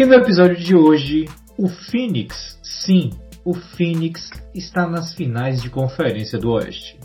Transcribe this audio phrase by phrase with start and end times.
[0.00, 1.26] E no episódio de hoje,
[1.58, 3.10] o Phoenix, sim,
[3.44, 6.98] o Phoenix está nas finais de conferência do Oeste.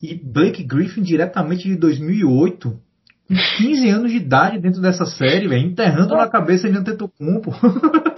[0.00, 5.66] E Blake Griffin diretamente de 2008, com 15 anos de idade dentro dessa série, véio,
[5.66, 7.50] enterrando na cabeça de Antetokounmpo.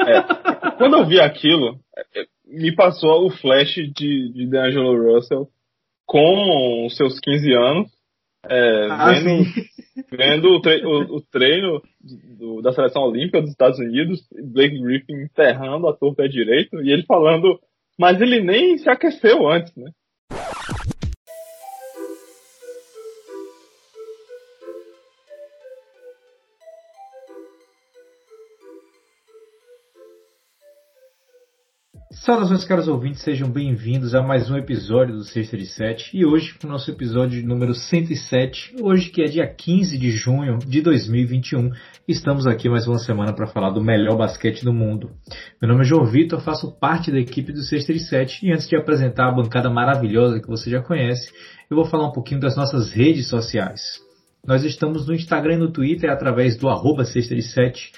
[0.06, 5.48] É, quando eu vi aquilo, é, me passou o flash de, de D'Angelo Russell
[6.04, 7.99] com seus 15 anos,
[8.48, 9.44] é, ah, vendo,
[10.10, 11.82] vendo o, tre o, o treino
[12.38, 17.04] do, da seleção olímpica dos Estados Unidos, Blake Griffin enterrando a torta direito e ele
[17.04, 17.60] falando,
[17.98, 19.90] mas ele nem se aqueceu antes, né?
[32.20, 36.54] Saudações, caros ouvintes, sejam bem-vindos a mais um episódio do Sexta de Sete e hoje
[36.62, 41.70] o nosso episódio número 107, hoje que é dia 15 de junho de 2021,
[42.06, 45.12] estamos aqui mais uma semana para falar do melhor basquete do mundo.
[45.62, 48.68] Meu nome é João Vitor, faço parte da equipe do Sexta de Sete e antes
[48.68, 51.32] de apresentar a bancada maravilhosa que você já conhece,
[51.70, 53.80] eu vou falar um pouquinho das nossas redes sociais.
[54.46, 57.92] Nós estamos no Instagram e no Twitter através do arroba Sexta de Sete,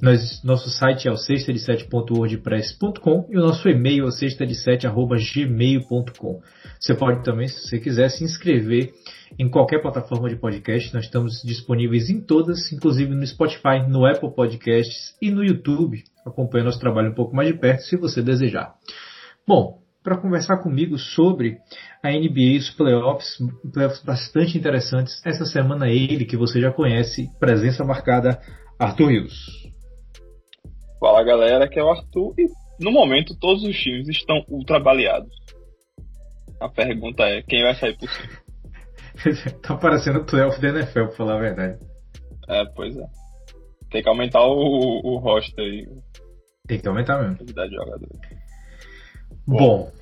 [0.00, 6.40] nós, nosso site é o sexta-de-sete.wordpress.com e o nosso e-mail é o sexta-de-sete.gmail.com.
[6.78, 8.92] Você pode também, se você quiser, se inscrever
[9.38, 10.92] em qualquer plataforma de podcast.
[10.94, 16.02] Nós estamos disponíveis em todas, inclusive no Spotify, no Apple Podcasts e no YouTube.
[16.26, 18.74] Acompanhe nosso trabalho um pouco mais de perto, se você desejar.
[19.46, 21.56] Bom, para conversar comigo sobre
[22.02, 23.38] a NBA, os playoffs,
[23.72, 25.24] playoffs bastante interessantes.
[25.24, 28.38] Essa semana ele, que você já conhece, presença marcada,
[28.78, 29.73] Arthur Rios.
[31.04, 32.46] Fala galera, que é o Arthur e
[32.82, 35.30] no momento todos os times estão ultra baleados.
[36.58, 39.50] A pergunta é, quem vai sair por cima?
[39.60, 41.78] tá parecendo o playoff da NFL, pra falar a verdade.
[42.48, 43.04] É, pois é.
[43.90, 45.86] Tem que aumentar o, o roster aí.
[46.66, 47.36] Tem que aumentar mesmo.
[47.36, 48.20] Quantidade de jogadores.
[49.46, 49.56] Bom.
[49.58, 49.92] Bom.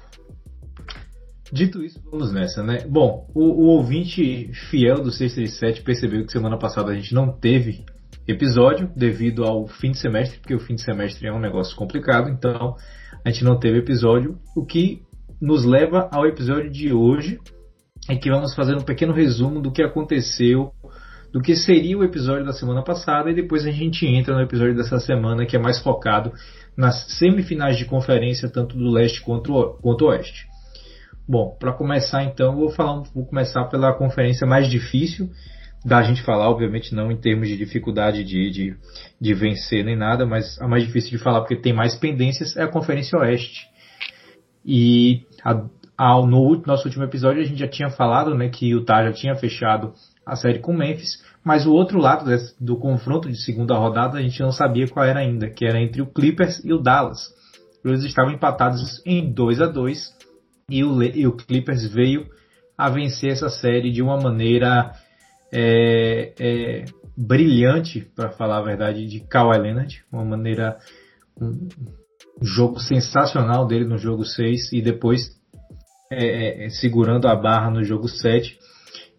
[1.53, 2.87] Dito isso, vamos nessa, né?
[2.87, 7.84] Bom, o, o ouvinte fiel do 637 percebeu que semana passada a gente não teve
[8.27, 12.28] episódio devido ao fim de semestre, porque o fim de semestre é um negócio complicado,
[12.28, 12.77] então
[13.25, 15.03] a gente não teve episódio, o que
[15.41, 17.38] nos leva ao episódio de hoje,
[18.09, 20.72] em que vamos fazer um pequeno resumo do que aconteceu,
[21.32, 24.77] do que seria o episódio da semana passada e depois a gente entra no episódio
[24.77, 26.32] dessa semana que é mais focado
[26.77, 30.47] nas semifinais de conferência tanto do leste quanto, quanto oeste.
[31.27, 35.31] Bom, para começar então, vou falar, vou começar pela conferência mais difícil,
[35.84, 38.76] da gente falar, obviamente não em termos de dificuldade de, de,
[39.20, 42.62] de vencer nem nada, mas a mais difícil de falar porque tem mais pendências é
[42.62, 43.66] a Conferência Oeste.
[44.65, 45.65] E a,
[45.98, 49.12] a, no nosso último episódio a gente já tinha falado né, que o Utah já
[49.12, 49.93] tinha fechado
[50.25, 54.22] a série com Memphis, mas o outro lado desse, do confronto de segunda rodada a
[54.22, 57.19] gente não sabia qual era ainda, que era entre o Clippers e o Dallas.
[57.84, 60.16] Eles estavam empatados em 2 a 2
[60.70, 62.26] e o, e o Clippers veio
[62.78, 64.93] a vencer essa série de uma maneira
[65.52, 66.84] é, é
[67.16, 70.04] brilhante, para falar a verdade, de Kawhi Leonard.
[70.10, 70.78] Uma maneira.
[71.40, 71.68] Um,
[72.40, 75.30] jogo sensacional dele no jogo 6 e depois
[76.10, 78.58] é, é, segurando a barra no jogo 7.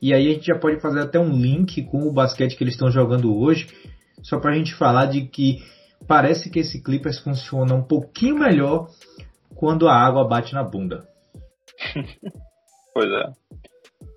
[0.01, 2.73] E aí a gente já pode fazer até um link com o basquete que eles
[2.73, 3.67] estão jogando hoje,
[4.21, 5.59] só para a gente falar de que
[6.07, 8.89] parece que esse Clippers funciona um pouquinho melhor
[9.55, 11.07] quando a água bate na bunda.
[12.93, 13.31] pois é.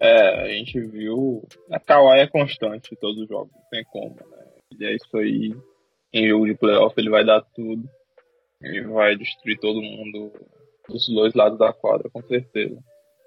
[0.00, 1.42] É, a gente viu.
[1.70, 4.46] A Kawhi é constante em todos os jogos, não tem como, né?
[4.78, 5.54] E é isso aí.
[6.12, 7.82] Em jogo de playoff ele vai dar tudo.
[8.62, 10.32] Ele vai destruir todo mundo
[10.88, 12.78] dos dois lados da quadra, com certeza.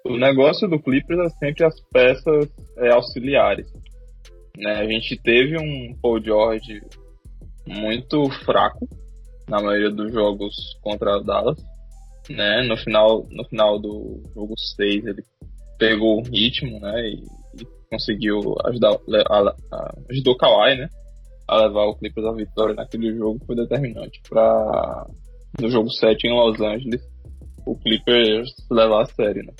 [0.04, 2.48] O negócio do Clippers é sempre as peças
[2.78, 3.70] é, auxiliares.
[4.56, 4.72] Né?
[4.72, 6.80] A gente teve um Paul George
[7.66, 8.88] muito fraco
[9.46, 11.58] na maioria dos jogos contra a Dallas.
[12.28, 12.62] Né?
[12.62, 15.22] No, final, no final do jogo 6 ele
[15.80, 17.08] pegou o ritmo, né?
[17.08, 17.24] E,
[17.60, 18.96] e conseguiu ajudar,
[19.28, 20.88] a, a, ajudou Kawhi, né?
[21.48, 25.06] A levar o Clippers à vitória naquele jogo foi determinante para
[25.60, 27.02] no jogo 7 em Los Angeles
[27.66, 29.52] o Clippers levar a série, né?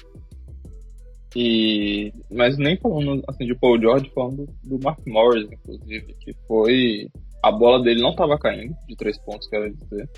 [1.35, 7.09] E, mas nem falando assim de Paul George, falando do Mark Morris, inclusive, que foi
[7.43, 10.09] a bola dele não estava caindo de três pontos, quero dizer.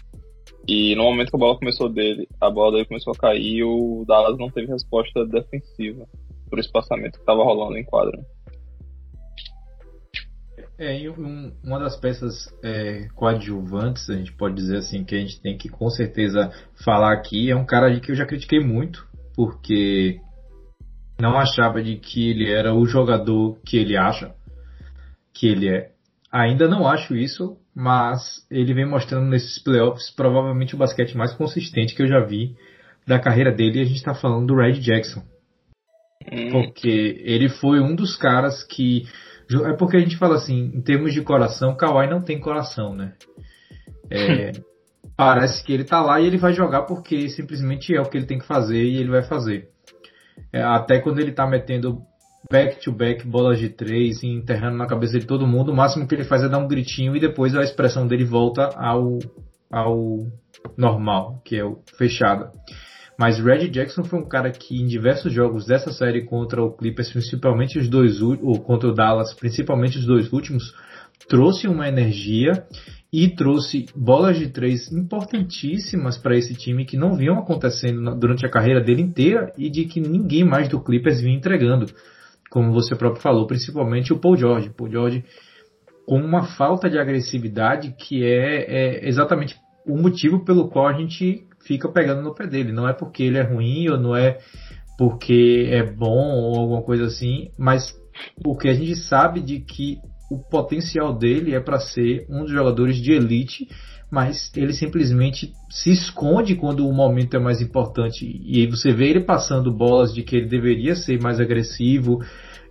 [0.67, 4.05] E no momento que a bola começou dele, a bola dele começou a cair, o
[4.07, 6.07] Dallas não teve resposta defensiva
[6.49, 8.25] por espaçamento que estava rolando em quadra.
[10.79, 15.19] É, e um, uma das peças é, coadjuvantes, a gente pode dizer assim, que a
[15.19, 16.51] gente tem que com certeza
[16.85, 20.21] falar aqui, é um cara que eu já critiquei muito, porque
[21.21, 24.35] não achava de que ele era o jogador que ele acha.
[25.33, 25.93] que ele é.
[26.31, 31.95] Ainda não acho isso, mas ele vem mostrando nesses playoffs provavelmente o basquete mais consistente
[31.95, 32.55] que eu já vi
[33.07, 33.79] da carreira dele.
[33.79, 35.23] E a gente está falando do Red Jackson.
[36.31, 36.51] Hum.
[36.51, 39.05] Porque ele foi um dos caras que.
[39.65, 43.15] É porque a gente fala assim, em termos de coração, Kawhi não tem coração, né?
[44.11, 44.53] É,
[45.17, 48.27] parece que ele tá lá e ele vai jogar porque simplesmente é o que ele
[48.27, 49.69] tem que fazer e ele vai fazer.
[50.53, 52.03] É, até quando ele tá metendo
[52.51, 56.43] back-to-back, bolas de três, enterrando na cabeça de todo mundo, o máximo que ele faz
[56.43, 59.19] é dar um gritinho e depois a expressão dele volta ao,
[59.71, 60.27] ao
[60.77, 62.51] normal, que é o fechada.
[63.19, 67.11] Mas Red Jackson foi um cara que em diversos jogos dessa série contra o Clippers,
[67.11, 70.75] principalmente os dois ou contra o Dallas, principalmente os dois últimos,
[71.29, 72.67] trouxe uma energia
[73.13, 78.51] e trouxe bolas de três importantíssimas para esse time que não vinham acontecendo durante a
[78.51, 81.87] carreira dele inteira e de que ninguém mais do Clippers vinha entregando
[82.53, 84.69] como você próprio falou, principalmente o Paul George.
[84.77, 85.25] Paul George
[86.07, 89.57] com uma falta de agressividade que é, é exatamente
[89.87, 92.71] o motivo pelo qual a gente fica pegando no pé dele.
[92.71, 94.39] Não é porque ele é ruim ou não é
[94.99, 97.99] porque é bom ou alguma coisa assim, mas
[98.45, 99.97] porque a gente sabe de que
[100.31, 103.67] o potencial dele é para ser um dos jogadores de elite,
[104.13, 108.27] mas ele simplesmente se esconde quando o momento é mais importante.
[108.45, 112.23] E aí você vê ele passando bolas de que ele deveria ser mais agressivo,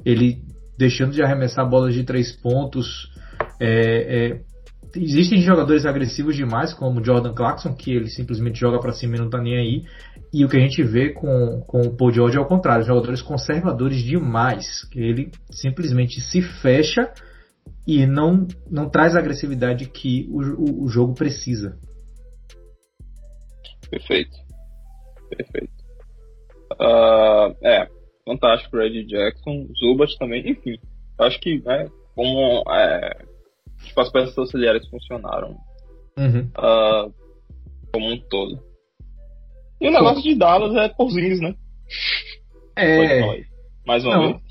[0.05, 0.37] ele
[0.77, 3.11] deixando de arremessar bolas de três pontos.
[3.59, 4.41] É, é,
[4.95, 9.29] existem jogadores agressivos demais, como Jordan Clarkson, que ele simplesmente joga para cima e não
[9.31, 9.81] tá nem aí.
[10.31, 13.19] E o que a gente vê com, com o Paul George é o contrário, jogadores
[13.19, 17.11] conservadores demais, que ele simplesmente se fecha
[17.87, 21.77] e não, não traz a agressividade que o, o, o jogo precisa.
[23.89, 24.37] Perfeito.
[25.29, 25.73] Perfeito.
[26.79, 27.89] Uh, é,
[28.25, 30.77] fantástico Red Jackson, Zubat também, enfim.
[31.19, 33.25] Acho que, né, como é,
[33.83, 35.57] tipo, as peças auxiliares funcionaram
[36.17, 36.49] uhum.
[36.57, 37.13] uh,
[37.91, 38.63] como um todo.
[39.79, 41.55] E o negócio de Dallas é Porzingis, né?
[42.77, 43.43] É.
[43.85, 44.27] Mais uma Não.
[44.33, 44.50] vez.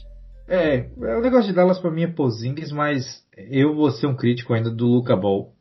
[0.50, 4.52] É, o negócio de Dallas pra mim é Porzingis, mas eu vou ser um crítico
[4.52, 5.52] ainda do Luca Ball.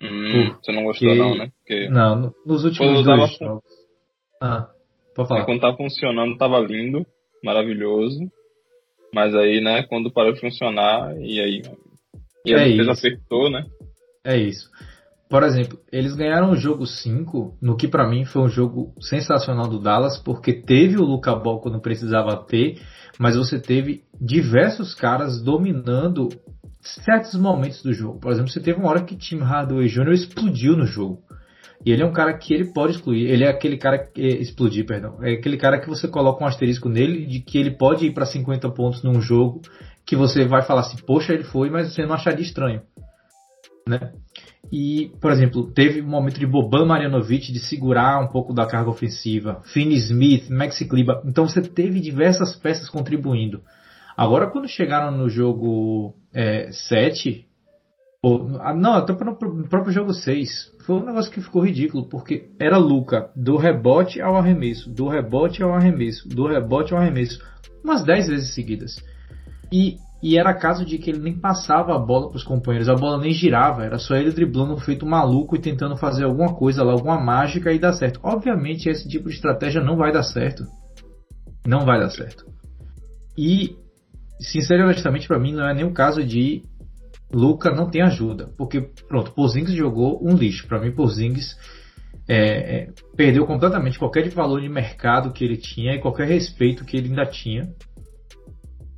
[0.00, 1.50] Hum, você não gostou não, né?
[1.58, 3.62] Porque não, nos últimos dois jogos.
[4.40, 4.70] Ah,
[5.14, 5.44] pode falar.
[5.44, 7.04] Quando tá funcionando tava lindo
[7.44, 8.20] maravilhoso.
[9.14, 11.62] Mas aí, né, quando parou de funcionar, e aí.
[12.44, 13.66] E a é defesa apertou, né?
[14.24, 14.70] É isso.
[15.28, 19.68] Por exemplo, eles ganharam o jogo 5, no que para mim foi um jogo sensacional
[19.68, 22.80] do Dallas, porque teve o Luca Ball quando precisava ter,
[23.18, 26.28] mas você teve diversos caras dominando
[26.80, 28.18] certos momentos do jogo.
[28.18, 30.12] Por exemplo, você teve uma hora que Tim Hardaway Jr.
[30.12, 31.22] explodiu no jogo.
[31.84, 33.30] E ele é um cara que ele pode excluir.
[33.30, 35.22] Ele é aquele cara que é, explodir, perdão.
[35.22, 38.26] É aquele cara que você coloca um asterisco nele de que ele pode ir para
[38.26, 39.60] 50 pontos num jogo
[40.04, 42.80] que você vai falar assim, poxa, ele foi, mas você não acharia estranho,
[43.86, 44.12] né?
[44.70, 48.90] E, por exemplo, teve um momento de Boban Marjanovic de segurar um pouco da carga
[48.90, 51.22] ofensiva, Finney Smith, Maxi Kleber.
[51.24, 53.62] Então você teve diversas peças contribuindo.
[54.16, 57.46] Agora, quando chegaram no jogo é, 7,
[58.20, 62.50] ou, ah, não, até no próprio jogo 6, foi um negócio que ficou ridículo, porque
[62.58, 67.40] era Luca do rebote ao arremesso, do rebote ao arremesso, do rebote ao arremesso,
[67.82, 68.96] umas 10 vezes seguidas.
[69.72, 72.94] E, e era caso de que ele nem passava a bola para os companheiros, a
[72.94, 76.92] bola nem girava, era só ele driblando feito maluco e tentando fazer alguma coisa lá,
[76.92, 78.18] alguma mágica e dar certo.
[78.22, 80.64] Obviamente esse tipo de estratégia não vai dar certo.
[81.66, 82.44] Não vai dar certo.
[83.36, 83.76] E,
[84.40, 86.62] sinceramente, para mim não é nem o caso de
[87.32, 90.66] Luca não tem ajuda, porque pronto, Porzingis jogou um lixo.
[90.66, 91.56] Para mim, Porzingis
[92.28, 96.96] é, é, perdeu completamente qualquer valor de mercado que ele tinha e qualquer respeito que
[96.96, 97.72] ele ainda tinha,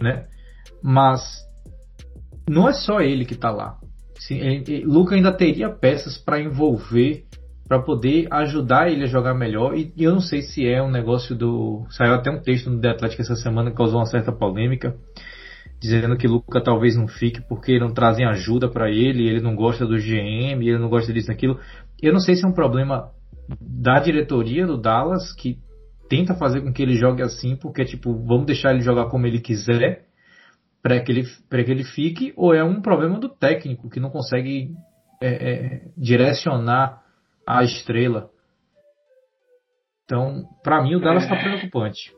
[0.01, 0.27] né?
[0.83, 1.23] Mas
[2.49, 3.79] não é só ele que está lá.
[4.19, 7.25] Sim, ele, Luca ainda teria peças para envolver,
[7.67, 9.77] para poder ajudar ele a jogar melhor.
[9.77, 11.87] E, e, eu não sei se é um negócio do.
[11.91, 14.97] Saiu até um texto no The Athletic essa semana que causou uma certa polêmica
[15.81, 19.87] dizendo que Luca talvez não fique porque não trazem ajuda para ele, ele não gosta
[19.87, 21.59] do GM, ele não gosta disso daquilo.
[22.03, 23.11] Eu não sei se é um problema
[23.61, 25.59] da diretoria do Dallas que
[26.09, 29.41] tenta fazer com que ele jogue assim, porque tipo, vamos deixar ele jogar como ele
[29.41, 30.05] quiser
[30.83, 34.11] para que ele para que ele fique, ou é um problema do técnico que não
[34.11, 34.75] consegue
[35.23, 37.03] é, é, direcionar
[37.47, 38.31] a estrela.
[40.05, 41.43] Então, para mim o Dallas está é.
[41.43, 42.13] preocupante.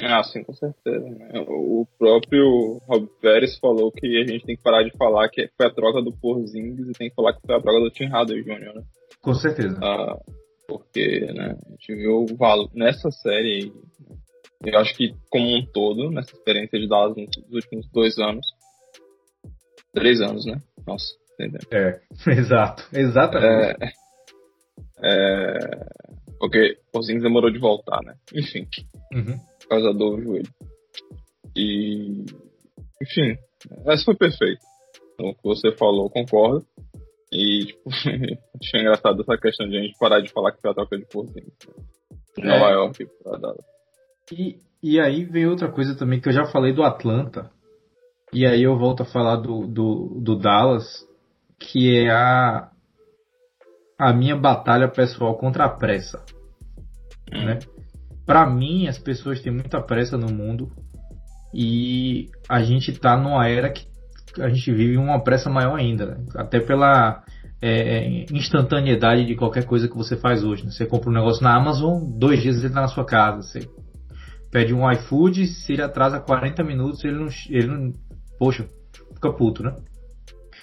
[0.00, 1.08] Ah, sim, com certeza.
[1.10, 1.44] Né?
[1.48, 5.66] O próprio Rob Pérez falou que a gente tem que parar de falar que foi
[5.66, 8.42] a troca do Porzingis e tem que falar que foi a troca do Tim Hardaway
[8.42, 8.82] Jr., né?
[9.20, 9.76] Com certeza.
[9.82, 10.16] Ah,
[10.68, 13.72] porque, né, a gente viu o valor nessa série,
[14.64, 18.46] eu acho que como um todo, nessa experiência de Dallas nos últimos dois anos,
[19.92, 20.60] Três anos, né?
[20.86, 21.60] Nossa, entendeu?
[21.72, 22.00] É,
[22.30, 23.76] exato, exatamente.
[23.82, 23.90] É,
[25.02, 25.58] é,
[26.38, 28.14] porque o Porzingis demorou de voltar, né?
[28.34, 28.66] Enfim,
[29.12, 29.38] uhum.
[29.60, 30.52] por causa do joelho.
[31.56, 32.24] E,
[33.02, 33.36] enfim,
[33.86, 34.60] essa foi perfeito.
[35.14, 36.64] Então, o que você falou, concordo.
[37.32, 37.90] E, tipo,
[38.62, 41.06] achei engraçado essa questão de a gente parar de falar que foi a troca de
[41.06, 41.52] Porzingis.
[42.38, 42.46] É.
[42.46, 43.77] Nova York pra Dallas.
[44.32, 47.50] E, e aí vem outra coisa também que eu já falei do Atlanta.
[48.32, 50.86] E aí eu volto a falar do, do, do Dallas,
[51.58, 52.70] que é a,
[53.98, 56.22] a minha batalha pessoal contra a pressa.
[57.30, 57.58] Né?
[58.26, 60.70] Para mim, as pessoas têm muita pressa no mundo
[61.54, 63.88] e a gente tá numa era que
[64.38, 66.24] a gente vive uma pressa maior ainda, né?
[66.36, 67.24] até pela
[67.60, 70.64] é, é, instantaneidade de qualquer coisa que você faz hoje.
[70.64, 70.70] Né?
[70.70, 73.42] Você compra um negócio na Amazon, dois dias ele tá na sua casa.
[73.42, 73.68] Você
[74.50, 77.92] pede um iFood, se ele atrasa 40 minutos, ele não, ele não
[78.38, 78.66] poxa,
[79.14, 79.74] fica puto, né?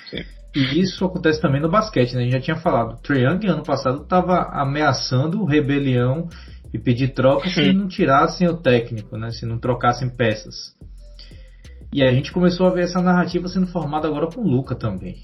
[0.09, 0.23] Sim.
[0.55, 2.21] E isso acontece também no basquete, né?
[2.21, 3.01] A gente já tinha falado.
[3.01, 6.29] Trae Young ano passado estava ameaçando rebelião
[6.73, 9.31] e pedir troca se não tirassem o técnico, né?
[9.31, 10.73] Se não trocassem peças.
[11.93, 15.17] E a gente começou a ver essa narrativa sendo formada agora com o Luca também.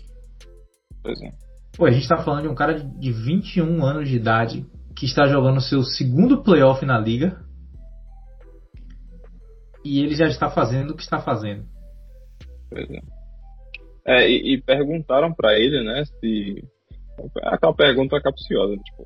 [1.02, 1.32] Pois é.
[1.76, 4.66] Pô, a gente está falando de um cara de 21 anos de idade
[4.96, 7.40] que está jogando seu segundo playoff na liga
[9.84, 11.66] e ele já está fazendo o que está fazendo.
[12.70, 13.02] Pois é.
[14.06, 16.64] É, e, e perguntaram para ele, né, se.
[17.44, 19.06] Aquela pergunta capciosa, tipo,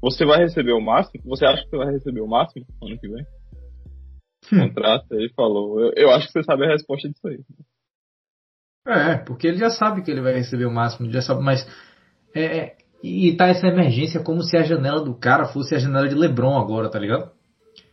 [0.00, 1.24] você vai receber o máximo?
[1.24, 3.26] Você acha que você vai receber o máximo ano que vem?
[4.52, 4.68] Hum.
[4.68, 5.80] Contrato, ele falou.
[5.80, 7.40] Eu, eu, acho que você sabe a resposta disso aí.
[8.86, 11.66] É, porque ele já sabe que ele vai receber o máximo, já sabe, mas.
[12.34, 16.08] É, é, e tá essa emergência como se a janela do cara fosse a janela
[16.08, 17.32] de LeBron agora, tá ligado?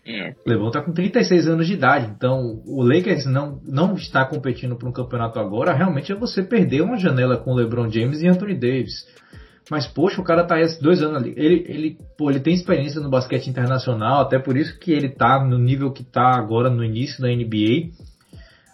[0.05, 0.33] É.
[0.45, 4.89] LeBron está com 36 anos de idade, então o Lakers não, não está competindo para
[4.89, 5.73] um campeonato agora.
[5.73, 9.05] Realmente é você perder uma janela com LeBron James e Anthony Davis.
[9.71, 11.33] Mas, poxa, o cara tá aí dois anos ali.
[11.37, 15.41] Ele, ele, pô, ele tem experiência no basquete internacional, até por isso que ele tá
[15.41, 17.91] no nível que tá agora no início da NBA.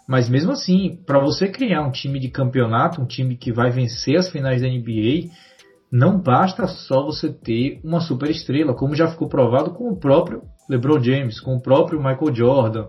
[0.08, 4.18] Mas mesmo assim, para você criar um time de campeonato, um time que vai vencer
[4.18, 5.30] as finais da NBA,
[5.92, 10.42] não basta só você ter uma super estrela, como já ficou provado com o próprio
[10.70, 12.88] LeBron James, com o próprio Michael Jordan,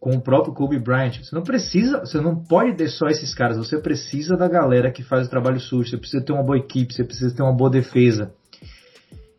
[0.00, 1.22] com o próprio Kobe Bryant.
[1.22, 5.04] Você não precisa, você não pode ter só esses caras, você precisa da galera que
[5.04, 7.70] faz o trabalho sujo, você precisa ter uma boa equipe, você precisa ter uma boa
[7.70, 8.34] defesa.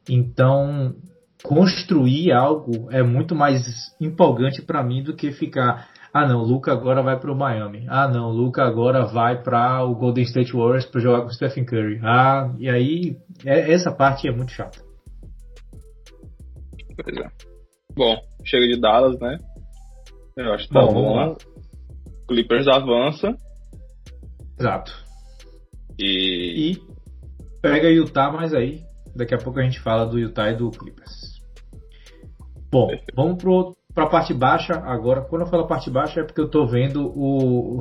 [0.10, 0.96] Então,
[1.44, 6.72] construir algo é muito mais empolgante para mim do que ficar ah não, o Luca
[6.72, 7.88] agora vai para o Miami.
[7.90, 11.34] Ah não, o Luca agora vai para o Golden State Warriors para jogar com o
[11.34, 12.00] Stephen Curry.
[12.04, 14.78] Ah, e aí é, essa parte é muito chata.
[17.04, 17.52] Pois é.
[17.96, 19.38] Bom, chega de Dallas, né?
[20.38, 20.94] Eu acho que tá bom.
[20.94, 21.38] bom.
[22.28, 23.36] Clippers avança.
[24.60, 24.92] Exato.
[26.00, 26.72] E...
[26.72, 26.78] e
[27.62, 28.82] pega Utah, mas aí
[29.16, 31.12] daqui a pouco a gente fala do Utah e do Clippers.
[32.72, 33.14] Bom, Perfeito.
[33.16, 35.22] vamos pro para a parte baixa agora.
[35.22, 37.80] Quando eu falo parte baixa é porque eu estou vendo o,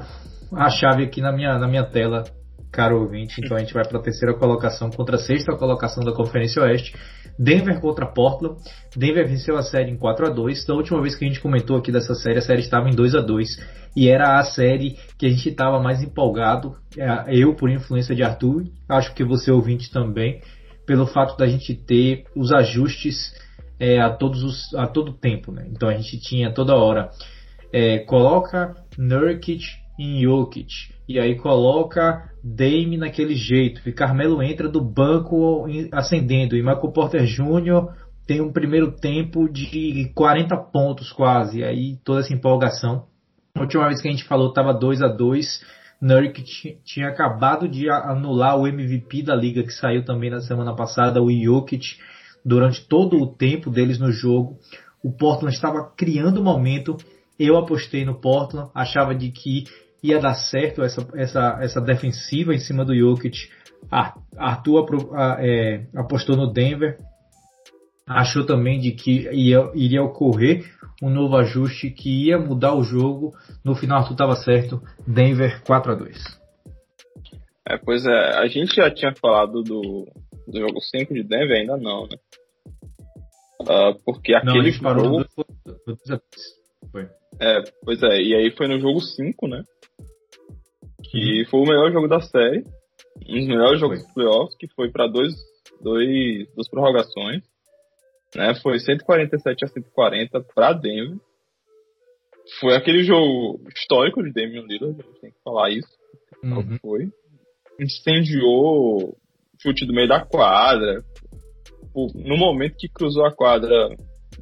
[0.52, 2.24] a chave aqui na minha, na minha tela,
[2.70, 3.40] caro ouvinte.
[3.42, 6.94] Então a gente vai para a terceira colocação contra a sexta colocação da Conferência Oeste.
[7.42, 8.56] Denver contra Portland.
[8.96, 11.76] Denver venceu a série em 4 a 2 Da última vez que a gente comentou
[11.76, 13.48] aqui dessa série, a série estava em 2 a 2
[13.96, 16.76] E era a série que a gente estava mais empolgado.
[16.96, 20.40] É, eu, por influência de Arthur, acho que você ouvinte também,
[20.86, 23.34] pelo fato da gente ter os ajustes
[23.80, 25.66] é, a todos os, a todo tempo, né?
[25.70, 27.10] Então a gente tinha toda hora
[27.72, 29.64] é, coloca Nurkic
[29.98, 36.62] em Jokic e aí coloca Dame naquele jeito, e Carmelo entra do banco ascendendo e
[36.62, 37.88] Michael Porter Jr.
[38.26, 43.06] tem um primeiro tempo de 40 pontos quase, e aí toda essa empolgação.
[43.54, 47.88] A última vez que a gente falou estava 2 a 2 Nurkic tinha acabado de
[47.88, 51.96] anular o MVP da liga que saiu também na semana passada, o Jokic
[52.44, 54.58] durante todo o tempo deles no jogo.
[55.04, 56.96] O Portland estava criando um momento.
[57.44, 59.64] Eu apostei no Portland, achava de que
[60.02, 63.48] ia dar certo essa, essa, essa defensiva em cima do Jokic.
[64.36, 64.86] Arthur
[65.40, 66.98] é, apostou no Denver,
[68.06, 70.64] achou também de que ia, iria ocorrer
[71.02, 73.32] um novo ajuste que ia mudar o jogo.
[73.64, 74.80] No final, Arthur estava certo.
[75.06, 76.40] Denver 4 a 2
[77.68, 80.06] É, pois é, a gente já tinha falado do,
[80.46, 82.16] do jogo 5 de Denver, ainda não, né?
[83.62, 85.26] Uh, porque aquele não, jogo.
[86.90, 87.08] Foi.
[87.42, 89.64] É, pois é, e aí foi no jogo 5, né?
[91.10, 91.46] Que uhum.
[91.50, 92.64] foi o melhor jogo da série.
[93.28, 94.06] Um dos melhores jogos foi.
[94.06, 95.34] dos playoffs, que foi para dois,
[95.82, 97.42] dois, duas prorrogações.
[98.36, 98.54] Né?
[98.62, 101.18] Foi 147 a 140 para Denver.
[102.60, 105.88] Foi aquele jogo histórico de Damian Lillard, a gente tem que falar isso.
[106.44, 106.78] Uhum.
[106.80, 107.08] Foi.
[107.80, 109.16] Incendiou
[109.60, 111.02] chute do meio da quadra.
[112.14, 113.88] No momento que cruzou a quadra,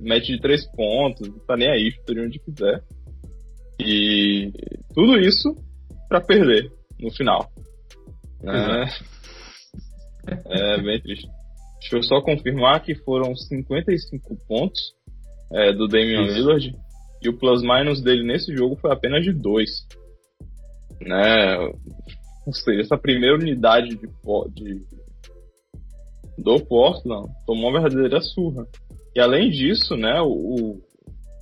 [0.01, 2.83] mete de três pontos, não tá nem aí, chuta onde quiser.
[3.81, 4.53] E
[4.95, 5.55] tudo isso
[6.09, 7.51] para perder no final.
[10.27, 11.29] É, é bem triste.
[11.81, 14.81] Deixa eu só confirmar que foram 55 pontos
[15.53, 16.35] é, do Damian Isso.
[16.35, 16.77] Lillard
[17.23, 19.71] e o plus-minus dele nesse jogo foi apenas de 2.
[21.03, 21.59] Né?
[22.47, 24.07] Ou seja, essa primeira unidade de,
[24.55, 25.01] de
[26.39, 28.67] do Portland tomou uma verdadeira surra.
[29.15, 30.81] E além disso, né, o,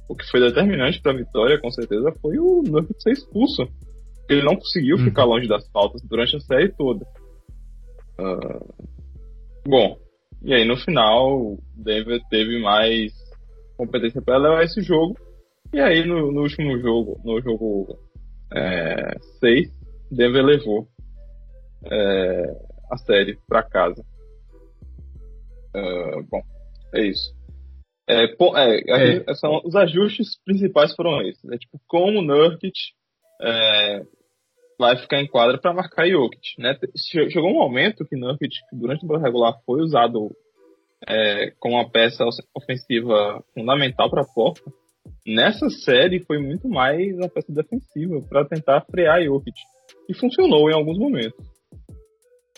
[0.09, 3.69] o que foi determinante para a vitória, com certeza, foi o Nuggets ser expulso.
[4.29, 5.05] Ele não conseguiu uhum.
[5.05, 7.05] ficar longe das faltas durante a série toda.
[8.19, 8.75] Uh,
[9.67, 9.99] bom,
[10.43, 13.13] e aí no final, o Denver teve mais
[13.77, 15.17] competência para levar esse jogo.
[15.73, 17.99] E aí no, no último jogo, no jogo
[19.41, 20.89] 6, é, Denver levou
[21.85, 22.43] é,
[22.91, 24.03] a série para casa.
[25.77, 26.43] Uh, bom,
[26.95, 27.38] é isso.
[28.09, 31.45] É, é, é, são, os ajustes principais foram esses.
[31.51, 32.73] É tipo, como o Nurkic
[33.43, 34.03] é,
[34.79, 36.59] vai ficar em quadra para marcar Jokic.
[36.59, 36.75] Né?
[36.97, 40.31] Chegou um momento que Nurkic, durante o regular, foi usado
[41.07, 42.25] é, como uma peça
[42.55, 44.63] ofensiva fundamental para a porta.
[45.27, 49.59] Nessa série foi muito mais uma peça defensiva para tentar frear Jokic.
[50.09, 51.47] E funcionou em alguns momentos.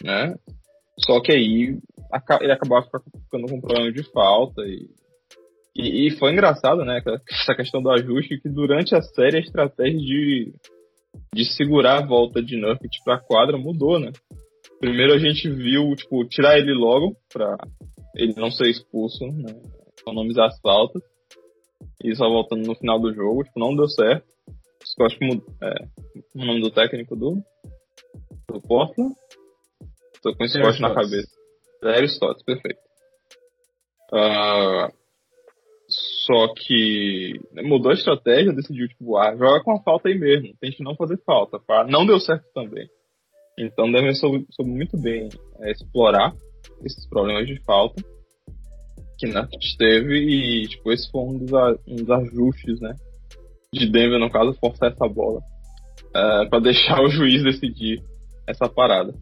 [0.04, 0.36] Né?
[1.04, 1.76] Só que aí
[2.40, 4.88] ele acabava ficando com problema de falta e,
[5.74, 9.98] e, e, foi engraçado, né, essa questão do ajuste, que durante a série a estratégia
[9.98, 10.52] de
[11.34, 14.12] de segurar a volta de Nurkic pra quadra mudou, né?
[14.78, 17.56] Primeiro a gente viu, tipo, tirar ele logo pra
[18.14, 19.54] ele não ser expulso, né?
[20.00, 21.02] Economizar as faltas.
[22.02, 24.26] E só voltando no final do jogo, tipo, não deu certo.
[25.02, 25.24] Acho que
[25.62, 25.74] é,
[26.34, 27.42] o nome do técnico do,
[28.48, 29.14] do Portland.
[30.22, 31.30] Tô com esse corte na cabeça.
[31.82, 32.80] Zero Stotts, perfeito.
[34.12, 34.92] Uh,
[36.26, 37.32] só que
[37.64, 41.18] mudou a estratégia, decidiu, tipo, ah, joga com a falta aí mesmo, tente não fazer
[41.24, 41.58] falta.
[41.58, 41.84] Pá.
[41.88, 42.88] Não deu certo também.
[43.58, 45.28] Então deve soube, soube muito bem
[45.60, 46.32] é, explorar
[46.84, 48.02] esses problemas de falta
[49.18, 51.52] que Nurkic teve e, tipo, esse foi um dos,
[51.86, 52.94] um dos ajustes, né?
[53.72, 55.40] De Denver, no caso, forçar essa bola.
[56.16, 58.02] É, para deixar o juiz decidir
[58.48, 59.12] essa parada.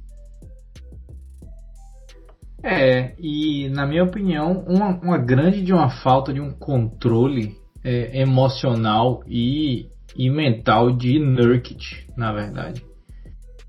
[2.62, 8.20] É, e na minha opinião, uma, uma grande de uma falta de um controle é,
[8.20, 12.82] emocional e, e mental de Nurkic, na verdade.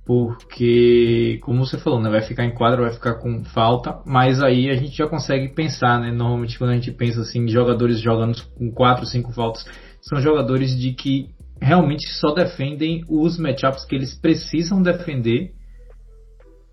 [0.06, 4.68] Porque, como você falou, né, vai ficar em quadra, vai ficar com falta, mas aí
[4.72, 6.12] a gente já consegue pensar, né?
[6.12, 9.64] Normalmente quando a gente pensa assim, jogadores jogando com 4, 5 faltas,
[10.02, 11.30] são jogadores de que
[11.62, 15.54] realmente só defendem os matchups que eles precisam defender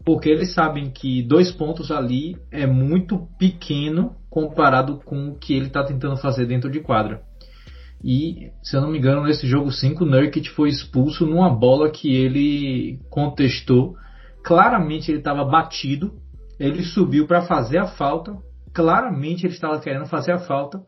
[0.06, 5.66] porque eles sabem que dois pontos ali é muito pequeno comparado com o que ele
[5.66, 7.22] está tentando fazer dentro de quadra.
[8.04, 11.90] E, se eu não me engano, nesse jogo 5, o Nurkic foi expulso numa bola
[11.90, 13.96] que ele contestou.
[14.44, 16.14] Claramente ele estava batido,
[16.56, 18.36] ele subiu para fazer a falta,
[18.72, 20.80] claramente ele estava querendo fazer a falta,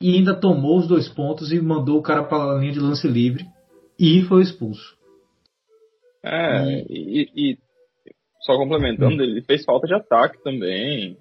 [0.00, 3.06] e ainda tomou os dois pontos e mandou o cara para a linha de lance
[3.06, 3.46] livre
[3.96, 4.96] e foi expulso.
[6.24, 7.65] É, e, e
[8.46, 9.26] só complementando, hum.
[9.26, 11.18] ele fez falta de ataque também.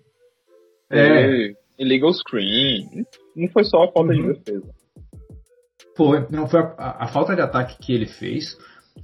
[0.90, 1.24] É.
[1.24, 3.06] Ele, illegal screen.
[3.36, 4.22] Não foi só a falta uhum.
[4.22, 4.74] de defesa.
[5.98, 8.58] Foi, não foi a, a, falta de ataque que ele fez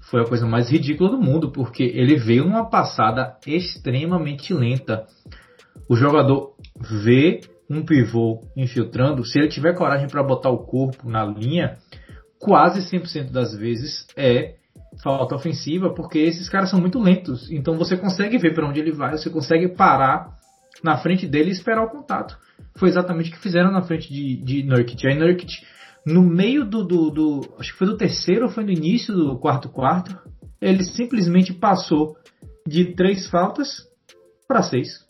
[0.10, 5.05] foi a coisa mais ridícula do mundo, porque ele veio numa passada extremamente lenta.
[5.89, 6.55] O jogador
[7.03, 11.77] vê um pivô infiltrando, se ele tiver coragem para botar o corpo na linha,
[12.39, 14.55] quase 100% das vezes é
[15.01, 17.49] falta ofensiva, porque esses caras são muito lentos.
[17.51, 20.38] Então você consegue ver para onde ele vai, você consegue parar
[20.84, 22.38] na frente dele e esperar o contato.
[22.77, 25.08] Foi exatamente o que fizeram na frente de, de Nurkic.
[25.08, 25.54] Aí Nurkic,
[26.06, 29.38] no meio do, do, do, Acho que foi do terceiro ou foi no início do
[29.38, 30.17] quarto quarto,
[30.60, 32.15] ele simplesmente passou
[32.67, 33.88] de três faltas
[34.47, 35.06] para seis.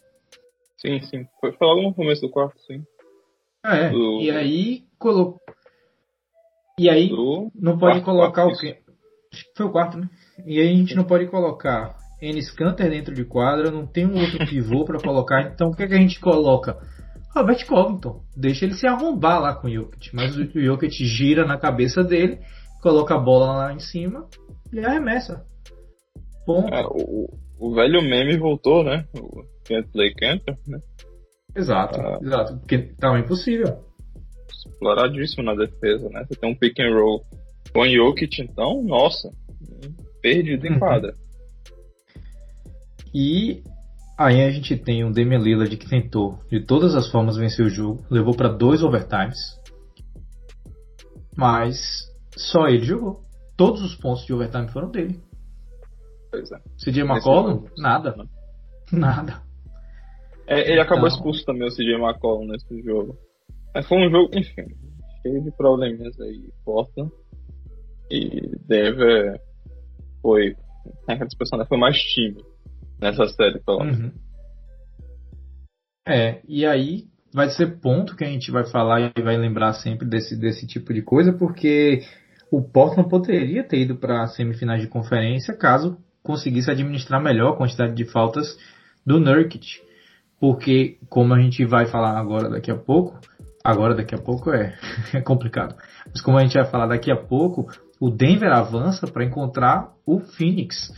[0.78, 1.26] Sim, sim.
[1.40, 2.84] Foi, foi logo no começo do quarto, sim.
[3.64, 4.20] É, do...
[4.22, 5.40] e aí colocou.
[6.80, 7.52] E aí do...
[7.54, 8.81] não pode colocar o quê?
[9.34, 10.10] Acho que foi o quarto, né?
[10.46, 14.20] E aí a gente não pode colocar Enes Kanter dentro de quadra, não tem um
[14.20, 16.78] outro pivô para colocar, então o que, é que a gente coloca?
[17.34, 18.22] Robert Covington.
[18.36, 20.14] Deixa ele se arrombar lá com o Jokic.
[20.14, 22.40] Mas o Jokic gira na cabeça dele,
[22.82, 24.28] coloca a bola lá em cima
[24.72, 25.46] e arremessa.
[26.46, 26.68] Bom.
[26.68, 29.06] É, o, o velho meme voltou, né?
[29.16, 30.80] O Can't Play Canter, né?
[31.56, 32.20] Exato, ah.
[32.22, 32.58] exato.
[32.60, 33.86] Porque tava impossível.
[34.50, 36.26] Exploradíssimo na defesa, né?
[36.28, 37.24] Você tem um pick and roll
[37.74, 39.30] com Jokic, então, nossa,
[40.22, 40.80] perdido em uhum.
[40.80, 41.16] quadra.
[43.14, 43.64] E
[44.18, 47.70] aí a gente tem um Damian Lillard que tentou de todas as formas vencer o
[47.70, 49.38] jogo, levou para dois overtimes,
[51.36, 53.22] mas só ele jogou.
[53.58, 55.20] Todos os pontos de overtime foram dele.
[56.32, 56.58] Pois é.
[56.84, 58.16] CJ McCollum, nada.
[58.92, 59.42] Nada.
[60.48, 61.16] É, ele acabou então...
[61.16, 63.18] expulso também, o CJ McCollum, nesse jogo.
[63.74, 64.66] Mas foi um jogo, enfim,
[65.22, 67.12] cheio de probleminhas aí, Portland.
[68.12, 69.40] E Denver
[70.22, 70.56] foi,
[71.08, 72.44] expressão, né, foi mais time
[73.00, 74.00] nessa série, pelo menos.
[74.00, 74.12] Uhum.
[76.08, 80.08] É, e aí vai ser ponto que a gente vai falar e vai lembrar sempre
[80.08, 82.04] desse, desse tipo de coisa, porque
[82.52, 87.94] o Portland poderia ter ido para semifinais de conferência caso conseguisse administrar melhor a quantidade
[87.94, 88.58] de faltas
[89.06, 89.80] do Nurkic.
[90.40, 93.20] Porque, como a gente vai falar agora daqui a pouco,
[93.64, 94.76] agora daqui a pouco é,
[95.14, 95.76] é complicado,
[96.08, 97.68] mas como a gente vai falar daqui a pouco,
[98.02, 100.92] o Denver avança para encontrar o Phoenix.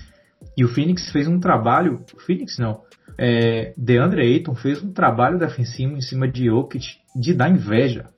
[0.57, 2.81] E o Phoenix fez um trabalho, o Phoenix não,
[3.17, 8.09] é, DeAndre Ayton fez um trabalho defensivo em cima de Jokic de dar inveja.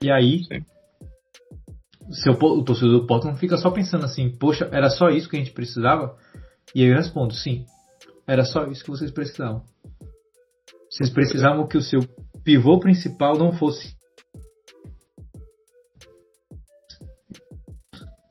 [0.00, 0.40] E aí,
[2.10, 5.38] seu, o torcedor do Portland fica só pensando assim, poxa, era só isso que a
[5.38, 6.16] gente precisava?
[6.74, 7.66] E eu respondo, sim,
[8.26, 9.62] era só isso que vocês precisavam.
[10.90, 12.00] Vocês precisavam que o seu
[12.42, 13.95] pivô principal não fosse.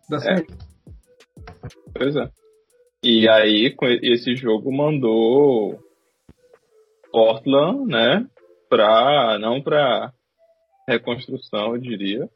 [0.09, 0.53] Dá certo.
[0.53, 0.57] É.
[1.93, 2.29] Pois é.
[3.03, 5.79] E aí, esse jogo mandou
[7.11, 8.25] Portland, né?
[8.69, 10.11] Pra, não pra
[10.87, 12.29] reconstrução, eu diria.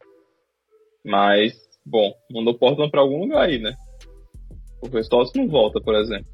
[1.04, 1.54] Mas,
[1.86, 3.74] bom, mandou Portland pra algum lugar aí, né?
[4.82, 6.30] O Stotts não volta, por exemplo.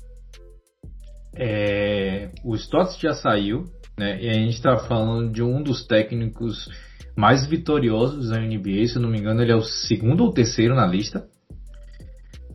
[1.36, 3.63] É, o Stotts já saiu,
[3.98, 4.21] né?
[4.21, 6.69] E a gente está falando de um dos técnicos
[7.15, 10.75] mais vitoriosos da NBA, se eu não me engano, ele é o segundo ou terceiro
[10.75, 11.28] na lista.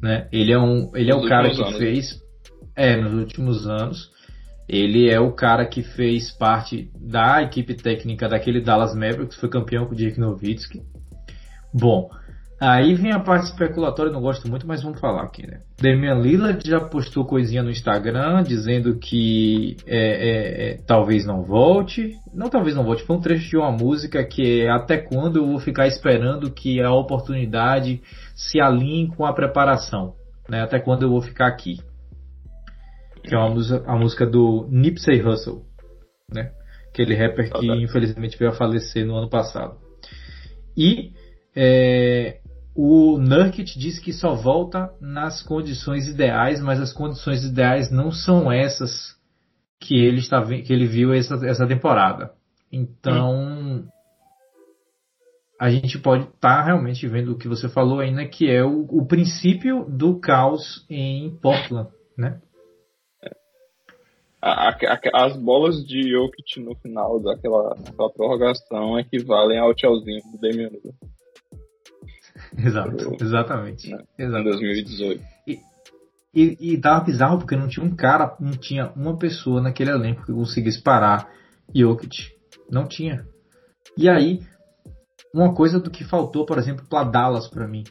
[0.02, 0.28] Né?
[0.30, 1.76] Ele é um, ele é o cara que anos.
[1.76, 2.22] fez,
[2.76, 4.10] é, nos últimos anos,
[4.68, 9.86] ele é o cara que fez parte da equipe técnica daquele Dallas Mavericks, foi campeão
[9.86, 10.82] com o Dirk Nowitzki.
[11.72, 12.10] Bom,
[12.60, 15.62] Aí vem a parte especulatória, não gosto muito, mas vamos falar aqui, né?
[15.80, 22.12] Damian Lillard já postou coisinha no Instagram dizendo que é, é, é, talvez não volte.
[22.34, 23.02] Não, talvez não volte.
[23.04, 26.82] Foi um trecho de uma música que é Até quando eu vou ficar esperando que
[26.82, 28.02] a oportunidade
[28.34, 30.12] se alinhe com a preparação.
[30.46, 30.60] Né?
[30.60, 31.78] Até quando eu vou ficar aqui.
[33.24, 35.62] Que é uma música, a música do Nipsey Hussle.
[36.30, 36.52] Né?
[36.90, 39.78] Aquele rapper que infelizmente veio a falecer no ano passado.
[40.76, 41.12] E
[41.56, 42.40] é,
[42.74, 48.50] o Nurkic diz que só volta nas condições ideais, mas as condições ideais não são
[48.50, 49.16] essas
[49.80, 52.32] que ele está que ele viu essa, essa temporada.
[52.70, 53.84] Então
[55.58, 58.86] a gente pode estar tá realmente vendo o que você falou ainda, que é o,
[58.90, 62.40] o princípio do caos em Portland, né?
[64.40, 64.74] A,
[65.14, 71.19] as bolas de Jokic no final daquela, daquela prorrogação equivalem ao tchauzinho do Damian Lillard.
[72.56, 73.90] Exato, exatamente.
[73.90, 74.02] Né?
[74.18, 75.22] Em 2018.
[75.46, 75.58] E,
[76.34, 80.24] e, e dava bizarro porque não tinha um cara, não tinha uma pessoa naquele elenco
[80.24, 81.28] que conseguisse parar
[81.74, 82.32] Jokic.
[82.70, 83.26] Não tinha.
[83.96, 84.40] E aí,
[85.34, 87.84] uma coisa do que faltou, por exemplo, para Dallas para mim,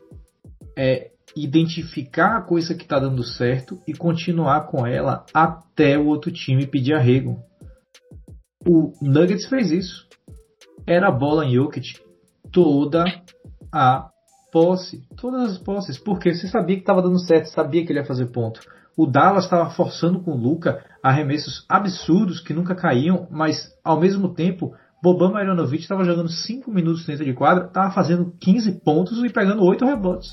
[0.77, 6.31] é identificar a coisa que está dando certo e continuar com ela até o outro
[6.31, 7.41] time pedir arrego.
[8.67, 10.07] O Nuggets fez isso.
[10.85, 11.99] Era a bola em Jokic
[12.51, 13.05] toda
[13.71, 14.09] a
[14.51, 18.05] posse, todas as posses, porque você sabia que estava dando certo, sabia que ele ia
[18.05, 18.59] fazer ponto.
[18.97, 24.33] O Dallas estava forçando com o Luca arremessos absurdos que nunca caíam, mas ao mesmo
[24.33, 29.29] tempo Boban Marjanovic estava jogando 5 minutos dentro de quadra, estava fazendo 15 pontos e
[29.29, 30.29] pegando 8 rebotes.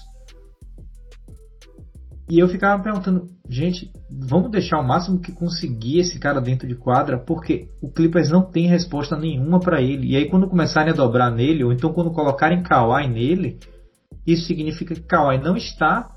[2.29, 6.75] E eu ficava perguntando, gente, vamos deixar o máximo que conseguir esse cara dentro de
[6.75, 10.09] quadra, porque o Clippers não tem resposta nenhuma para ele.
[10.09, 13.61] E aí quando começarem a dobrar nele, ou então quando colocarem Kawhi nele,
[14.27, 16.11] isso significa que Kawhi não está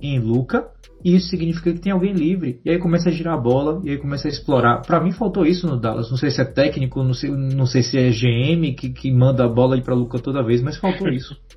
[0.00, 0.70] em Luca,
[1.04, 2.60] e isso significa que tem alguém livre.
[2.64, 4.82] E aí começa a girar a bola, e aí começa a explorar.
[4.82, 6.10] Para mim faltou isso no Dallas.
[6.10, 9.44] Não sei se é técnico, não sei, não sei se é GM que, que manda
[9.44, 11.36] a bola ir para Luca toda vez, mas faltou isso.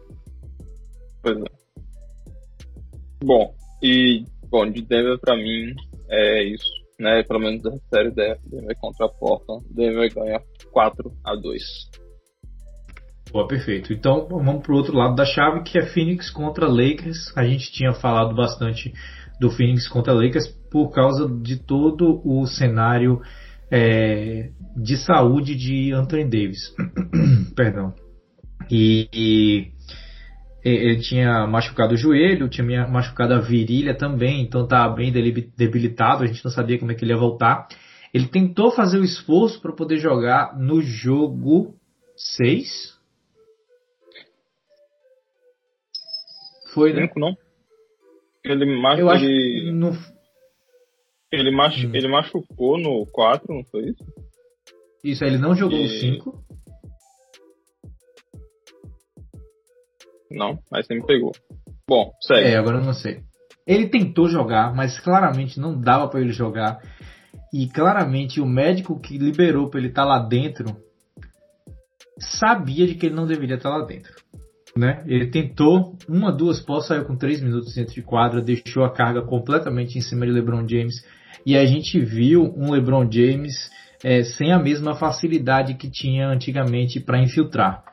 [1.24, 1.44] Pois é.
[3.24, 5.76] Bom, e bom, de Denver para mim
[6.10, 6.66] é isso,
[7.00, 7.22] né?
[7.22, 11.62] Pelo menos da série Denver contra a Portland, Denver ganha 4 a 2.
[13.32, 13.94] Boa, perfeito.
[13.94, 17.32] Então vamos para o outro lado da chave, que é Phoenix contra Lakers.
[17.36, 18.94] A gente tinha falado bastante
[19.40, 23.22] do Phoenix contra Lakers por causa de todo o cenário
[23.72, 26.76] é, de saúde de Anthony Davis.
[27.56, 27.94] Perdão.
[28.70, 29.72] E, e
[30.64, 36.28] ele tinha machucado o joelho, tinha machucado a virilha também, então tá bem debilitado, a
[36.28, 37.68] gente não sabia como é que ele ia voltar.
[38.14, 41.76] Ele tentou fazer o esforço para poder jogar no jogo
[42.38, 43.01] 6.
[46.74, 47.10] Foi, né?
[47.16, 47.36] não?
[48.44, 49.02] Ele, machu...
[49.02, 49.72] Eu acho ele...
[49.72, 49.92] No...
[51.32, 51.88] Ele, machu...
[51.88, 51.92] Hum.
[51.94, 54.06] ele machucou no 4, não foi isso?
[55.04, 55.86] Isso, ele não jogou e...
[55.86, 56.44] o 5.
[60.32, 61.32] Não, mas você me pegou.
[61.88, 62.48] Bom, segue.
[62.48, 63.22] É, agora eu não sei.
[63.68, 66.80] Ele tentou jogar, mas claramente não dava para ele jogar.
[67.54, 70.66] E claramente o médico que liberou para ele estar tá lá dentro
[72.18, 74.21] sabia de que ele não deveria estar tá lá dentro.
[74.76, 75.04] Né?
[75.06, 79.22] Ele tentou uma, duas postas, saiu com três minutos dentro de quadra, deixou a carga
[79.22, 80.96] completamente em cima de LeBron James.
[81.46, 83.70] E a gente viu um LeBron James
[84.04, 87.84] é, sem a mesma facilidade que tinha antigamente para infiltrar.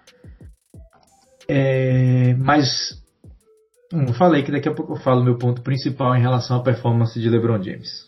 [1.48, 3.02] É, mas
[3.92, 7.18] eu falei que daqui a pouco eu falo meu ponto principal em relação à performance
[7.18, 8.06] de LeBron James.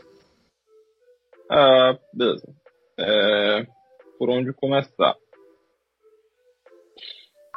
[1.50, 2.46] Ah, beleza.
[2.98, 3.66] É,
[4.18, 5.14] por onde começar?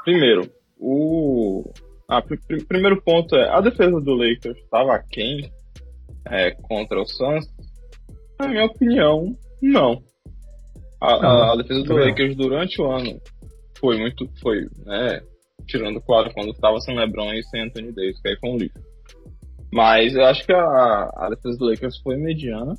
[0.04, 0.50] Primeiro,
[0.84, 1.64] o
[2.10, 2.36] ah, pr
[2.68, 5.50] primeiro ponto é a defesa do Lakers estava quem
[6.28, 7.46] é, contra o Suns?
[8.40, 10.04] Na minha opinião, não.
[11.02, 13.20] A, a, a defesa do Lakers durante o ano
[13.80, 15.22] foi muito, foi, né,
[15.68, 18.80] tirando, claro, quando estava sem LeBron e sem Anthony Davis, que aí foi um lixo.
[19.72, 22.76] Mas eu acho que a, a defesa do Lakers foi mediana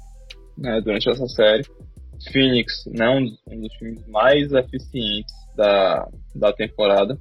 [0.57, 1.65] né, durante essa série.
[2.33, 7.19] Phoenix, né, um, um dos times mais eficientes da, da temporada.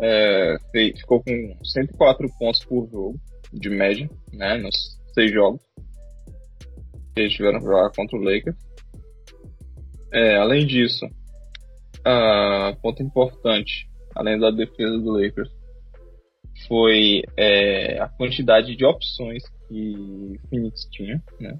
[0.00, 3.20] É, fez, ficou com 104 pontos por jogo,
[3.52, 4.74] de média, né, nos
[5.14, 5.60] seis jogos
[7.14, 8.56] que eles tiveram para jogar contra o Lakers.
[10.12, 15.50] É, além disso, uh, ponto importante, além da defesa do Lakers,
[16.66, 21.58] foi é, a quantidade de opções que Phoenix tinha, né?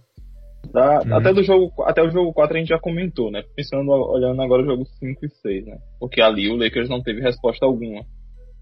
[0.72, 1.14] Da, uhum.
[1.14, 3.42] até, do jogo, até o jogo 4 a gente já comentou, né?
[3.54, 5.78] Pensando, olhando agora o jogo 5 e 6, né?
[6.00, 8.04] Porque ali o Lakers não teve resposta alguma.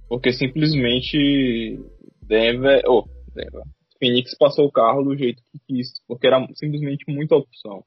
[0.08, 1.78] Porque simplesmente
[2.22, 3.62] Denver, oh, Denver,
[3.98, 7.82] Phoenix passou o carro do jeito que quis, porque era simplesmente muita opção.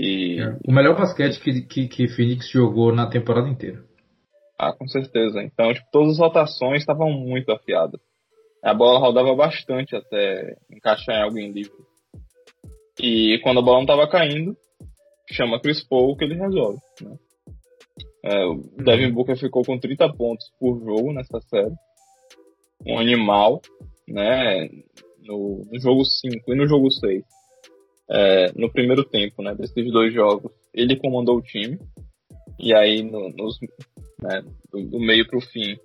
[0.00, 0.40] E...
[0.40, 3.84] É, o melhor basquete que, que, que Phoenix jogou na temporada inteira.
[4.58, 5.42] Ah, com certeza.
[5.42, 8.00] Então, tipo, todas as rotações estavam muito afiadas.
[8.62, 11.72] A bola rodava bastante até encaixar em alguém livre.
[13.00, 14.56] E quando a bola não estava caindo,
[15.30, 16.78] chama Chris Paul que ele resolve.
[17.02, 17.16] Né?
[18.24, 21.74] É, o Devin Booker ficou com 30 pontos por jogo nessa série.
[22.86, 23.60] Um animal,
[24.08, 24.68] né?
[25.22, 27.22] No, no jogo 5 e no jogo 6.
[28.10, 29.54] É, no primeiro tempo, né?
[29.54, 31.78] Desses dois jogos, ele comandou o time.
[32.58, 33.58] E aí, no, nos,
[34.22, 35.76] né, do, do meio para o fim,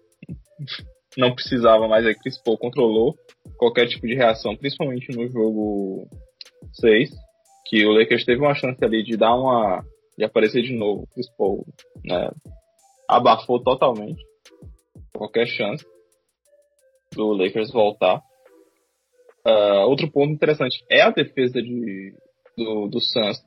[1.18, 2.06] não precisava mais.
[2.06, 3.16] Aí Chris Paul controlou
[3.58, 6.08] qualquer tipo de reação, principalmente no jogo
[6.74, 7.10] 6,
[7.68, 9.84] que o Lakers teve uma chance ali de dar uma.
[10.20, 11.08] De aparecer de novo.
[11.14, 11.66] Chris Paul
[12.04, 12.30] né,
[13.08, 14.22] abafou totalmente
[15.16, 15.84] qualquer chance
[17.16, 18.22] do Lakers voltar.
[19.48, 22.14] Uh, outro ponto interessante é a defesa de,
[22.58, 23.42] do, do Suns,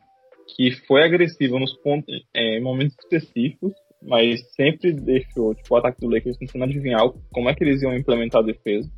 [0.57, 6.09] que foi agressiva nos pontos, em momentos específicos, mas sempre deixou tipo, o ataque do
[6.09, 8.91] Lakers tentando adivinhar como é que eles iam implementar a defesa.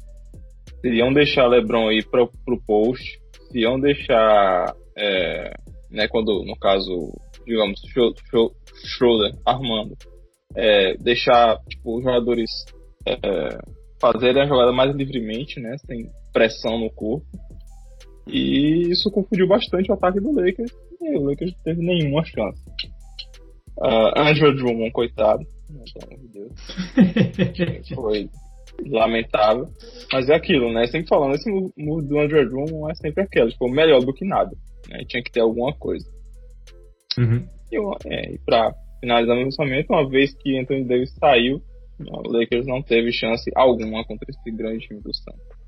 [0.81, 3.05] Se iam deixar LeBron ir para o post,
[3.51, 5.53] se iam deixar, é,
[5.91, 7.13] né, quando, no caso,
[7.45, 7.81] digamos,
[8.85, 9.95] Schroeder armando,
[10.57, 12.51] é, deixar tipo, os jogadores
[13.07, 13.59] é,
[14.01, 17.27] fazerem a jogada mais livremente, né, sem pressão no corpo.
[18.27, 20.73] E isso confundiu bastante o ataque do Lakers.
[21.01, 22.63] E o Lakers não teve nenhuma chance.
[23.79, 25.45] Uh, Andrew Drummond, coitado.
[25.67, 27.89] Pelo amor de Deus.
[27.95, 28.31] Foi
[28.87, 29.69] lamentável.
[30.13, 30.87] Mas é aquilo, né?
[30.87, 34.51] Sempre falando, esse move do Andrew Drummond é sempre aquele, tipo, melhor do que nada.
[34.89, 35.05] Né?
[35.07, 36.07] Tinha que ter alguma coisa.
[37.19, 37.47] Uhum.
[37.71, 41.63] E, é, e pra finalizar meu pensamento, uma vez que Anthony Davis saiu,
[42.01, 45.65] o Lakers não teve chance alguma contra esse grande time do Santos.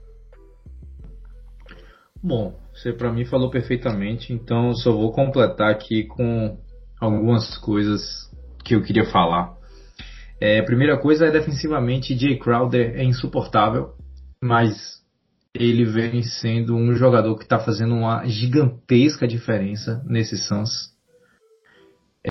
[2.23, 6.59] Bom, você para mim falou perfeitamente, então só vou completar aqui com
[7.01, 8.03] algumas coisas
[8.65, 9.55] que eu queria falar.
[10.41, 13.95] É, a primeira coisa é defensivamente, Jay Crowder é insuportável,
[14.43, 14.97] mas
[15.55, 20.96] ele vem sendo um jogador que está fazendo uma gigantesca diferença nesse Suns.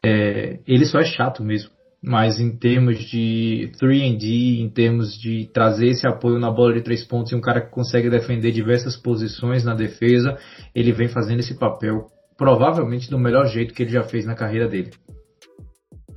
[0.04, 1.70] É, ele só é chato mesmo,
[2.04, 7.04] mas em termos de 3D, em termos de trazer esse apoio na bola de três
[7.04, 10.38] pontos e um cara que consegue defender diversas posições na defesa,
[10.74, 14.68] ele vem fazendo esse papel provavelmente do melhor jeito que ele já fez na carreira
[14.68, 14.92] dele.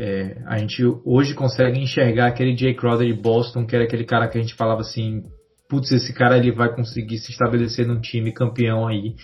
[0.01, 4.29] É, a gente hoje consegue enxergar aquele Jay Crowder de Boston, que era aquele cara
[4.29, 5.23] que a gente falava assim,
[5.69, 9.15] putz, esse cara ele vai conseguir se estabelecer num time campeão aí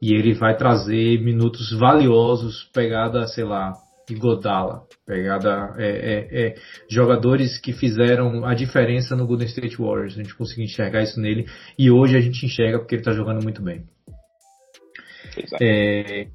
[0.00, 3.72] e ele vai trazer minutos valiosos, pegada, sei lá,
[4.06, 6.54] de Godala, pegada é, é, é,
[6.90, 10.14] jogadores que fizeram a diferença no Golden State Warriors.
[10.14, 11.46] A gente conseguiu enxergar isso nele
[11.78, 13.84] e hoje a gente enxerga porque ele está jogando muito bem.
[15.60, 16.28] É,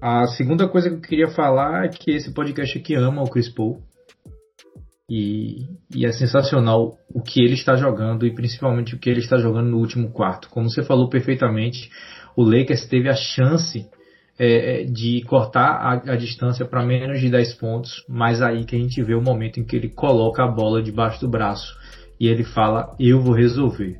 [0.00, 3.48] a segunda coisa que eu queria falar é que esse podcast aqui ama o Chris
[3.48, 3.80] Paul.
[5.08, 9.36] E, e, é sensacional o que ele está jogando e principalmente o que ele está
[9.36, 10.48] jogando no último quarto.
[10.48, 11.90] Como você falou perfeitamente,
[12.34, 13.86] o Lakers teve a chance
[14.44, 18.78] é, de cortar a, a distância para menos de 10 pontos, mas aí que a
[18.78, 21.72] gente vê o momento em que ele coloca a bola debaixo do braço
[22.18, 23.98] e ele fala: Eu vou resolver.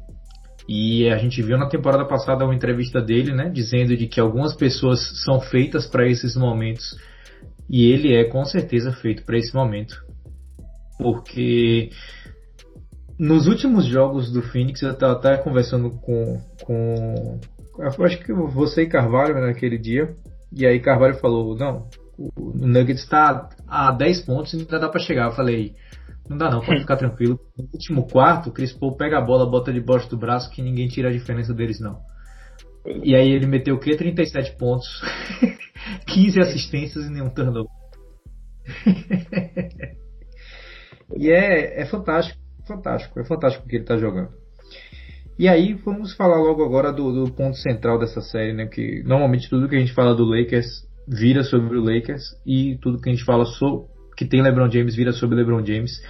[0.68, 4.52] E a gente viu na temporada passada uma entrevista dele, né, dizendo de que algumas
[4.54, 6.96] pessoas são feitas para esses momentos
[7.70, 9.94] e ele é com certeza feito para esse momento,
[10.98, 11.90] porque
[13.16, 17.40] nos últimos jogos do Phoenix eu estava conversando com, com
[17.78, 20.14] eu acho que você e Carvalho naquele dia
[20.54, 21.88] e aí Carvalho falou não
[22.36, 25.26] o Nuggets está a 10 pontos e ainda dá para chegar.
[25.26, 25.74] Eu falei,
[26.28, 27.40] não dá não, pode ficar tranquilo.
[27.56, 30.88] No último quarto, o Chris Paul pega a bola, bota debaixo do braço, que ninguém
[30.88, 32.00] tira a diferença deles não.
[33.02, 33.96] E aí ele meteu o quê?
[33.96, 34.88] 37 pontos,
[36.06, 37.70] 15 assistências e nenhum turnover.
[41.16, 44.41] e é, é fantástico, fantástico, é fantástico o que ele está jogando.
[45.38, 48.66] E aí vamos falar logo agora do, do, ponto central dessa série, né?
[48.66, 53.00] Que normalmente tudo que a gente fala do Lakers vira sobre o Lakers e tudo
[53.00, 56.00] que a gente fala sobre que tem LeBron James vira sobre LeBron James,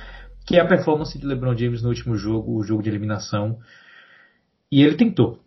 [0.46, 3.58] que é a performance de LeBron James no último jogo, o jogo de eliminação.
[4.70, 5.38] E ele tentou.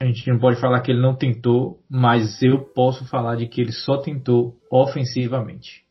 [0.00, 3.60] A gente não pode falar que ele não tentou, mas eu posso falar de que
[3.60, 5.84] ele só tentou ofensivamente.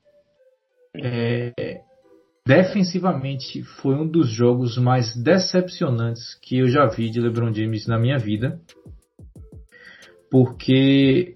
[0.96, 1.82] É,
[2.46, 7.98] defensivamente foi um dos jogos mais decepcionantes que eu já vi de LeBron James na
[7.98, 8.60] minha vida,
[10.30, 11.34] porque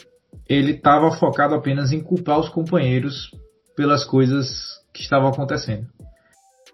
[0.47, 3.31] ele estava focado apenas em culpar os companheiros
[3.75, 5.87] pelas coisas que estavam acontecendo.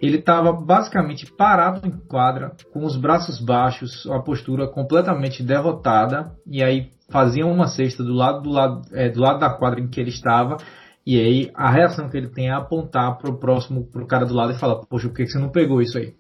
[0.01, 6.61] Ele estava basicamente parado em quadra, com os braços baixos, a postura completamente derrotada, e
[6.61, 10.01] aí fazia uma cesta do lado do lado, é, do lado da quadra em que
[10.01, 10.57] ele estava,
[11.05, 14.25] e aí a reação que ele tem é apontar para o próximo, para o cara
[14.25, 16.15] do lado e falar, poxa, por que você não pegou isso aí?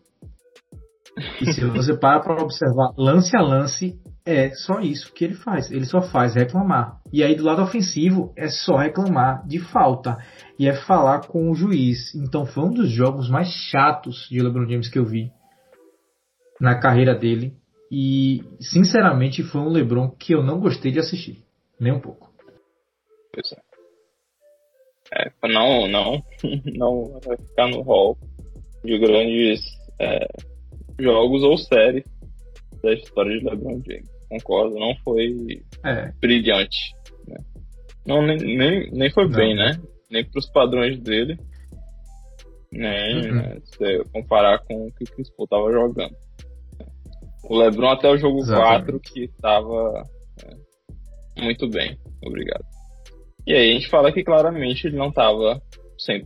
[1.41, 5.71] E se você para para observar lance a lance, é só isso que ele faz.
[5.71, 6.99] Ele só faz reclamar.
[7.11, 10.17] E aí do lado ofensivo é só reclamar de falta
[10.59, 12.13] e é falar com o juiz.
[12.15, 15.31] Então foi um dos jogos mais chatos de LeBron James que eu vi
[16.59, 17.55] na carreira dele.
[17.91, 21.43] E sinceramente foi um LeBron que eu não gostei de assistir,
[21.79, 22.33] nem um pouco.
[23.31, 23.64] Pois é.
[25.13, 26.23] É, não, não,
[26.75, 28.17] não vai ficar no hall
[28.83, 29.61] de grandes
[29.99, 30.27] é,
[30.99, 32.03] jogos ou séries
[32.81, 34.09] da história de LeBron James.
[34.29, 36.11] Concordo, não foi é.
[36.19, 36.93] brilhante.
[37.27, 37.37] Né?
[38.05, 39.31] Não, nem, nem, nem foi não.
[39.31, 39.79] bem, né?
[40.09, 41.37] nem para os padrões dele,
[42.71, 43.35] nem uhum.
[43.35, 46.15] né, se comparar com o que o Chris Paul estava jogando.
[47.43, 48.91] O LeBron até o jogo Exatamente.
[48.91, 50.03] 4 que estava
[50.43, 52.74] é, muito bem, obrigado.
[53.47, 55.61] E aí a gente fala que claramente ele não estava
[56.09, 56.21] 100%.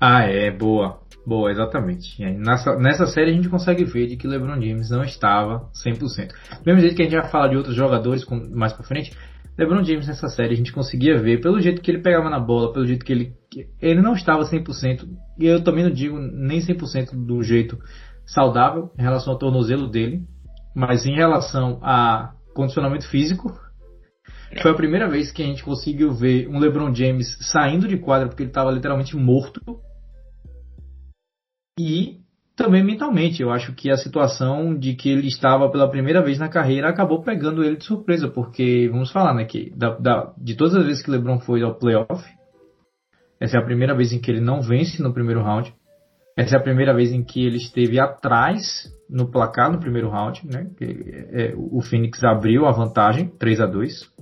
[0.00, 1.00] Ah, é, boa.
[1.26, 2.22] Boa, exatamente.
[2.22, 5.98] Nessa, nessa série a gente consegue ver de que LeBron James não estava 100%.
[6.02, 9.10] Do mesmo jeito que a gente já fala de outros jogadores com, mais pra frente,
[9.56, 12.72] LeBron James nessa série a gente conseguia ver pelo jeito que ele pegava na bola,
[12.72, 13.32] pelo jeito que ele
[13.80, 15.06] ele não estava 100%,
[15.38, 17.78] e eu também não digo nem 100% do jeito
[18.26, 20.24] saudável em relação ao tornozelo dele,
[20.74, 23.56] mas em relação a condicionamento físico,
[24.60, 28.28] foi a primeira vez que a gente conseguiu ver um LeBron James saindo de quadra
[28.28, 29.60] porque ele estava literalmente morto.
[31.78, 32.20] E
[32.56, 33.42] também mentalmente.
[33.42, 37.22] Eu acho que a situação de que ele estava pela primeira vez na carreira acabou
[37.22, 41.02] pegando ele de surpresa, porque, vamos falar, né, que da, da, de todas as vezes
[41.02, 42.24] que LeBron foi ao playoff,
[43.40, 45.74] essa é a primeira vez em que ele não vence no primeiro round.
[46.36, 50.44] Essa é a primeira vez em que ele esteve atrás no placar no primeiro round,
[50.46, 50.68] né?
[50.80, 54.12] É, o Phoenix abriu a vantagem, 3 a 2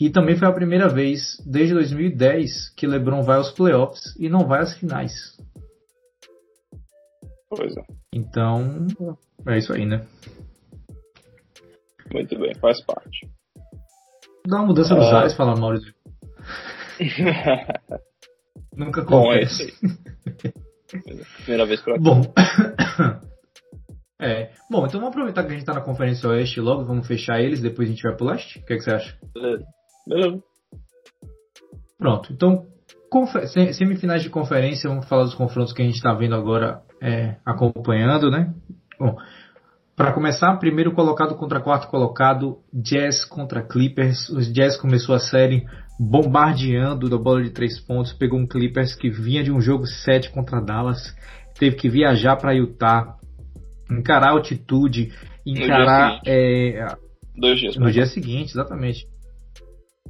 [0.00, 4.48] E também foi a primeira vez desde 2010 que LeBron vai aos playoffs e não
[4.48, 5.12] vai às finais.
[7.48, 7.82] Pois é.
[8.12, 8.86] Então,
[9.46, 10.04] é isso aí, né?
[12.12, 13.30] Muito bem, faz parte.
[14.46, 15.16] Dá uma mudança nos uh...
[15.16, 15.94] ares, fala Maurício.
[18.74, 19.72] Nunca acontece.
[19.80, 19.88] Bom,
[20.48, 20.52] é.
[20.88, 22.22] Primeira vez pra Bom.
[24.20, 24.50] é.
[24.70, 27.60] Bom, então vamos aproveitar que a gente tá na Conferência Oeste logo, vamos fechar eles,
[27.60, 28.58] depois a gente vai pro leste.
[28.58, 29.18] O que, é que você acha?
[29.34, 29.64] Beleza.
[30.06, 30.42] Beleza.
[31.98, 32.66] Pronto, então
[33.72, 38.30] semifinais de conferência, vamos falar dos confrontos que a gente está vendo agora, é, acompanhando,
[38.30, 38.52] né?
[38.98, 39.16] Bom,
[39.96, 44.28] para começar, primeiro colocado contra quarto colocado, Jazz contra Clippers.
[44.28, 45.66] Os Jazz começou a série
[45.98, 50.30] bombardeando da bola de três pontos, pegou um Clippers que vinha de um jogo 7
[50.30, 51.14] contra Dallas,
[51.58, 53.16] teve que viajar para Utah,
[53.90, 55.12] encarar a altitude,
[55.44, 56.20] encarar.
[56.24, 56.86] É,
[57.36, 57.76] Dois dias.
[57.76, 59.06] No dia seguinte, exatamente.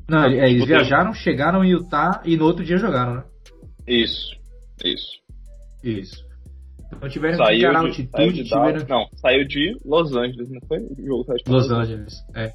[0.09, 3.25] Não, é, eles viajaram, chegaram em Utah e no outro dia jogaram, né?
[3.87, 4.37] Isso,
[4.85, 5.19] isso.
[5.83, 6.29] Isso.
[6.95, 8.33] Então tiveram saiu que encarar de, altitude.
[8.33, 8.87] De tiveram...
[8.89, 10.79] Não, saiu de Los Angeles, não foi?
[10.79, 12.53] O jogo Los Angeles, é.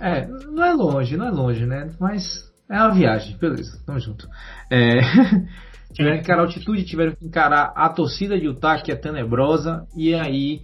[0.00, 1.90] É, não é longe, não é longe, né?
[2.00, 4.28] Mas é uma viagem, beleza, tamo junto.
[4.70, 5.00] É...
[5.92, 10.14] tiveram que encarar altitude, tiveram que encarar a torcida de Utah, que é tenebrosa, e
[10.14, 10.62] aí,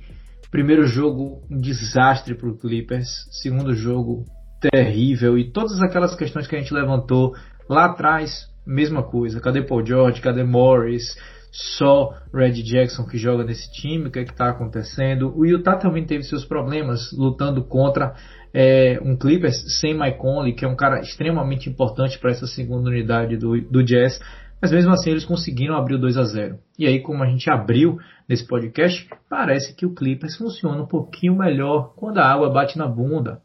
[0.50, 4.24] primeiro jogo, um desastre pro Clippers, segundo jogo,
[4.60, 7.34] terrível, e todas aquelas questões que a gente levantou
[7.68, 11.16] lá atrás, mesma coisa, cadê Paul George, cadê Morris,
[11.50, 15.36] só Red Jackson que joga nesse time, o que é está acontecendo.
[15.36, 18.14] O Utah também teve seus problemas lutando contra
[18.54, 22.90] é, um Clippers sem Mike Conley, que é um cara extremamente importante para essa segunda
[22.90, 24.20] unidade do, do Jazz.
[24.60, 26.58] Mas mesmo assim eles conseguiram abrir o 2 a 0.
[26.78, 27.98] E aí, como a gente abriu
[28.28, 32.86] nesse podcast, parece que o Clippers funciona um pouquinho melhor quando a água bate na
[32.86, 33.40] bunda.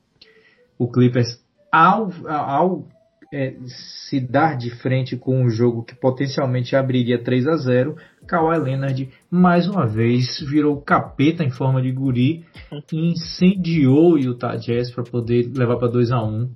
[0.77, 2.87] O Clippers, ao, ao
[3.33, 7.97] é, se dar de frente com um jogo que potencialmente abriria 3 a 0
[8.27, 12.45] Kawhi Leonard mais uma vez virou capeta em forma de guri
[12.91, 16.51] e incendiou o Utah Jazz para poder levar para 2 a 1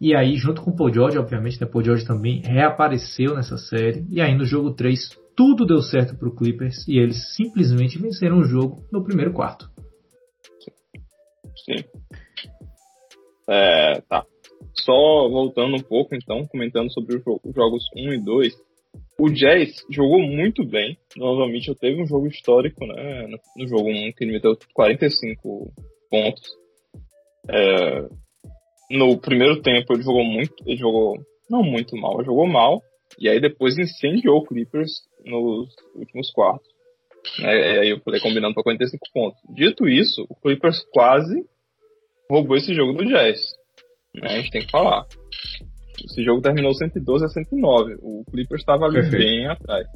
[0.00, 4.04] e aí junto com o Paul George obviamente né, Paul George também reapareceu nessa série.
[4.10, 8.38] E aí no jogo 3 tudo deu certo para o Clippers e eles simplesmente venceram
[8.38, 9.68] o jogo no primeiro quarto.
[11.64, 11.84] Sim.
[13.48, 14.24] É, tá.
[14.80, 18.54] Só voltando um pouco, então, comentando sobre os jogos 1 e 2,
[19.18, 20.98] o Jazz jogou muito bem.
[21.16, 23.26] Novamente, eu teve um jogo histórico, né?
[23.56, 25.72] No jogo 1, que ele meteu 45
[26.10, 26.44] pontos.
[27.48, 28.08] É,
[28.90, 30.54] no primeiro tempo, ele jogou muito.
[30.66, 31.18] Ele jogou.
[31.48, 32.82] Não muito mal, ele jogou mal.
[33.18, 34.90] E aí depois incendiou o Clippers
[35.24, 36.68] nos últimos quartos.
[37.40, 39.40] É, aí eu falei combinando para 45 pontos.
[39.54, 41.44] Dito isso, o Clippers quase
[42.30, 43.40] roubou esse jogo do Jazz.
[44.14, 44.28] Né?
[44.28, 45.06] A gente tem que falar.
[46.04, 47.96] Esse jogo terminou 112 a 109.
[48.00, 49.86] O Clippers estava ali bem atrás.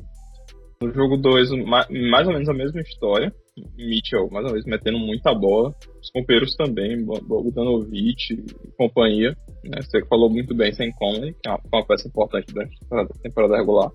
[0.82, 3.30] No jogo 2, mais ou menos a mesma história.
[3.76, 5.74] Mitchell, mais uma vez, metendo muita bola.
[6.00, 9.36] Os companheiros também, Bogdanovic e companhia.
[9.62, 9.82] Né?
[9.82, 13.58] Você falou muito bem sem Conley, que é uma, uma peça importante durante a temporada
[13.58, 13.90] regular.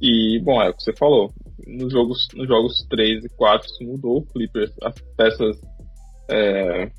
[0.00, 1.30] E, bom, é o que você falou.
[1.66, 4.18] Nos jogos, nos jogos 3 e 4 isso mudou.
[4.18, 5.60] O Clippers, as peças
[6.30, 6.90] é,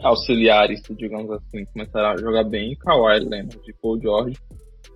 [0.00, 2.76] auxiliares, digamos assim, começaram a jogar bem.
[2.76, 4.36] Kawhi Leonard e Paul George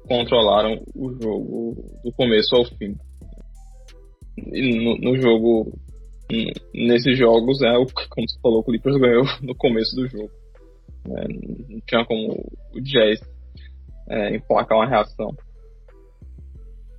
[0.06, 1.74] controlaram o jogo
[2.04, 2.94] do começo ao fim.
[4.38, 5.72] E no, no jogo,
[6.74, 10.30] nesses jogos, é, o, como você falou, o Clippers ganhou no começo do jogo.
[11.06, 11.28] É,
[11.68, 12.32] não tinha como
[12.74, 13.20] o Jazz
[14.08, 15.34] é, emplacar uma reação.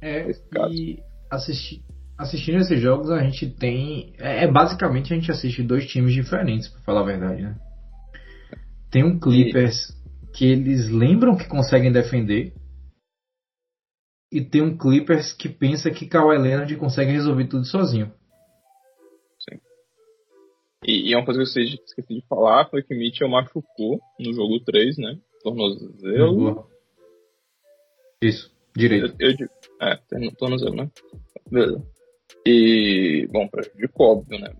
[0.01, 0.31] É,
[0.71, 0.97] e
[1.29, 1.83] assisti,
[2.17, 4.13] assistindo esses jogos a gente tem.
[4.17, 7.55] É, é, basicamente a gente assiste dois times diferentes, para falar a verdade, né?
[8.91, 10.31] Tem um Clippers e...
[10.33, 12.53] que eles lembram que conseguem defender.
[14.31, 18.13] E tem um Clippers que pensa que Kawhi Leonard consegue resolver tudo sozinho.
[19.39, 19.59] Sim.
[20.85, 24.59] E, e uma coisa que eu esqueci de falar foi que Mitchell machucou no jogo
[24.61, 25.19] 3, né?
[25.43, 26.67] Tornozelo.
[28.21, 29.15] Isso, direito.
[29.19, 29.49] Eu, eu,
[29.81, 29.97] é,
[30.37, 30.91] tornozelo, né?
[31.49, 31.83] Beleza.
[32.45, 34.53] E, bom, prejudicou, óbvio, né?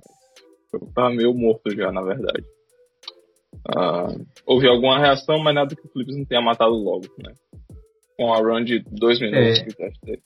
[0.73, 2.45] Mas tava meio morto já, na verdade.
[3.69, 7.33] Uh, houve alguma reação, mas nada que o Clippers não tenha matado logo, né?
[8.17, 9.63] Com a run de dois minutos é.
[9.63, 10.21] que teve.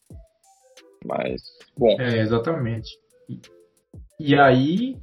[1.05, 1.41] Mas,
[1.77, 1.99] bom.
[1.99, 2.89] É, exatamente.
[3.29, 3.39] E,
[4.19, 4.97] e aí,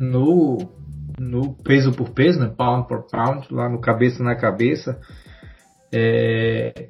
[0.00, 0.58] no,
[1.18, 2.52] no peso por peso, né?
[2.56, 5.00] Pound por pound, lá no cabeça na cabeça,
[5.92, 6.88] é,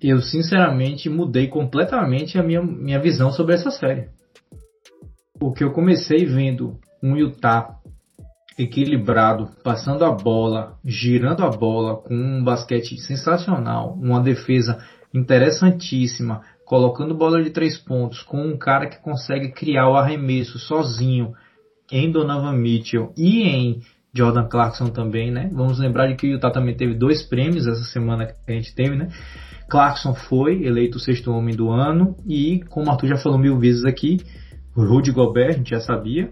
[0.00, 4.08] eu sinceramente mudei completamente a minha, minha visão sobre essa série.
[5.38, 7.79] Porque eu comecei vendo um Utah
[8.62, 14.78] equilibrado, passando a bola, girando a bola, com um basquete sensacional, uma defesa
[15.14, 21.32] interessantíssima, colocando bola de três pontos, com um cara que consegue criar o arremesso sozinho
[21.90, 23.80] em Donovan Mitchell e em
[24.14, 25.50] Jordan Clarkson também, né?
[25.52, 28.74] Vamos lembrar de que o Utah também teve dois prêmios essa semana que a gente
[28.74, 29.08] teve, né?
[29.68, 33.58] Clarkson foi eleito o sexto homem do ano e, como o Arthur já falou mil
[33.58, 34.18] vezes aqui,
[34.74, 36.30] Rudy Gobert, a gente já sabia,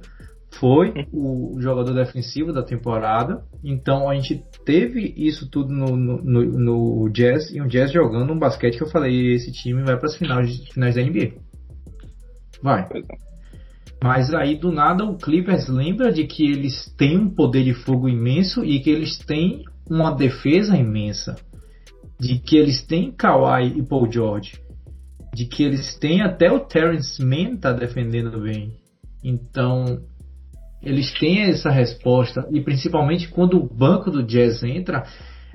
[0.52, 3.42] foi o jogador defensivo da temporada.
[3.62, 8.38] Então a gente teve isso tudo no, no, no, Jazz e o Jazz jogando um
[8.38, 11.34] basquete que eu falei: esse time vai para as finais, finais da NBA.
[12.62, 12.82] Vai.
[12.82, 13.28] É.
[14.02, 18.08] Mas aí do nada o Clippers lembra de que eles têm um poder de fogo
[18.08, 21.36] imenso e que eles têm uma defesa imensa.
[22.18, 24.60] De que eles têm Kawhi e Paul George.
[25.34, 28.76] De que eles têm até o Terrence Mann tá defendendo bem.
[29.22, 30.00] Então
[30.88, 35.04] eles têm essa resposta e principalmente quando o banco do Jazz entra,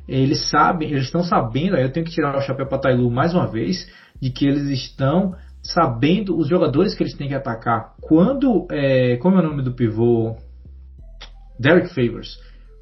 [0.08, 3.34] eles sabem, eles estão sabendo, aí eu tenho que tirar o chapéu para Tailu mais
[3.34, 3.88] uma vez,
[4.22, 7.96] de que eles estão sabendo os jogadores que eles têm que atacar.
[8.02, 10.36] Quando, é, como é o nome do pivô?
[11.60, 12.38] Derek Favors.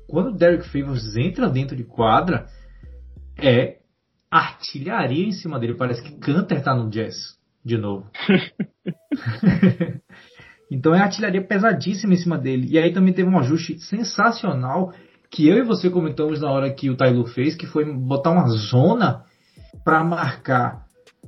[0.07, 2.47] Quando Derek Favors entra dentro de quadra,
[3.37, 3.77] é
[4.29, 5.75] artilharia em cima dele.
[5.75, 7.15] Parece que Canter tá no jazz
[7.63, 8.09] de novo.
[10.71, 12.67] então é artilharia pesadíssima em cima dele.
[12.71, 14.93] E aí também teve um ajuste sensacional
[15.29, 18.47] que eu e você comentamos na hora que o Tailu fez, que foi botar uma
[18.47, 19.23] zona
[19.83, 20.85] para marcar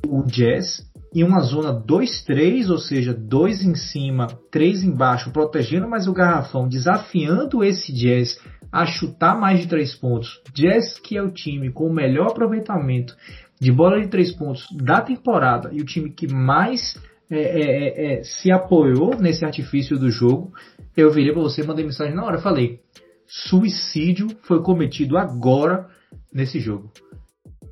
[0.08, 0.82] o Jazz
[1.14, 6.68] em uma zona 2-3, ou seja, dois em cima, três embaixo, protegendo mais o garrafão,
[6.68, 8.39] desafiando esse Jazz
[8.72, 10.41] a chutar mais de três pontos.
[10.54, 13.16] Jazz, que é o time com o melhor aproveitamento
[13.62, 16.98] de bola de três pontos da temporada e o time que mais
[17.30, 20.51] é, é, é, é se apoiou nesse artifício do jogo,
[20.95, 22.80] eu virei para você, mandei mensagem na hora, falei:
[23.28, 25.88] suicídio foi cometido agora
[26.34, 26.91] nesse jogo.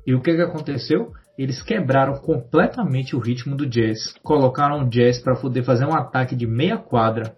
[0.06, 1.12] E o que, que aconteceu?
[1.36, 4.14] eles quebraram completamente o ritmo do Jazz.
[4.22, 7.34] Colocaram o Jazz para poder fazer um ataque de meia quadra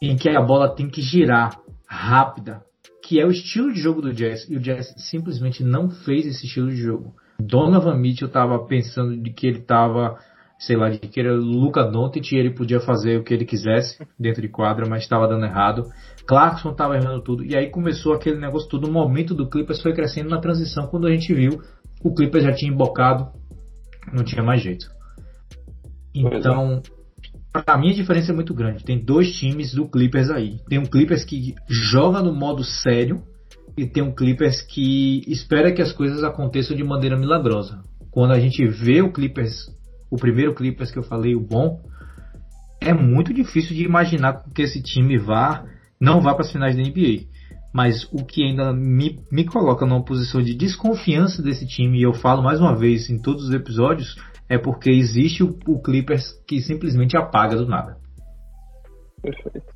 [0.00, 2.62] em que a bola tem que girar rápida,
[3.04, 4.48] que é o estilo de jogo do Jazz.
[4.48, 7.14] E o Jazz simplesmente não fez esse estilo de jogo.
[7.40, 10.18] Donovan Mitchell estava pensando de que ele estava,
[10.66, 13.98] sei lá, de que era Luca Doncic e ele podia fazer o que ele quisesse
[14.18, 15.84] dentro de quadra, mas estava dando errado.
[16.26, 17.44] Clarkson estava errando tudo.
[17.44, 18.86] E aí começou aquele negócio todo.
[18.86, 21.60] O momento do Clippers foi crescendo na transição quando a gente viu
[22.02, 23.28] o Clippers já tinha embocado,
[24.12, 24.86] não tinha mais jeito.
[26.14, 26.20] É.
[26.38, 26.82] Então,
[27.52, 28.84] para mim a diferença é muito grande.
[28.84, 30.56] Tem dois times do Clippers aí.
[30.68, 33.22] Tem um Clippers que joga no modo sério
[33.76, 37.82] e tem um Clippers que espera que as coisas aconteçam de maneira milagrosa.
[38.10, 39.54] Quando a gente vê o Clippers,
[40.12, 41.82] o primeiro Clippers que eu falei, o bom,
[42.80, 45.64] é muito difícil de imaginar que esse time vá,
[46.00, 47.32] não vá para as finais da NBA
[47.72, 52.12] mas o que ainda me, me coloca numa posição de desconfiança desse time, e eu
[52.12, 54.14] falo mais uma vez em todos os episódios,
[54.48, 57.96] é porque existe o, o Clippers que simplesmente apaga do nada.
[59.22, 59.72] Perfeito.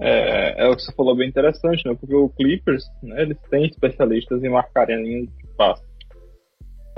[0.00, 1.94] É, é o que você falou bem interessante, né?
[1.94, 5.82] Porque o Clippers, né, eles têm especialistas em marcarem a linha de passe.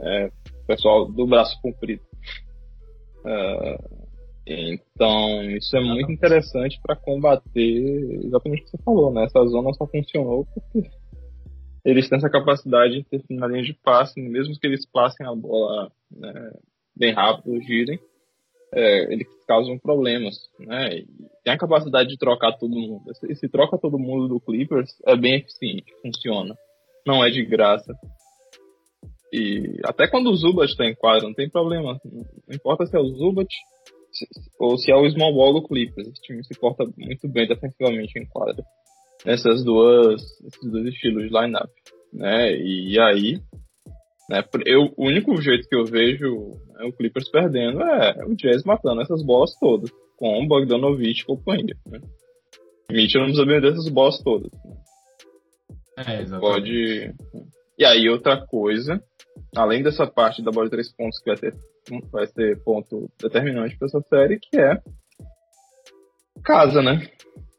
[0.03, 0.30] É,
[0.66, 2.03] pessoal do braço comprido.
[3.25, 3.79] É,
[4.47, 9.25] então, isso é muito interessante para combater exatamente o que você falou, né?
[9.25, 10.91] Essa zona só funcionou porque
[11.85, 15.35] eles têm essa capacidade de ter na linha de passe, mesmo que eles passem a
[15.35, 16.53] bola né,
[16.97, 17.99] bem rápido, girem,
[18.73, 20.99] é, eles causam problemas, né?
[20.99, 21.07] E
[21.45, 23.03] tem a capacidade de trocar todo mundo.
[23.29, 26.55] Esse troca todo mundo do Clippers é bem eficiente, funciona.
[27.07, 27.93] Não é de graça.
[29.33, 31.99] E até quando o Zubat está em quadro, não tem problema.
[32.05, 33.49] Não importa se é o Zubat
[34.59, 36.09] ou se é o small ball do Clippers.
[36.09, 38.64] Esse time se porta muito bem defensivamente em quadra.
[39.24, 41.70] Nessas duas, esses dois estilos de lineup,
[42.12, 42.57] né?
[42.57, 43.39] E aí,
[44.28, 48.64] né, eu, o único jeito que eu vejo né, o Clippers perdendo é o Jazz
[48.64, 52.01] matando essas bolas todas, com o Bogdanovich e companhia, né?
[52.91, 54.51] Mitchell não precisa vender essas bolas todas.
[54.53, 54.76] Né?
[55.99, 56.41] É, exatamente.
[56.41, 57.14] Pode...
[57.78, 59.03] E aí, outra coisa,
[59.57, 61.55] além dessa parte da bola de três pontos que vai ter
[62.13, 64.81] vai ser ponto determinante para essa série, que é
[66.45, 67.09] casa, né?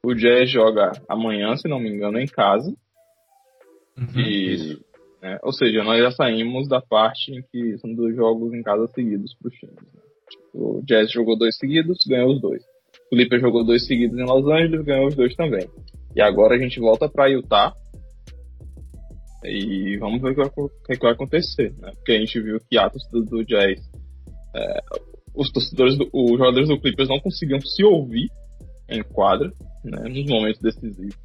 [0.04, 2.74] O Jazz joga amanhã, se não me engano, em casa.
[3.98, 4.80] Uhum, e,
[5.22, 8.88] né, ou seja, nós já saímos da parte em que são dois jogos em casa
[8.88, 9.76] seguidos para os times.
[9.76, 10.02] Né?
[10.54, 12.64] O Jazz jogou dois seguidos, ganhou os dois.
[13.12, 15.68] O Clippers jogou dois seguidos em Los Angeles, ganhou os dois também.
[16.16, 17.74] E agora a gente volta para Utah
[19.44, 21.92] e vamos ver o que vai, o que vai acontecer, né?
[21.96, 23.80] Porque a gente viu que a torcida do Jazz
[24.56, 24.80] é,
[25.36, 28.30] os torcedores, do, os jogadores do Clippers não conseguiam se ouvir
[28.90, 29.52] em quadra,
[29.84, 31.16] né, nos momentos decisivos.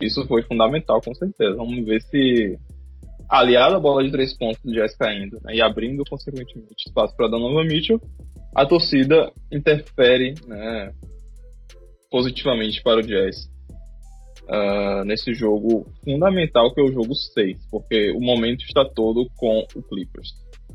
[0.00, 1.56] Isso foi fundamental, com certeza.
[1.56, 2.58] Vamos ver se,
[3.28, 7.28] aliado à bola de três pontos do Jazz caindo né, e abrindo, consequentemente, espaço para
[7.28, 8.00] Donovan Mitchell,
[8.54, 10.92] a torcida interfere né,
[12.10, 13.48] positivamente para o Jazz.
[14.52, 19.64] Uh, nesse jogo fundamental que é o jogo 6, porque o momento está todo com
[19.76, 20.32] o Clippers.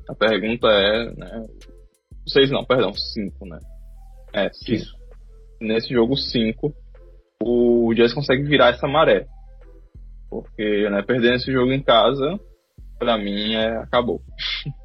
[0.07, 1.45] A pergunta é, né,
[2.27, 3.59] Seis não, perdão, cinco, né?
[4.33, 4.73] É, cinco.
[4.73, 4.95] Isso.
[5.61, 6.73] nesse jogo 5
[7.43, 9.27] o Jazz consegue virar essa maré.
[10.29, 12.39] Porque né, perdendo esse jogo em casa,
[12.97, 14.21] para mim, é, acabou.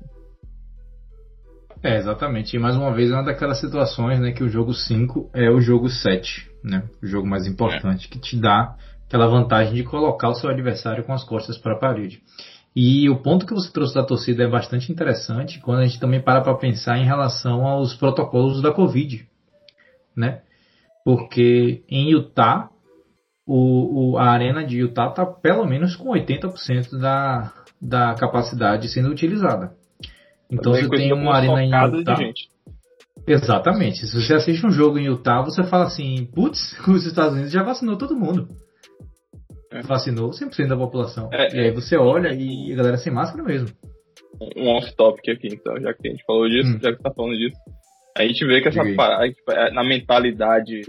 [1.82, 2.54] É, exatamente.
[2.54, 5.60] E mais uma vez é uma daquelas situações né, que o jogo 5 é o
[5.60, 6.84] jogo 7, né?
[7.02, 8.10] O jogo mais importante, é.
[8.10, 8.76] que te dá
[9.06, 12.22] aquela vantagem de colocar o seu adversário com as costas para a parede.
[12.76, 16.20] E o ponto que você trouxe da torcida é bastante interessante quando a gente também
[16.20, 19.26] para para pensar em relação aos protocolos da Covid,
[20.14, 20.42] né?
[21.04, 22.68] Porque em Utah,
[23.46, 29.08] o, o a arena de Utah está pelo menos com 80% da, da capacidade sendo
[29.08, 29.79] utilizada.
[30.50, 32.18] Então você tem uma arena em Utah.
[33.26, 34.06] Exatamente.
[34.06, 37.62] Se você assiste um jogo em Utah, você fala assim, putz, os Estados Unidos já
[37.62, 38.48] vacinou todo mundo.
[39.72, 39.82] É.
[39.82, 41.28] Vacinou 100% da população.
[41.32, 43.68] É, e aí você olha e a galera sem máscara mesmo.
[44.56, 46.78] Um off-topic aqui, então, já que a gente falou disso, hum.
[46.82, 47.56] já que tá falando disso.
[48.16, 50.82] A gente vê que essa parada, tipo, é, na mentalidade,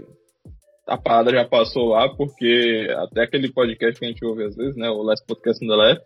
[0.86, 4.76] a parada já passou lá, porque até aquele podcast que a gente ouve às vezes,
[4.76, 6.02] né, o Last Podcast in the Left,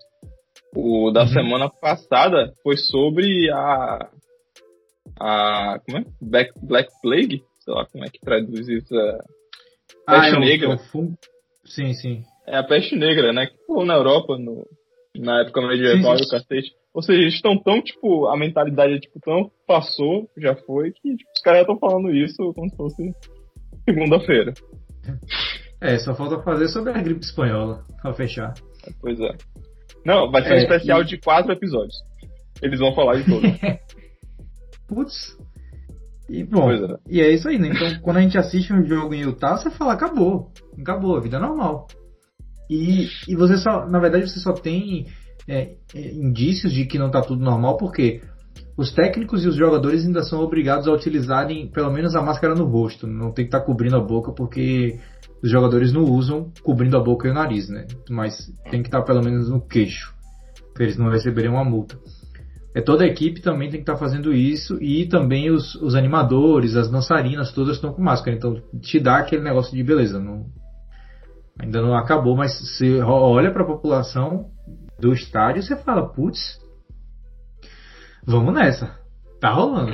[0.75, 1.29] o da uhum.
[1.29, 4.11] semana passada foi sobre a.
[5.19, 5.79] A.
[5.85, 6.05] Como é?
[6.21, 7.43] Black, Black Plague?
[7.61, 8.95] Sei lá como é que traduz isso.
[8.95, 9.19] É,
[10.07, 10.73] ah, peste é negra.
[10.75, 11.15] É fun...
[11.65, 12.23] Sim, sim.
[12.47, 13.47] É a peste negra, né?
[13.47, 14.67] Que pô, na Europa, no,
[15.17, 16.73] na época medieval e o cacete.
[16.95, 21.17] Ou seja, eles estão tão, tipo, a mentalidade é, tipo, tão passou, já foi, que
[21.17, 23.13] tipo, os caras estão falando isso como se fosse
[23.85, 24.55] segunda-feira.
[25.81, 28.55] É, só falta fazer sobre a gripe espanhola, pra fechar.
[29.01, 29.31] Pois é.
[30.07, 31.05] Não, vai ser um é, especial e...
[31.05, 31.97] de quatro episódios.
[32.63, 33.43] Eles vão falar de tudo.
[34.87, 35.37] Putz.
[36.31, 36.97] E bom, é.
[37.09, 37.71] e é isso aí, né?
[37.75, 40.53] Então, quando a gente assiste um jogo em Utah, você fala, acabou.
[40.81, 41.89] Acabou, a vida é normal.
[42.71, 45.07] E, e você só, na verdade, você só tem
[45.49, 48.21] é, é, indícios de que não está tudo normal, porque
[48.77, 52.65] os técnicos e os jogadores ainda são obrigados a utilizarem pelo menos a máscara no
[52.65, 53.09] rosto.
[53.09, 55.01] Não tem que estar tá cobrindo a boca, porque
[55.43, 57.87] os jogadores não usam cobrindo a boca e o nariz, né?
[58.09, 60.15] Mas tem que estar pelo menos no queixo,
[60.73, 61.99] para eles não receberem uma multa.
[62.75, 66.77] É toda a equipe também tem que estar fazendo isso e também os, os animadores,
[66.77, 68.37] as dançarinas, todas estão com máscara.
[68.37, 70.21] Então te dá aquele negócio de beleza.
[70.21, 70.47] Não,
[71.59, 74.51] ainda não acabou, mas você olha para a população
[74.99, 76.59] do estádio você fala, putz,
[78.27, 78.99] vamos nessa,
[79.41, 79.93] tá rolando.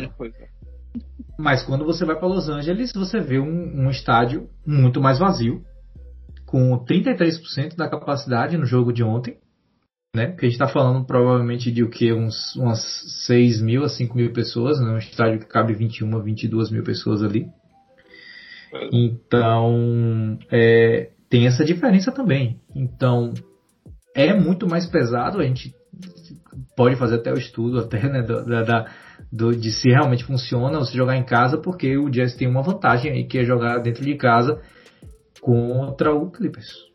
[1.42, 1.44] É, é.
[1.44, 5.62] Mas quando você vai para Los Angeles, você vê um, um estádio muito mais vazio,
[6.46, 9.38] com 33% da capacidade no jogo de ontem,
[10.14, 10.26] né?
[10.26, 12.12] Porque a gente está falando provavelmente de o que?
[12.12, 12.80] Uns, umas
[13.26, 14.90] 6 mil a 5 mil pessoas, né?
[14.90, 17.46] Um estádio que cabe 21 a 22 mil pessoas ali.
[18.92, 22.60] Então, é, tem essa diferença também.
[22.74, 23.32] Então,
[24.14, 25.74] é muito mais pesado, a gente
[26.76, 28.90] pode fazer até o estudo até, né, da, da
[29.30, 33.12] do, de se realmente funciona você jogar em casa, porque o Jazz tem uma vantagem
[33.12, 34.60] aí, que é jogar dentro de casa
[35.40, 36.92] contra o Clippers.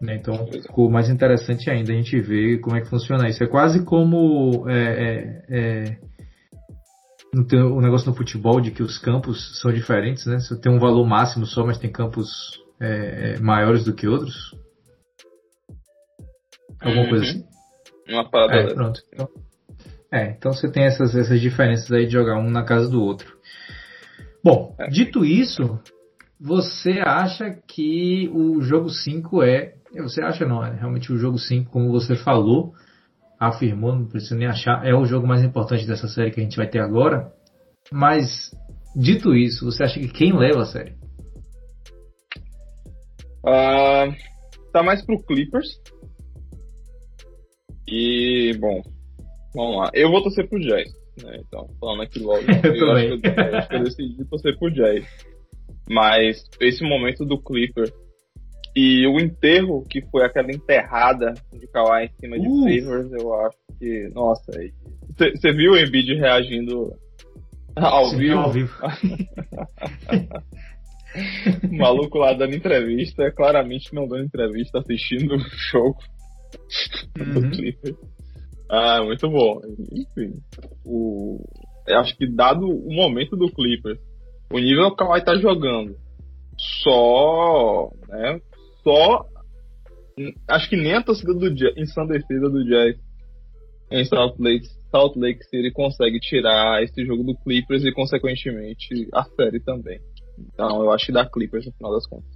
[0.00, 0.16] Né?
[0.16, 3.42] Então ficou mais interessante ainda a gente ver como é que funciona isso.
[3.44, 5.98] É quase como é, é, é,
[7.56, 10.40] o negócio no futebol de que os campos são diferentes, né?
[10.40, 14.56] Você tem um valor máximo só, mas tem campos é, é maiores do que outros.
[16.80, 17.08] Alguma uhum.
[17.08, 17.44] coisa assim.
[18.08, 18.72] Uma parada.
[18.72, 19.00] É, pronto.
[19.12, 19.28] Então,
[20.12, 23.34] é, então você tem essas, essas diferenças aí de jogar um na casa do outro.
[24.44, 24.88] Bom, é.
[24.88, 25.80] dito isso,
[26.38, 29.74] você acha que o jogo 5 é.
[29.96, 32.74] Você acha não, é realmente o jogo 5, como você falou,
[33.40, 36.56] afirmou, não precisa nem achar, é o jogo mais importante dessa série que a gente
[36.56, 37.32] vai ter agora.
[37.90, 38.50] Mas,
[38.94, 40.92] dito isso, você acha que quem leva a série?
[43.44, 44.14] Uh,
[44.72, 45.68] tá mais pro Clippers.
[47.86, 48.82] E, bom,
[49.54, 49.90] Vamos lá.
[49.92, 50.90] Eu vou torcer pro Jazz.
[51.22, 51.40] Né?
[51.46, 52.42] Então, falando aqui logo.
[52.64, 55.04] eu, eu, acho que eu, eu, acho que eu decidi torcer pro Jazz.
[55.90, 57.92] Mas esse momento do Clipper
[58.74, 62.62] e o enterro, que foi aquela enterrada de Kawhi em cima de uh.
[62.62, 64.08] Favors, eu acho que.
[64.14, 64.52] Nossa,
[65.16, 66.92] você viu o Embiid reagindo
[67.76, 68.38] ao Sim, vivo?
[68.38, 68.72] Ao vivo.
[71.70, 75.98] o maluco lá dando entrevista, claramente não dando entrevista, assistindo o jogo
[77.18, 77.32] uhum.
[77.34, 77.94] do Clipper.
[78.74, 79.60] Ah, muito bom.
[79.92, 80.40] Enfim,
[80.82, 81.38] o,
[81.86, 83.98] eu acho que dado o momento do Clippers,
[84.50, 85.94] o nível que o Kawhi tá jogando,
[86.82, 88.40] só, né,
[88.82, 89.26] só,
[90.48, 92.96] acho que nem a torcida do Jazz, ensandecida do Jazz
[93.90, 99.22] em Salt Lake, Salt Lake City consegue tirar esse jogo do Clippers e, consequentemente, a
[99.24, 100.00] série também.
[100.38, 102.30] Então, eu acho que dá Clippers no final das contas.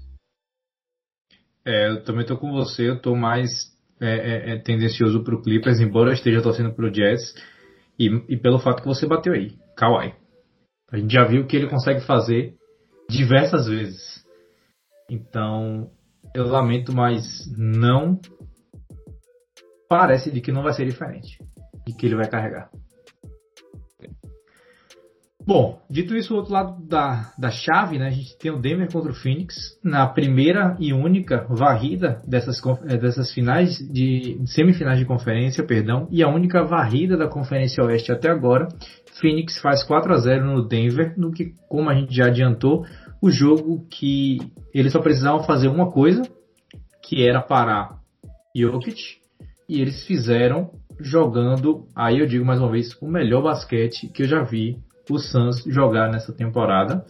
[1.64, 5.42] É, eu também tô com você, eu tô mais é, é, é tendencioso para o
[5.42, 7.34] Clippers, embora eu esteja torcendo para o Jazz.
[7.98, 10.14] E, e, pelo fato que você bateu aí, Kawhi.
[10.90, 12.54] A gente já viu que ele consegue fazer
[13.08, 14.24] diversas vezes.
[15.10, 15.90] Então,
[16.34, 17.24] eu lamento, mas
[17.56, 18.20] não
[19.88, 21.38] parece de que não vai ser diferente.
[21.86, 22.70] De que ele vai carregar.
[25.46, 28.90] Bom, dito isso, o outro lado da, da chave, né, a gente tem o Denver
[28.90, 35.04] contra o Phoenix na primeira e única varrida dessas, eh, dessas finais de semifinais de
[35.04, 38.66] conferência, perdão, e a única varrida da Conferência Oeste até agora.
[39.20, 42.84] Phoenix faz 4 a 0 no Denver, no que, como a gente já adiantou,
[43.22, 44.38] o jogo que
[44.74, 46.22] eles só precisavam fazer uma coisa,
[47.04, 48.00] que era parar
[48.52, 49.00] Jokic,
[49.68, 54.26] e eles fizeram jogando, aí eu digo mais uma vez, o melhor basquete que eu
[54.26, 57.04] já vi o Suns jogar nessa temporada.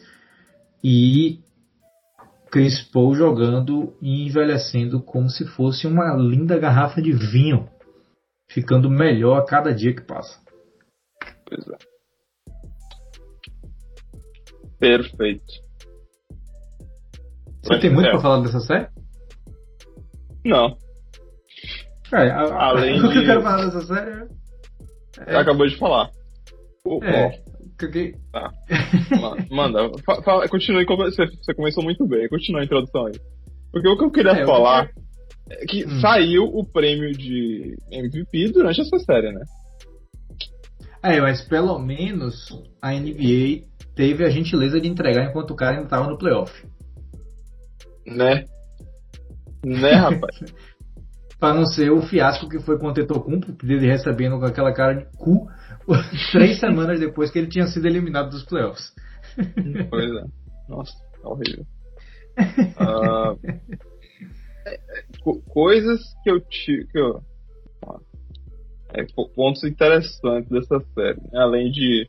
[0.82, 1.40] E
[2.50, 7.68] Chris Paul jogando e envelhecendo como se fosse uma linda garrafa de vinho,
[8.48, 10.40] ficando melhor a cada dia que passa.
[11.46, 11.96] Pois é.
[14.78, 15.66] Perfeito.
[17.62, 18.10] Você tem muito é.
[18.12, 18.88] para falar dessa série?
[20.44, 20.76] Não.
[22.12, 24.36] É, a, Além o que eu quero falar dessa série
[25.26, 25.36] é...
[25.36, 26.10] Acabou de falar.
[26.84, 27.42] O, é,
[27.78, 28.14] Caguei.
[28.32, 28.50] Tá.
[29.50, 29.90] Manda,
[30.24, 30.86] fala, continue.
[30.86, 32.28] Você, começou muito bem.
[32.28, 33.14] Continua a introdução aí.
[33.70, 34.90] Porque o que eu queria é, falar
[35.50, 35.56] eu...
[35.56, 36.00] é que hum.
[36.00, 39.42] saiu o prêmio de MVP durante essa série, né?
[41.02, 42.48] É, mas pelo menos
[42.80, 46.66] a NBA teve a gentileza de entregar enquanto o cara ainda estava no playoff.
[48.06, 48.44] Né?
[49.64, 50.36] Né, rapaz?
[51.38, 54.94] pra não ser o fiasco que foi com o Tetocumpo, dele recebendo com aquela cara
[54.94, 55.46] de cu
[56.32, 58.94] três semanas depois que ele tinha sido eliminado dos playoffs.
[59.90, 60.24] Pois é.
[60.68, 61.66] Nossa, tá horrível.
[62.80, 63.38] Uh,
[65.48, 66.86] coisas que eu tive.
[68.94, 71.40] É, pontos interessantes dessa série, né?
[71.40, 72.08] além de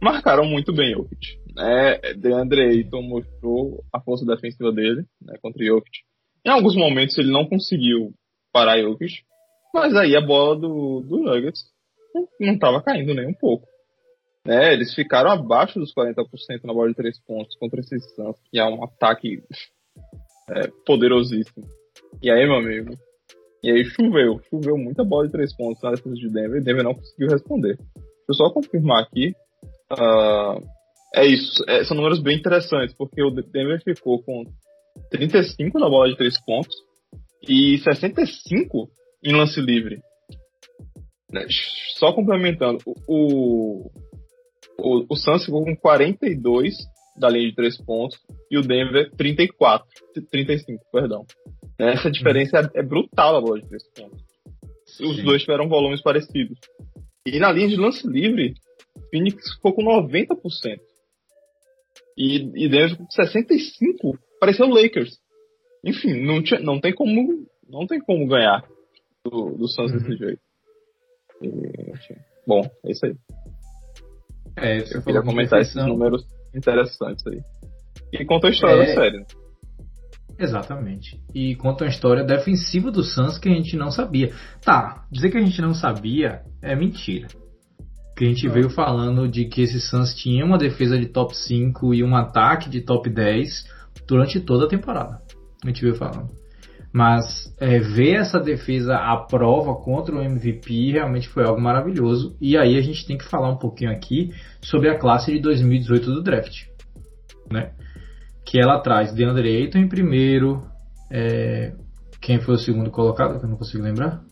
[0.00, 1.38] marcaram muito bem Jokic.
[1.56, 1.98] Né?
[2.16, 6.00] DeAndre Ayton mostrou a força defensiva dele né, contra Jokic.
[6.46, 8.12] Em alguns momentos ele não conseguiu
[8.52, 9.22] parar Jokic,
[9.74, 11.64] mas aí a bola do, do Nuggets
[12.14, 13.66] não estava caindo nem um pouco.
[14.46, 16.24] Né, eles ficaram abaixo dos 40%
[16.64, 19.42] na bola de 3 pontos contra esse Suns, que é um ataque
[20.50, 21.66] é, poderosíssimo.
[22.22, 22.94] E aí, meu amigo,
[23.62, 26.84] e aí choveu, choveu muita bola de 3 pontos na defesa de Denver, e Denver
[26.84, 27.76] não conseguiu responder.
[27.76, 29.34] Deixa eu só confirmar aqui.
[29.92, 30.64] Uh,
[31.14, 34.44] é isso, é, são números bem interessantes, porque o Denver ficou com
[35.10, 36.74] 35 na bola de 3 pontos
[37.46, 38.88] e 65
[39.24, 40.00] em lance livre.
[41.32, 41.46] Né?
[41.98, 43.90] Só complementando, o,
[44.78, 46.74] o, o Suns ficou com 42
[47.18, 48.18] da linha de 3 pontos
[48.50, 49.86] e o Denver 34,
[50.30, 51.26] 35, perdão.
[51.78, 54.22] Essa diferença é, é brutal na bola de 3 pontos.
[55.00, 55.24] Os Sim.
[55.24, 56.58] dois tiveram volumes parecidos.
[57.26, 58.54] E na linha de lance livre,
[59.10, 60.80] Phoenix ficou com 90%.
[62.16, 64.18] E, e Denver com 65%.
[64.40, 65.18] Pareceu o Lakers.
[65.84, 68.64] Enfim, não, tinha, não tem como não tem como ganhar
[69.24, 69.98] do, do Suns uhum.
[69.98, 70.40] desse jeito.
[72.46, 73.14] Bom, é isso aí.
[74.56, 77.40] É, eu queria comentar esses números interessantes aí.
[78.12, 78.86] E conta a história é...
[78.86, 79.26] da série.
[80.38, 81.20] Exatamente.
[81.34, 84.32] E conta a história defensiva do Suns que a gente não sabia.
[84.64, 87.26] Tá, dizer que a gente não sabia é mentira.
[88.16, 88.52] Que a gente ah.
[88.52, 92.70] veio falando de que esse Suns tinha uma defesa de top 5 e um ataque
[92.70, 93.66] de top 10
[94.06, 95.20] durante toda a temporada.
[95.64, 96.30] A gente veio falando.
[96.92, 102.36] Mas é, ver essa defesa à prova contra o MVP realmente foi algo maravilhoso.
[102.40, 104.32] E aí a gente tem que falar um pouquinho aqui
[104.62, 106.66] sobre a classe de 2018 do draft.
[107.50, 107.72] Né?
[108.44, 110.62] Que ela traz DeAndre Ayton em primeiro.
[111.10, 111.74] É,
[112.20, 113.38] quem foi o segundo colocado?
[113.38, 114.22] Que eu não consigo lembrar.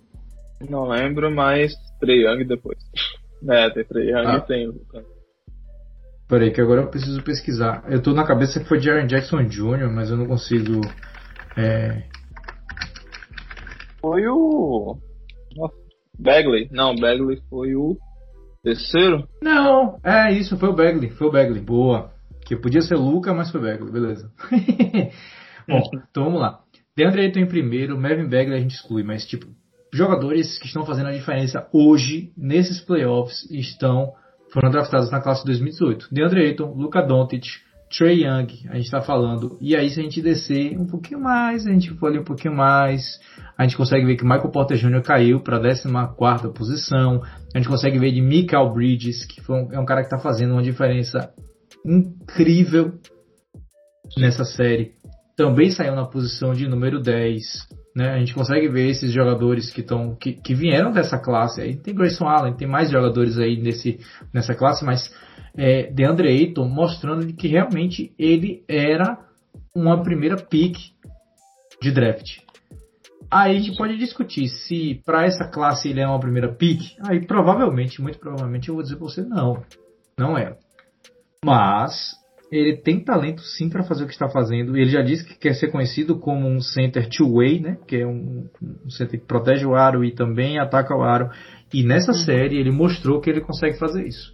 [0.69, 2.79] Não lembro, mas Trey Young depois.
[3.49, 4.37] É, tem Trey Young ah.
[4.39, 4.73] e tem
[6.29, 7.85] Peraí, que agora eu preciso pesquisar.
[7.89, 10.81] Eu tô na cabeça que foi Jaron Jackson Jr., mas eu não consigo.
[11.57, 12.03] É,
[14.07, 14.97] foi o.
[16.17, 16.69] Bagley.
[16.71, 17.97] Não, Bagley foi o
[18.63, 19.27] terceiro?
[19.43, 21.11] Não, é isso, foi o Bagley.
[21.11, 21.61] Foi o Bagley.
[21.61, 22.13] Boa.
[22.47, 24.31] Que podia ser Luca, mas foi Bagley, beleza.
[25.69, 26.61] Bom, então vamos lá.
[26.97, 29.47] Deandre Ayton em primeiro, Melvin Bagley a gente exclui, mas tipo,
[29.93, 34.13] jogadores que estão fazendo a diferença hoje nesses playoffs estão
[34.53, 36.09] foram draftados na classe de 2018.
[36.13, 37.45] DeAndre Ayton, Luca Doncic,
[37.91, 39.57] Trey Young, a gente está falando.
[39.61, 42.55] E aí, se a gente descer um pouquinho mais, a gente for ali um pouquinho
[42.55, 43.21] mais,
[43.57, 45.03] a gente consegue ver que Michael Porter Jr.
[45.03, 47.23] caiu para a 14 posição.
[47.55, 50.53] A gente consegue ver de Michael Bridges, que um, é um cara que está fazendo
[50.53, 51.33] uma diferença
[51.85, 52.95] incrível
[54.19, 54.93] nessa série.
[55.37, 57.76] Também saiu na posição de número 10.
[57.97, 58.11] Né?
[58.11, 61.63] A gente consegue ver esses jogadores que, tão, que, que vieram dessa classe.
[61.63, 63.99] Aí tem Grayson Allen, tem mais jogadores aí nesse,
[64.35, 65.11] nessa classe, mas
[65.57, 69.19] é, DeAndre Ayton mostrando que realmente ele era
[69.75, 70.77] uma primeira pick
[71.81, 72.41] de draft.
[73.31, 76.83] Aí a gente pode discutir se para essa classe ele é uma primeira pick.
[77.09, 79.65] Aí provavelmente, muito provavelmente, eu vou dizer para você não,
[80.19, 80.55] não é.
[81.43, 82.15] Mas
[82.51, 84.77] ele tem talento sim para fazer o que está fazendo.
[84.77, 87.79] Ele já disse que quer ser conhecido como um center two-way, né?
[87.87, 91.29] Que é um, um, center que protege o aro e também ataca o aro.
[91.73, 92.19] E nessa uhum.
[92.19, 94.33] série ele mostrou que ele consegue fazer isso.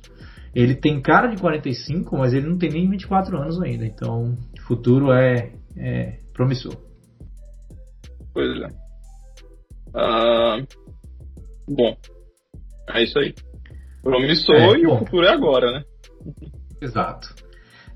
[0.54, 3.86] Ele tem cara de 45, mas ele não tem nem 24 anos ainda.
[3.86, 6.76] Então, o futuro é, é promissor.
[8.34, 8.66] Pois é.
[9.94, 10.66] Uh,
[11.74, 11.96] bom,
[12.90, 13.34] é isso aí.
[14.02, 14.96] Promissor é, e bom.
[14.96, 15.84] o futuro é agora, né?
[16.82, 17.34] Exato.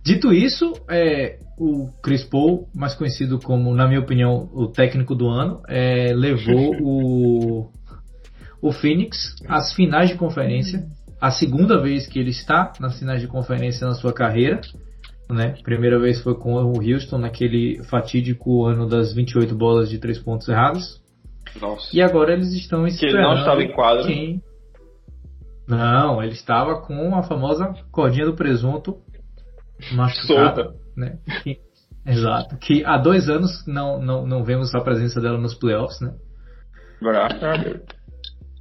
[0.07, 5.27] Dito isso, é, o Chris Paul, mais conhecido como, na minha opinião, o técnico do
[5.27, 7.71] ano, é, levou o,
[8.63, 10.87] o Phoenix às finais de conferência.
[11.21, 14.61] A segunda vez que ele está nas finais de conferência na sua carreira.
[15.29, 15.57] Né?
[15.65, 20.47] Primeira vez foi com o Houston naquele fatídico ano das 28 bolas de 3 pontos
[20.49, 21.03] errados.
[21.61, 21.89] Nossa.
[21.93, 23.13] E agora eles estão esperando.
[23.13, 24.07] Que ele não estava em quadro.
[24.07, 24.41] Quem...
[25.67, 28.99] Não, ele estava com a famosa cordinha do presunto
[29.93, 31.19] machucada, né?
[31.43, 31.59] Que,
[32.07, 32.57] exato.
[32.59, 36.15] Que há dois anos não, não, não vemos a presença dela nos playoffs, né?
[37.01, 37.81] Graças a Deus.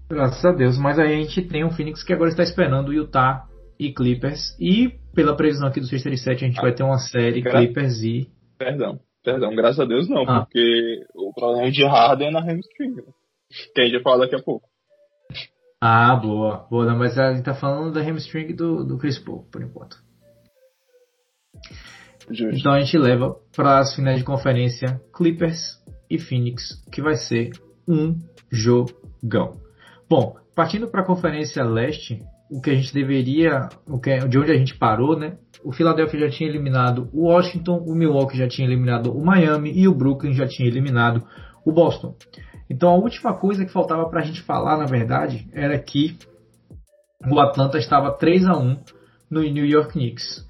[0.09, 0.77] Graças a Deus.
[0.77, 3.47] Mas aí a gente tem um Phoenix que agora está esperando o Utah
[3.79, 4.55] e Clippers.
[4.59, 7.59] E pela previsão aqui do 637 a gente ah, vai ter uma série gra...
[7.59, 8.29] Clippers e.
[8.57, 10.41] Perdão, perdão, graças a Deus não, ah.
[10.41, 12.95] porque o problema de Harden é na hamstring.
[12.95, 13.03] Né?
[13.73, 14.67] Que a gente vai falar daqui a pouco.
[15.81, 19.45] Ah, boa, boa, não, mas a gente tá falando da hamstring do, do Chris Paul,
[19.51, 19.97] por enquanto.
[22.29, 22.57] Justo.
[22.57, 27.51] Então a gente leva para as finais de conferência Clippers e Phoenix, que vai ser
[27.87, 28.17] um
[28.51, 29.59] jogão.
[30.09, 34.51] Bom, partindo para a conferência leste, o que a gente deveria, o que, de onde
[34.51, 35.37] a gente parou, né?
[35.63, 39.87] O Philadelphia já tinha eliminado o Washington, o Milwaukee já tinha eliminado o Miami e
[39.87, 41.25] o Brooklyn já tinha eliminado
[41.65, 42.15] o Boston.
[42.69, 46.17] Então a última coisa que faltava para a gente falar, na verdade, era que
[47.27, 48.77] o Atlanta estava 3 a 1
[49.29, 50.45] no New York Knicks.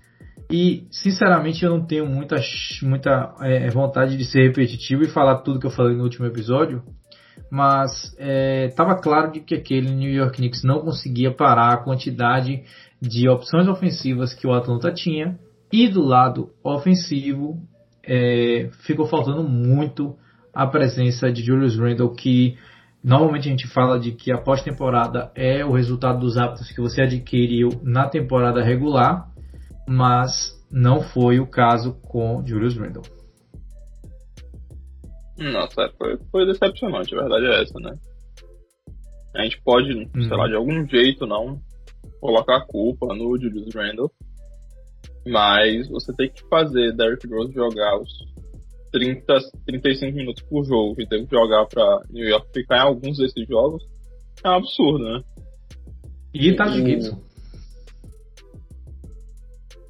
[0.50, 2.36] E, sinceramente, eu não tenho muita,
[2.84, 6.84] muita é, vontade de ser repetitivo e falar tudo que eu falei no último episódio,
[7.50, 8.16] mas
[8.68, 12.64] estava é, claro de que aquele New York Knicks não conseguia parar a quantidade
[13.02, 15.38] de opções ofensivas que o Atlanta tinha,
[15.72, 17.60] e do lado ofensivo
[18.04, 20.16] é, ficou faltando muito
[20.54, 22.56] a presença de Julius Randle, que
[23.04, 27.02] normalmente a gente fala de que a pós-temporada é o resultado dos hábitos que você
[27.02, 29.28] adquiriu na temporada regular,
[29.88, 33.04] mas não foi o caso com Julius Randle.
[35.38, 37.98] Nossa, foi, foi decepcionante, a verdade é essa, né?
[39.36, 40.10] A gente pode, uhum.
[40.14, 41.60] sei lá, de algum jeito não
[42.22, 44.10] colocar a culpa no Julius Randle,
[45.28, 48.10] mas você tem que fazer Derrick Rose jogar os
[48.92, 49.26] 30,
[49.66, 53.46] 35 minutos por jogo e tem que jogar pra New York ficar em alguns desses
[53.48, 53.84] jogos,
[54.44, 55.22] é um absurdo, né?
[56.34, 57.22] E tá Gibson.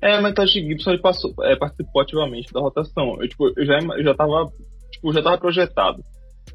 [0.06, 3.18] É, mas Taj Gibson ele passou, é, participou ativamente da rotação.
[3.20, 4.52] Eu, tipo, eu já, eu já tava.
[4.92, 6.04] Tipo, já tava projetado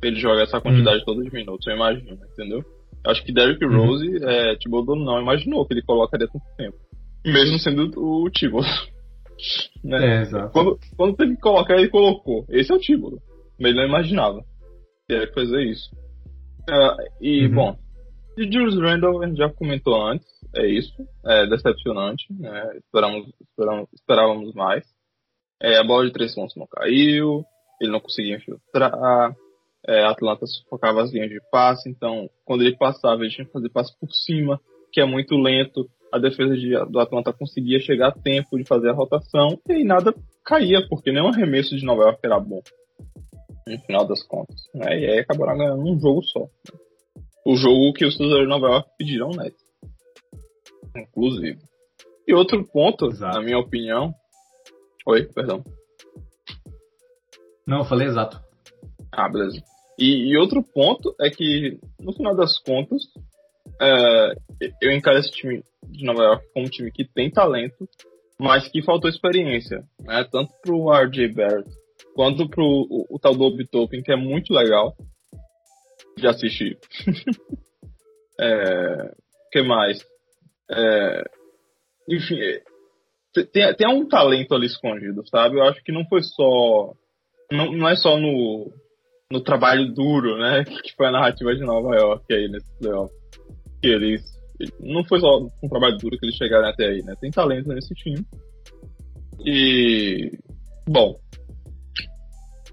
[0.01, 1.05] ele jogar essa quantidade hum.
[1.05, 2.65] toda de minutos, eu imagino, entendeu?
[3.05, 3.87] Eu acho que Derrick uhum.
[3.87, 6.77] Rose, é, Thibodeau não imaginou que ele colocaria tanto tempo.
[7.25, 8.71] Mesmo sendo o Thibodeau.
[9.83, 10.19] né?
[10.19, 10.53] É, exato.
[10.53, 12.45] Quando, quando teve que colocar, ele colocou.
[12.49, 13.21] Esse é o Thibodeau.
[13.59, 14.45] Mas ele não imaginava
[15.09, 15.91] que ia fazer isso.
[16.71, 17.55] Uh, e, uhum.
[17.55, 17.79] bom,
[18.47, 20.95] de Julius Randle a gente já comentou antes é isso.
[21.25, 22.77] É decepcionante, né?
[22.77, 24.85] Esperamos, esperamos, esperávamos mais.
[25.63, 27.45] É, a bola de três pontos não caiu,
[27.81, 29.37] ele não conseguia infiltrar,
[29.87, 33.69] é, Atlanta sufocava as linhas de passe, então quando ele passava ele tinha que fazer
[33.69, 34.61] passe por cima,
[34.93, 35.89] que é muito lento.
[36.13, 40.13] A defesa de, do Atlanta conseguia chegar a tempo de fazer a rotação e nada
[40.45, 42.61] caía, porque nenhum arremesso de Nova York era bom,
[43.69, 44.57] no final das contas.
[44.75, 44.99] Né?
[44.99, 46.41] E aí acabaram ganhando um jogo só.
[46.41, 46.90] Né?
[47.47, 49.71] O jogo que os torcedores de Nova York pediram Nets
[50.97, 51.59] inclusive.
[52.27, 53.39] E outro ponto, exato.
[53.39, 54.13] na minha opinião.
[55.07, 55.65] Oi, perdão.
[57.67, 58.41] Não, eu falei exato.
[59.13, 59.63] Ah, beleza.
[59.99, 63.03] E, e outro ponto é que, no final das contas,
[63.81, 64.33] é,
[64.81, 67.89] eu encaro esse time de Nova York como um time que tem talento,
[68.39, 70.25] mas que faltou experiência, né?
[70.31, 71.71] Tanto pro RJ Barrett
[72.15, 73.67] quanto pro o, o tal do Obi
[74.03, 74.97] que é muito legal
[76.21, 76.79] de assistir.
[78.41, 79.15] é,
[79.53, 80.05] que mais?
[80.71, 81.23] É,
[82.09, 82.63] enfim, é,
[83.53, 85.57] tem, tem um talento ali escondido, sabe?
[85.57, 86.93] Eu acho que não foi só.
[87.51, 88.73] Não, não é só no,
[89.31, 90.65] no trabalho duro, né?
[90.83, 93.13] Que foi a narrativa de Nova York aí nesse playoff.
[93.81, 94.23] Que eles.
[94.79, 97.15] Não foi só um trabalho duro que eles chegaram até aí, né?
[97.21, 98.25] Tem talento nesse time.
[99.47, 100.33] E.
[100.89, 101.15] Bom.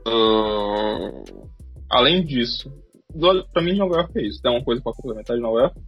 [0.08, 1.50] Uh,
[1.90, 2.72] além disso,
[3.54, 4.42] pra mim Nova York é isso.
[4.42, 5.80] Tem uma coisa pra complementar de Nova York?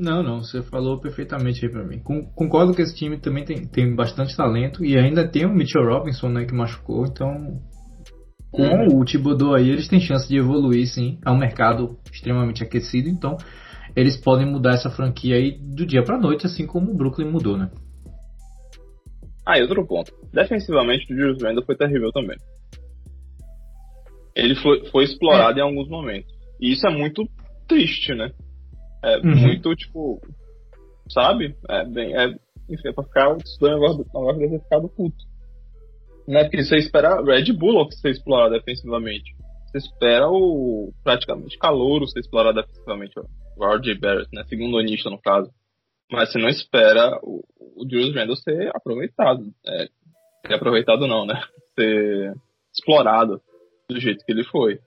[0.00, 2.00] Não, não, você falou perfeitamente aí pra mim.
[2.34, 6.30] Concordo que esse time também tem, tem bastante talento e ainda tem o Mitchell Robinson,
[6.30, 7.60] né, que machucou, então
[8.50, 8.98] com uhum.
[8.98, 11.18] o Thibodeau aí eles têm chance de evoluir sim.
[11.24, 13.36] É um mercado extremamente aquecido, então
[13.94, 17.58] eles podem mudar essa franquia aí do dia pra noite, assim como o Brooklyn mudou,
[17.58, 17.70] né?
[19.46, 20.12] Ah, e outro ponto.
[20.32, 22.36] Defensivamente, o Julius Randle foi terrível também.
[24.34, 25.62] Ele foi, foi explorado é.
[25.62, 26.32] em alguns momentos.
[26.60, 27.28] E isso é muito
[27.66, 28.30] triste, né?
[29.02, 29.36] É uhum.
[29.36, 30.20] muito, tipo,
[31.08, 31.54] sabe?
[31.68, 32.28] É bem, é,
[32.68, 35.30] enfim, é pra ficar, o negócio, negócio deve ter ficado puto.
[36.28, 36.44] Né?
[36.44, 39.34] Porque você espera Red Bull ser explorado defensivamente.
[39.66, 44.44] Você espera o praticamente Calouro ser explorado defensivamente, o RJ Barrett, né?
[44.48, 45.50] Segundo o Nisha, no caso.
[46.10, 47.42] Mas você não espera o,
[47.76, 49.44] o Julius Randle ser aproveitado.
[49.66, 49.88] É,
[50.46, 51.40] ser aproveitado não, né?
[51.78, 52.34] Ser
[52.74, 53.40] explorado
[53.90, 54.78] do jeito que ele foi.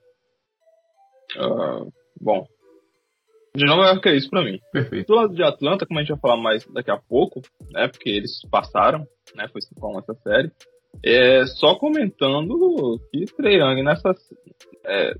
[1.36, 1.90] Uh,
[2.20, 2.46] bom,
[3.56, 4.58] de Nova York é isso pra mim.
[4.72, 5.06] Perfeito.
[5.06, 7.40] Do lado de Atlanta, como a gente vai falar mais daqui a pouco,
[7.70, 7.86] né?
[7.86, 9.46] Porque eles passaram, né?
[9.52, 10.50] Foi cinco a essa série.
[11.04, 14.12] É, só comentando que Trey Young nessa.
[14.84, 15.14] É,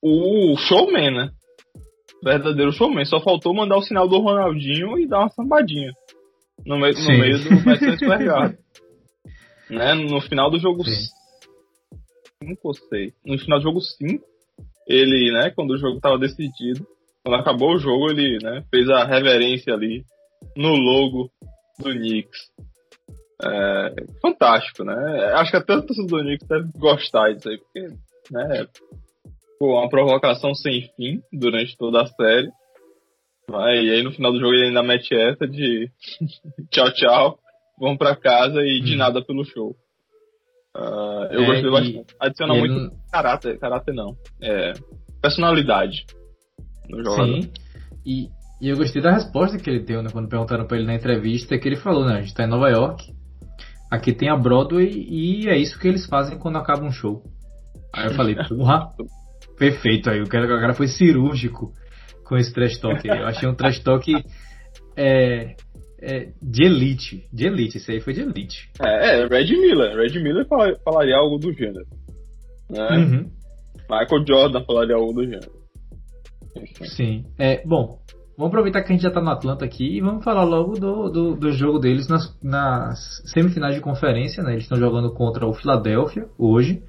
[0.00, 1.30] o showman, né?
[2.22, 3.04] Verdadeiro showman.
[3.04, 5.90] Só faltou mandar o sinal do Ronaldinho e dar uma sambadinha.
[6.64, 8.58] No meio, no meio do Madison Square
[9.70, 9.94] né?
[9.94, 11.21] No final do jogo 5
[12.62, 13.12] ou 6.
[13.24, 14.24] No final do jogo 5,
[14.86, 16.86] ele, né, quando o jogo estava decidido,
[17.24, 20.04] quando acabou o jogo, ele, né, fez a reverência ali
[20.56, 21.30] no logo
[21.78, 22.50] do Knicks.
[23.44, 24.94] É, fantástico, né?
[25.34, 27.86] Acho que até o torcedor do Knicks deve gostar disso aí, porque,
[28.30, 28.66] né,
[29.58, 32.50] foi uma provocação sem fim durante toda a série.
[33.48, 35.90] E aí no final do jogo ele ainda mete essa de
[36.70, 37.38] tchau, tchau,
[37.78, 38.98] vamos para casa e de hum.
[38.98, 39.76] nada pelo show.
[40.76, 42.16] Uh, eu é, gostei bastante.
[42.18, 42.90] Adiciona muito não...
[43.12, 44.16] caráter, caráter não.
[44.40, 44.72] É,
[45.20, 46.06] personalidade
[46.88, 47.42] no jogador.
[47.42, 47.50] Sim.
[48.04, 48.28] E,
[48.60, 50.10] e eu gostei da resposta que ele deu, né?
[50.10, 52.18] Quando perguntaram pra ele na entrevista, que ele falou, né?
[52.18, 53.12] A gente tá em Nova York,
[53.90, 57.22] aqui tem a Broadway e é isso que eles fazem quando acaba um show.
[57.94, 58.88] Aí eu falei, porra,
[59.58, 60.22] perfeito aí.
[60.22, 61.72] O cara, o cara foi cirúrgico
[62.24, 63.06] com esse trash talk.
[63.06, 64.10] Eu achei um trash talk
[64.96, 65.54] é,
[66.02, 67.24] é, de elite.
[67.32, 68.68] De elite, isso aí foi de elite.
[68.84, 69.96] É, é Red Miller.
[69.96, 70.46] Red Miller
[70.84, 71.86] falaria algo do gênero.
[72.68, 72.88] Né?
[72.96, 73.30] Uhum.
[73.88, 75.52] Michael Jordan falaria algo do gênero.
[76.96, 77.24] Sim.
[77.38, 77.98] É, bom,
[78.36, 81.08] vamos aproveitar que a gente já está no Atlanta aqui e vamos falar logo do,
[81.08, 84.42] do, do jogo deles nas, nas, semifinais de conferência.
[84.42, 84.52] Né?
[84.52, 86.82] Eles estão jogando contra o Philadelphia hoje.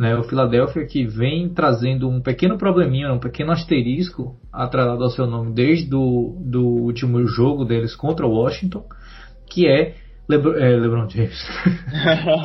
[0.00, 0.16] Né?
[0.16, 5.52] O Philadelphia que vem trazendo um pequeno probleminha, um pequeno asterisco atrelado ao seu nome
[5.52, 8.82] desde do, do último jogo deles contra o Washington,
[9.46, 9.96] que é,
[10.26, 11.46] Lebron, é LeBron James.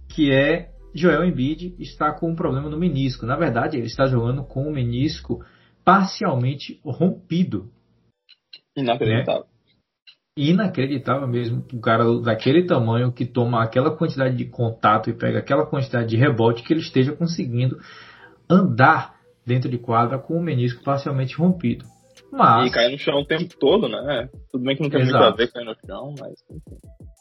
[0.09, 3.27] que é Joel Embiid está com um problema no menisco.
[3.27, 5.45] Na verdade, ele está jogando com o menisco
[5.85, 7.71] parcialmente rompido.
[8.75, 9.43] Inacreditável.
[9.43, 9.50] Né?
[10.41, 11.63] Inacreditável mesmo.
[11.71, 16.17] O cara daquele tamanho que toma aquela quantidade de contato e pega aquela quantidade de
[16.17, 17.79] rebote que ele esteja conseguindo
[18.49, 21.85] andar dentro de quadra com o menisco parcialmente rompido.
[22.33, 22.71] Mas...
[22.71, 24.31] E cair no chão o tempo todo, né?
[24.51, 25.19] Tudo bem que não tem Exato.
[25.19, 26.35] muito a ver cair no chão, mas.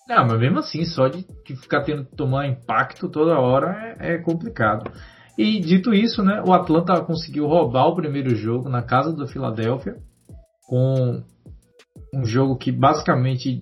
[0.07, 1.25] Não, mas mesmo assim, só de
[1.57, 4.89] ficar tendo que tomar impacto toda hora é, é, complicado.
[5.37, 9.97] E dito isso, né, o Atlanta conseguiu roubar o primeiro jogo na casa do Philadelphia,
[10.69, 11.21] com
[12.13, 13.61] um jogo que basicamente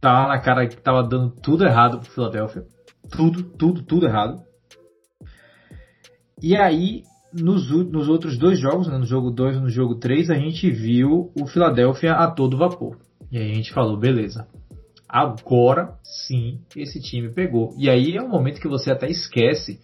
[0.00, 2.64] tava na cara que tava dando tudo errado pro Philadelphia.
[3.10, 4.42] Tudo, tudo, tudo errado.
[6.42, 10.30] E aí, nos, nos outros dois jogos, né, no jogo 2 e no jogo 3,
[10.30, 12.98] a gente viu o Philadelphia a todo vapor.
[13.30, 14.46] E aí a gente falou, beleza,
[15.14, 17.72] Agora sim esse time pegou.
[17.78, 19.78] E aí é um momento que você até esquece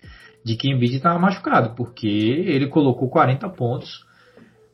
[0.44, 4.05] de que Embiid estava machucado, porque ele colocou 40 pontos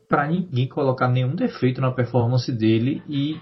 [0.07, 3.39] para ninguém colocar nenhum defeito na performance dele e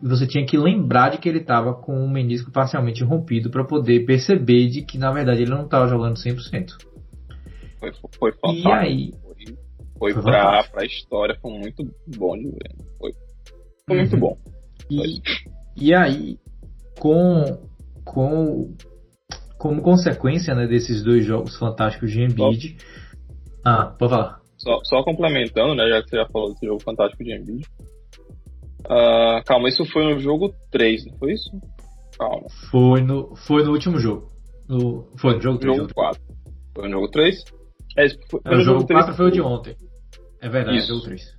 [0.00, 4.04] você tinha que lembrar de que ele estava com o menisco parcialmente rompido para poder
[4.04, 6.72] perceber de que na verdade ele não estava jogando 100%.
[7.78, 8.68] Foi, foi fantástico.
[8.68, 9.10] E aí,
[9.98, 11.82] foi, foi, para a história, foi muito
[12.16, 12.74] bom de ver.
[12.98, 13.12] Foi,
[13.86, 14.20] foi muito uhum.
[14.20, 14.38] bom.
[14.90, 15.20] E,
[15.76, 16.38] e aí,
[16.98, 17.42] com,
[18.04, 18.74] com
[19.58, 22.76] como consequência né, desses dois jogos fantásticos de Embiid.
[23.64, 24.40] Ah, pode falar.
[24.58, 27.66] Só, só, complementando, né, já que você já falou desse jogo fantástico de Embiid.
[28.86, 31.50] Uh, calma, isso foi no jogo 3, não foi isso?
[32.18, 32.46] Calma.
[32.70, 34.30] Foi no, foi no último jogo.
[34.68, 35.76] No, foi no jogo 3?
[35.76, 36.22] Jogo 4.
[36.74, 37.44] Foi no jogo 3?
[37.98, 39.76] É, foi, foi no jogo, jogo 4 foi o de ontem.
[40.40, 40.88] É verdade, Isso.
[40.88, 41.36] jogo 3.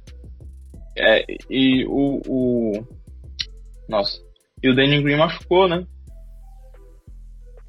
[0.97, 2.87] É, e o, o.
[3.87, 4.19] Nossa.
[4.63, 5.85] E o Danny Green machucou, né?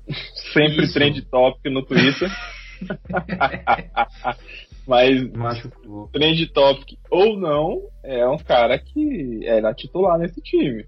[0.52, 0.94] Sempre Isso.
[0.94, 2.30] trend topic no Twitter.
[4.88, 6.08] Mas machucou.
[6.08, 10.82] trend topic ou não, é um cara que era titular nesse time.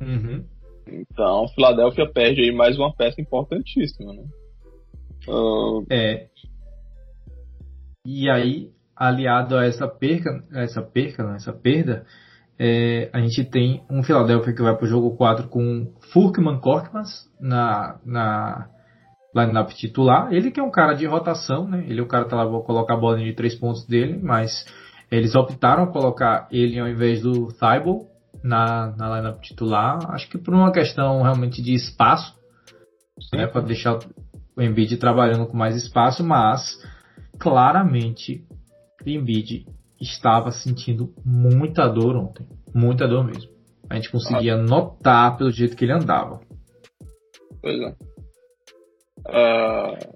[0.00, 0.44] Uhum.
[0.86, 4.22] Então, Philadelphia perde aí mais uma peça importantíssima, né?
[5.28, 5.84] Uh...
[5.90, 6.28] É.
[8.06, 12.06] E aí, aliado a essa perca, essa perca, não, essa perda,
[12.58, 17.28] é, a gente tem um Philadelphia que vai para o jogo 4 com Furkman Korkmaz
[17.40, 18.70] na, na
[19.34, 20.32] lineup titular.
[20.32, 21.84] Ele que é um cara de rotação, né?
[21.86, 24.18] Ele é o cara que tá lá, vou colocar a bola de três pontos dele,
[24.22, 24.64] mas
[25.10, 28.06] eles optaram colocar ele ao invés do Thibault
[28.42, 29.98] na, na lineup titular.
[30.10, 32.34] Acho que por uma questão realmente de espaço,
[33.32, 33.46] né?
[33.46, 33.98] Para deixar
[34.56, 36.78] o Embiid trabalhando com mais espaço, mas
[37.38, 38.44] claramente
[39.04, 39.66] o Embiid
[40.00, 42.46] estava sentindo muita dor ontem.
[42.74, 43.50] Muita dor mesmo.
[43.88, 46.40] A gente conseguia notar pelo jeito que ele andava.
[47.60, 48.09] Pois é.
[49.26, 50.14] Uh,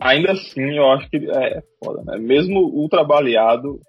[0.00, 2.18] ainda assim, eu acho que é foda, né?
[2.18, 3.80] Mesmo ultra baleado,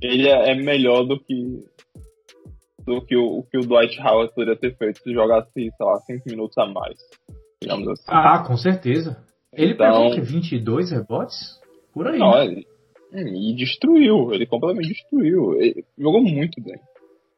[0.00, 1.64] ele é, é melhor do que
[2.84, 6.22] do que o, que o Dwight Howard poderia ter feito se jogasse, sei lá, 5
[6.26, 6.96] minutos a mais.
[7.60, 8.04] Digamos assim.
[8.06, 9.22] Ah, com certeza.
[9.52, 11.60] Ele então, pegou que 22 rebotes?
[11.92, 12.18] Por aí.
[12.18, 12.66] Não, ele,
[13.12, 15.60] e destruiu, ele completamente destruiu.
[15.60, 16.78] Ele jogou muito bem.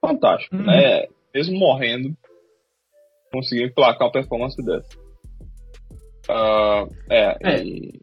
[0.01, 0.65] Fantástico, uhum.
[0.65, 1.07] né?
[1.35, 2.15] Mesmo morrendo,
[3.33, 4.99] conseguiu emplacar uma performance dessa.
[6.31, 7.65] Uh, é, é.
[7.65, 8.01] E...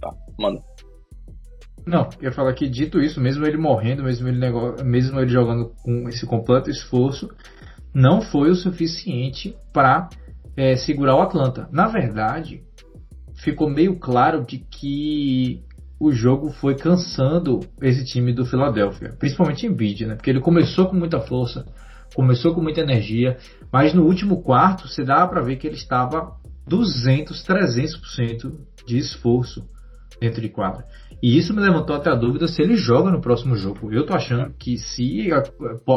[0.00, 0.60] Tá, manda.
[1.86, 4.40] Não, eu falar que dito isso, mesmo ele morrendo, mesmo ele,
[4.82, 7.28] mesmo ele jogando com esse completo esforço,
[7.92, 10.08] não foi o suficiente para
[10.56, 11.68] é, segurar o Atlanta.
[11.70, 12.62] Na verdade,
[13.34, 15.62] ficou meio claro de que
[16.00, 20.14] o jogo foi cansando esse time do Philadelphia, principalmente em bid, né?
[20.16, 21.66] Porque ele começou com muita força,
[22.14, 23.36] começou com muita energia,
[23.72, 26.36] mas no último quarto você dava para ver que ele estava
[26.66, 28.52] 200, 300%
[28.86, 29.68] de esforço
[30.20, 30.84] dentro de quadra.
[31.22, 33.92] E isso me levantou até a dúvida se ele joga no próximo jogo.
[33.92, 35.30] Eu tô achando que se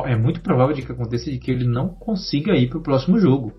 [0.06, 3.20] é muito provável de que aconteça de que ele não consiga ir para o próximo
[3.20, 3.54] jogo.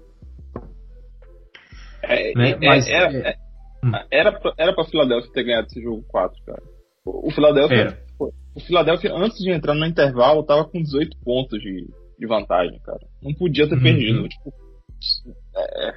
[2.03, 2.51] É, né?
[2.51, 3.37] é, Mas, é, é,
[3.83, 3.93] Hum.
[4.11, 6.63] Era, pra, era pra Philadelphia ter ganhado esse jogo 4, cara.
[7.05, 7.99] O, Philadelphia.
[8.19, 11.87] O Philadelphia, antes de entrar no intervalo, tava com 18 pontos de,
[12.19, 13.01] de vantagem, cara.
[13.23, 13.83] Não podia ter uhum.
[13.83, 14.29] perdido.
[14.29, 14.53] Tipo,
[15.57, 15.95] é,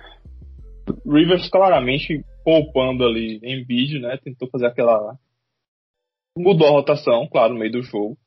[1.05, 4.17] Rivers claramente poupando ali em vídeo, né?
[4.23, 5.15] Tentou fazer aquela.
[6.37, 8.17] Mudou a rotação, claro, no meio do jogo.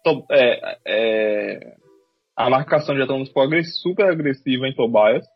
[0.00, 1.76] Então, é, é...
[2.36, 5.26] A marcação de Atlanta ficou super agressiva em Tobias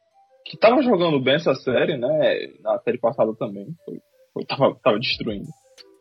[0.45, 2.49] que tava jogando bem essa série, né?
[2.61, 3.67] Na série passada também.
[3.85, 3.99] Foi,
[4.35, 5.47] foi, tava, tava destruindo.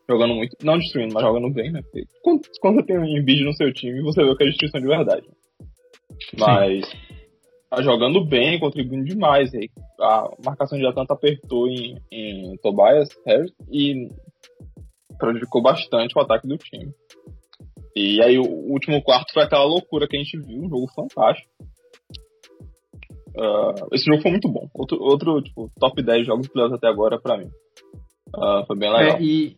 [0.09, 0.55] Jogando muito.
[0.63, 1.81] Não destruindo, mas jogando bem, né?
[1.83, 4.81] Porque quando, quando você tem um Embiid no seu time, você vê que é destruição
[4.81, 5.27] de verdade.
[6.37, 6.89] Mas.
[6.89, 7.18] Sim.
[7.69, 9.53] Tá jogando bem, contribuindo demais.
[9.53, 9.69] Aí
[10.01, 14.07] a marcação de Atlanta apertou em, em Tobias Harris e
[15.19, 16.91] prejudicou bastante o ataque do time.
[17.95, 21.49] E aí o último quarto foi aquela loucura que a gente viu, um jogo fantástico.
[23.35, 24.67] Uh, esse jogo foi muito bom.
[24.73, 27.49] Outro, outro tipo, top 10 jogos de até agora pra mim.
[28.35, 29.17] Uh, foi bem legal.
[29.17, 29.55] É, e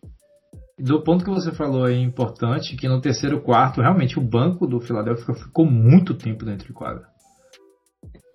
[0.78, 4.80] do ponto que você falou é importante que no terceiro quarto, realmente o banco do
[4.80, 7.11] Philadelphia ficou muito tempo dentro de quadra.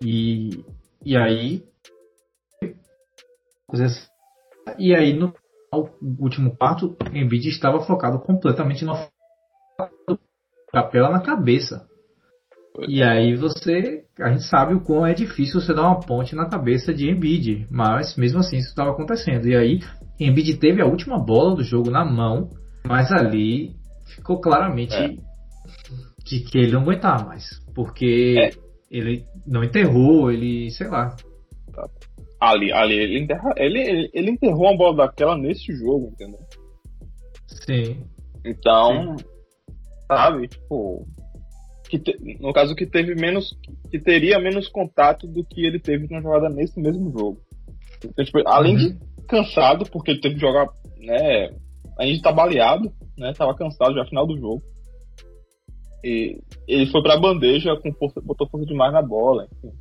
[0.02, 0.64] E,
[1.04, 1.64] e aí.
[4.78, 5.34] E aí no
[6.20, 8.94] último quarto, Embiid estava focado completamente no
[10.72, 11.86] capela na cabeça.
[12.88, 16.48] E aí você, a gente sabe o quão é difícil você dar uma ponte na
[16.48, 19.48] cabeça de Embiid, mas mesmo assim isso estava acontecendo.
[19.48, 19.80] E aí
[20.20, 22.50] Embiid teve a última bola do jogo na mão,
[22.86, 23.76] mas ali
[24.16, 25.16] ficou claramente é.
[26.24, 28.67] que, que ele não aguentava mais, porque é.
[28.90, 31.16] Ele não enterrou, ele, sei lá.
[32.40, 36.40] Ali, ali ele, enterra, ele, ele, ele enterrou uma bola daquela nesse jogo, entendeu?
[37.48, 38.04] Sim.
[38.46, 39.26] Então, Sim.
[40.08, 41.06] sabe, tipo,
[41.90, 43.58] que te, no caso que teve menos
[43.90, 47.42] que teria menos contato do que ele teve na jogada nesse mesmo jogo.
[48.04, 48.80] Então, tipo, além uhum.
[48.80, 51.50] de cansado porque ele teve que jogar, né,
[51.98, 54.62] a gente tá baleado, né, tava cansado já no final do jogo.
[56.08, 59.76] E ele foi pra bandeja com força, botou força demais na bola, enfim.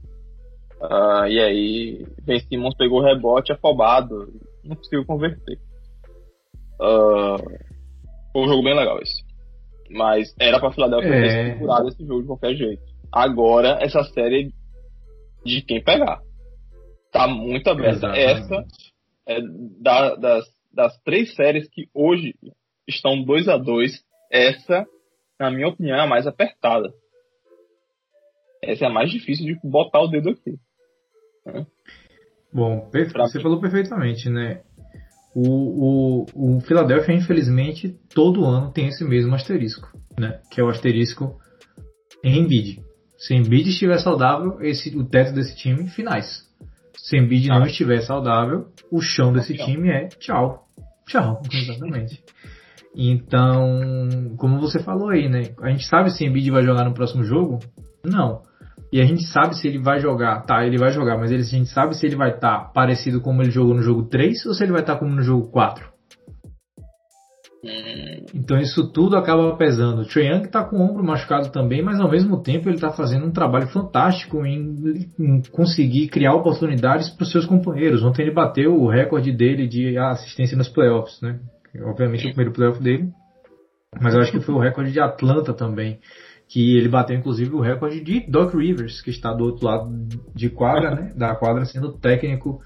[0.80, 4.28] Uh, e aí, Ben Simmons pegou o rebote afobado,
[4.64, 5.58] não conseguiu converter.
[6.80, 7.38] Uh,
[8.32, 9.24] foi um jogo bem legal esse.
[9.88, 11.20] Mas era pra Philadelphia é...
[11.20, 12.82] ter segurado esse jogo de qualquer jeito.
[13.12, 14.52] Agora, essa série
[15.44, 16.20] de quem pegar.
[17.12, 18.08] Tá muito aberta.
[18.08, 18.64] Essa
[19.28, 19.40] é
[19.80, 20.44] da, das,
[20.74, 22.34] das três séries que hoje
[22.86, 23.92] estão 2 a 2
[24.30, 24.84] essa,
[25.38, 26.92] na minha opinião, é a mais apertada.
[28.62, 30.58] Essa é a mais difícil de botar o dedo aqui.
[31.44, 31.66] Né?
[32.52, 34.62] Bom, você falou perfeitamente, né?
[35.34, 39.86] O, o, o Philadelphia, infelizmente, todo ano tem esse mesmo asterisco,
[40.18, 40.40] né?
[40.50, 41.38] Que é o asterisco
[42.24, 42.82] em Embiid.
[43.18, 46.46] Se Embiid estiver saudável, esse, o teto desse time, finais.
[46.96, 47.58] Se Embiid ah.
[47.58, 50.66] não estiver saudável, o chão desse time é tchau.
[51.06, 52.22] Tchau, exatamente.
[52.96, 55.54] Então, como você falou aí, né?
[55.60, 57.58] A gente sabe se Embiid vai jogar no próximo jogo?
[58.04, 58.40] Não.
[58.90, 61.44] E a gente sabe se ele vai jogar, tá, ele vai jogar, mas ele, a
[61.44, 64.54] gente sabe se ele vai estar tá parecido como ele jogou no jogo 3 ou
[64.54, 65.96] se ele vai estar tá como no jogo 4.
[68.34, 70.02] Então isso tudo acaba pesando.
[70.02, 73.26] O Young está com o ombro machucado também, mas ao mesmo tempo ele está fazendo
[73.26, 78.02] um trabalho fantástico em, em conseguir criar oportunidades para os seus companheiros.
[78.02, 81.40] Ontem ele bateu o recorde dele de assistência nos playoffs, né?
[81.82, 83.10] Obviamente o primeiro playoff dele,
[84.00, 86.00] mas eu acho que foi o recorde de Atlanta também
[86.48, 89.90] que ele bateu inclusive o recorde de Doc Rivers, que está do outro lado
[90.34, 92.60] de quadra, né, da quadra sendo técnico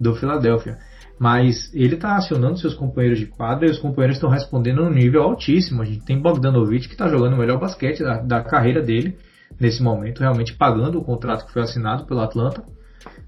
[0.00, 0.78] do Philadelphia.
[1.18, 5.22] Mas ele está acionando seus companheiros de quadra e os companheiros estão respondendo num nível
[5.22, 5.80] altíssimo.
[5.80, 9.16] A gente tem Bogdanovich que está jogando o melhor basquete da, da, carreira dele
[9.58, 12.62] nesse momento, realmente pagando o contrato que foi assinado pelo Atlanta,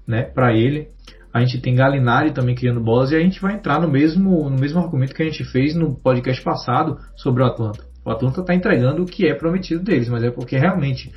[0.07, 0.89] né, para ele.
[1.33, 4.57] A gente tem Galinari também criando bolas e a gente vai entrar no mesmo, no
[4.59, 7.85] mesmo argumento que a gente fez no podcast passado sobre o Atlanta.
[8.03, 11.11] O Atlanta está entregando o que é prometido deles, mas é porque realmente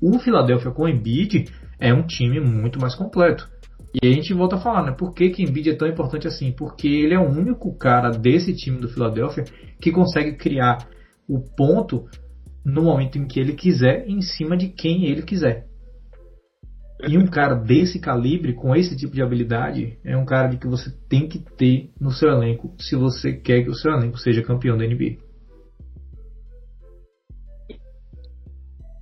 [0.00, 1.46] o Philadelphia com o Embiid
[1.78, 3.48] é um time muito mais completo.
[4.02, 4.92] E a gente volta a falar, né?
[4.92, 6.52] Por que, que Embiid é tão importante assim?
[6.52, 9.44] Porque ele é o único cara desse time do Philadelphia
[9.80, 10.86] que consegue criar
[11.28, 12.06] o ponto
[12.64, 15.66] no momento em que ele quiser, em cima de quem ele quiser.
[17.06, 20.66] E um cara desse calibre, com esse tipo de habilidade, é um cara de que
[20.66, 24.42] você tem que ter no seu elenco se você quer que o seu elenco seja
[24.42, 25.16] campeão da NBA.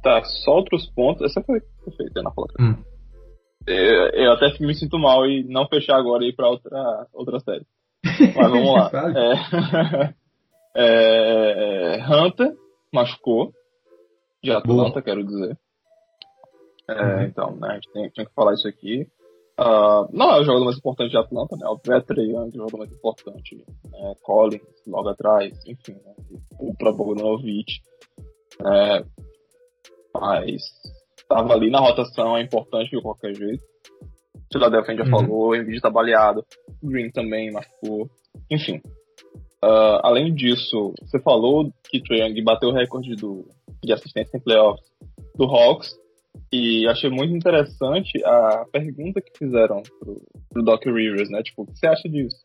[0.02, 1.23] Tá, só outros pontos.
[1.23, 2.55] Essa foi perfeita na placa.
[2.60, 2.77] Hum.
[3.66, 7.40] Eu, eu, até me sinto mal e não fechar agora e ir pra outra, outra
[7.40, 7.66] série.
[8.05, 8.90] Mas vamos lá.
[10.77, 12.52] é, é, Hunter
[12.93, 13.52] machucou.
[14.44, 15.02] De Atlanta, Boa.
[15.02, 15.59] quero dizer.
[16.89, 17.23] É, uhum.
[17.23, 19.07] Então, né, a gente tem, tem, que falar isso aqui.
[19.59, 21.67] Uh, não é o jogador mais importante de Atlanta, né?
[21.67, 23.65] O Trey Young é o jogador mais importante.
[23.91, 24.15] Né?
[24.23, 25.95] Collins, logo atrás, enfim.
[25.95, 26.15] Né?
[26.59, 27.81] O próprio Bogdanovich.
[28.61, 29.05] É,
[30.15, 30.63] mas
[31.19, 33.63] estava ali na rotação, é importante de qualquer jeito.
[34.53, 35.11] Philadelphia já uhum.
[35.11, 36.45] falou, o Embiid tá baleado,
[36.83, 38.09] Green também machucou,
[38.51, 38.81] enfim.
[39.65, 43.49] Uh, além disso, você falou que Trae Young bateu o recorde do,
[43.83, 44.87] de assistência em playoffs
[45.35, 45.97] do Hawks,
[46.53, 50.17] e achei muito interessante a pergunta que fizeram pro,
[50.51, 51.43] pro Doc Rivers, né?
[51.43, 52.37] Tipo, o que você acha disso?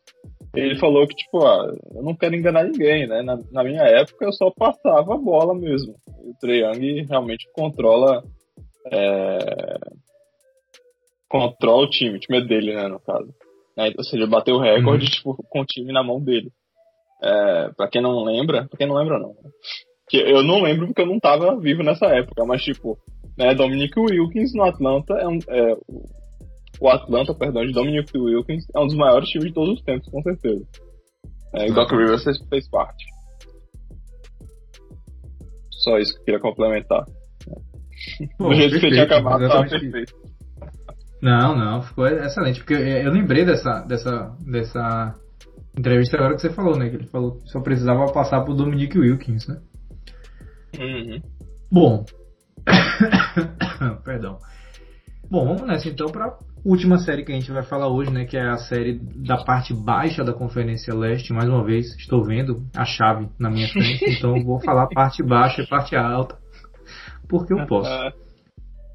[0.54, 3.22] Ele falou que, tipo, ah, eu não quero enganar ninguém, né?
[3.22, 5.94] Na, na minha época eu só passava a bola mesmo.
[6.06, 8.22] O Trae Young realmente controla
[8.92, 9.38] é,
[11.28, 13.32] controla o time, o time é dele, né, no caso.
[13.78, 15.10] É, ou seja, bateu o recorde, uhum.
[15.10, 16.50] tipo, com o time na mão dele.
[17.22, 19.50] É, pra quem não lembra, pra quem não lembra não, né?
[20.12, 22.98] que eu não lembro porque eu não tava vivo nessa época, mas tipo,
[23.36, 25.76] né, Dominic Wilkins no Atlanta é um, é,
[26.80, 30.08] o Atlanta, perdão, de Dominic Wilkins é um dos maiores times de todos os tempos,
[30.10, 30.64] com certeza.
[31.54, 33.04] É, e Doc Rivers fez parte.
[35.70, 37.04] Só isso que eu queria complementar.
[38.38, 40.14] Pô, Do jeito perfeito, que você tinha acabado, tava perfeito.
[41.20, 42.58] Não, não, ficou excelente.
[42.58, 45.14] Porque eu lembrei dessa, dessa, dessa
[45.78, 46.90] entrevista agora que você falou, né?
[46.90, 49.60] Que ele falou que só precisava passar pro Dominic Wilkins, né?
[50.78, 51.20] Uhum.
[51.70, 52.04] Bom.
[54.04, 54.38] Perdão.
[55.30, 58.24] Bom, vamos nessa então para última série que a gente vai falar hoje, né?
[58.24, 61.32] Que é a série da parte baixa da Conferência Leste.
[61.32, 65.62] Mais uma vez, estou vendo a chave na minha frente, então vou falar parte baixa
[65.62, 66.36] e parte alta.
[67.28, 67.90] Porque eu posso.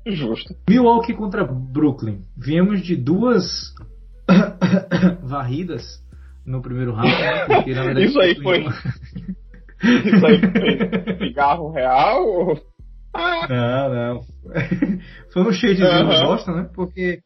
[0.06, 0.56] Justo.
[0.70, 2.22] Milwaukee contra Brooklyn.
[2.38, 3.74] Viemos de duas
[5.24, 5.84] varridas
[6.46, 7.46] no primeiro round, né?
[7.46, 8.62] Porque, na verdade, Isso aí foi.
[8.62, 8.72] Uma...
[9.84, 12.77] Isso aí foi cigarro real ou...
[13.50, 14.22] Não, não.
[15.34, 16.08] Foi um de uhum.
[16.08, 16.70] bosta, né?
[16.74, 17.22] Porque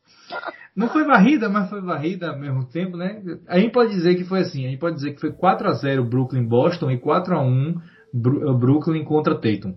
[0.76, 3.22] não foi varrida, mas foi varrida ao mesmo tempo, né?
[3.48, 5.74] A gente pode dizer que foi assim, a gente pode dizer que foi 4 a
[5.74, 7.76] 0 Brooklyn Boston e 4 a 1
[8.14, 9.76] Brooklyn contra Tatum.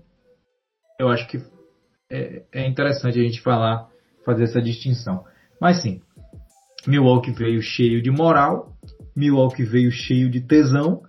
[0.99, 1.43] Eu acho que
[2.11, 3.89] é, é interessante a gente falar,
[4.25, 5.25] fazer essa distinção.
[5.61, 6.01] Mas sim,
[6.87, 8.73] Milwaukee veio cheio de moral,
[9.17, 11.03] Milwaukee veio cheio de tesão,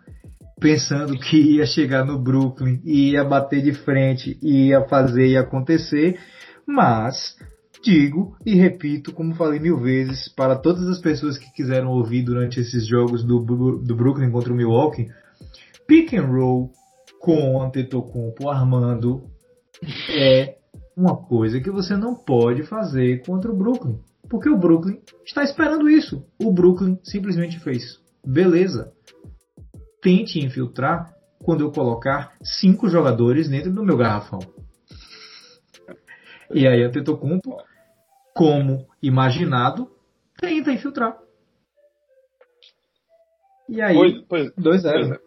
[0.60, 5.38] pensando que ia chegar no Brooklyn e ia bater de frente e ia fazer e
[5.38, 6.19] acontecer,
[6.65, 7.36] mas
[7.84, 12.60] digo e repito, como falei mil vezes, para todas as pessoas que quiseram ouvir durante
[12.60, 15.07] esses jogos do, do Brooklyn contra o Milwaukee,
[15.88, 16.72] pick and roll
[17.19, 19.23] com Antetokounmpo armando
[20.10, 20.57] é
[20.95, 23.99] uma coisa que você não pode fazer contra o Brooklyn.
[24.30, 26.26] Porque o Brooklyn está esperando isso.
[26.40, 27.99] O Brooklyn simplesmente fez.
[28.26, 28.91] Beleza.
[30.06, 34.38] Tente infiltrar quando eu colocar cinco jogadores dentro do meu garrafão.
[36.53, 37.57] E aí Antetokounmpo,
[38.36, 39.90] como imaginado,
[40.40, 41.18] tenta infiltrar.
[43.68, 45.10] E aí, 2-0.
[45.10, 45.18] Né?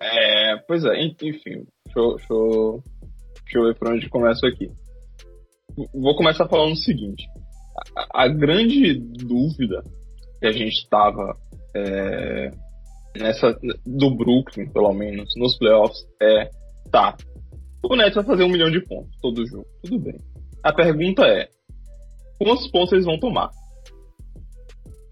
[0.00, 2.82] É, pois é, enfim, deixa, deixa,
[3.42, 4.70] deixa eu ver por onde começo aqui.
[5.92, 7.26] Vou começar falando o seguinte:
[7.96, 9.82] a, a grande dúvida
[10.38, 11.36] que a gente estava
[11.74, 12.52] é,
[13.16, 13.56] nessa
[13.86, 16.48] do Brooklyn, pelo menos, nos playoffs, é
[16.90, 17.16] tá.
[17.82, 20.18] O Nets vai fazer um milhão de pontos todo jogo, tudo bem.
[20.62, 21.48] A pergunta é
[22.38, 23.50] quantos pontos eles vão tomar?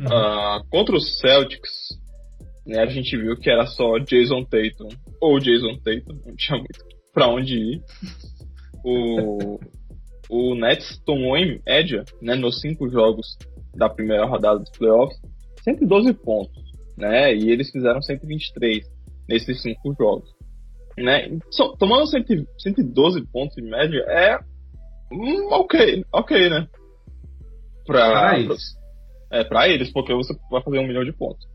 [0.01, 0.07] Uhum.
[0.07, 1.99] Uh, contra os Celtics,
[2.67, 4.89] né, a gente viu que era só Jason Tatum
[5.21, 7.83] ou Jason Tatum, não tinha muito pra onde ir.
[8.85, 9.59] O,
[10.31, 13.37] o Nets tomou em média, né, nos cinco jogos
[13.75, 15.19] da primeira rodada dos playoffs,
[15.63, 16.63] 112 pontos,
[16.99, 18.85] né, e eles fizeram 123
[19.29, 20.29] nesses cinco jogos.
[20.97, 21.39] Né?
[21.51, 22.25] So, tomando 100,
[22.59, 24.39] 112 pontos em média é
[25.13, 26.69] hum, ok, ok, né?
[27.87, 28.77] Pra, pra eles.
[29.29, 31.47] Pra, é, pra eles, porque você vai fazer um milhão de pontos.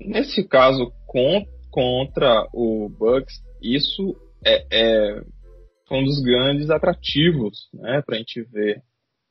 [0.00, 5.22] Nesse caso, com, contra o Bucks, isso é, é
[5.90, 8.80] um dos grandes atrativos né, para a gente ver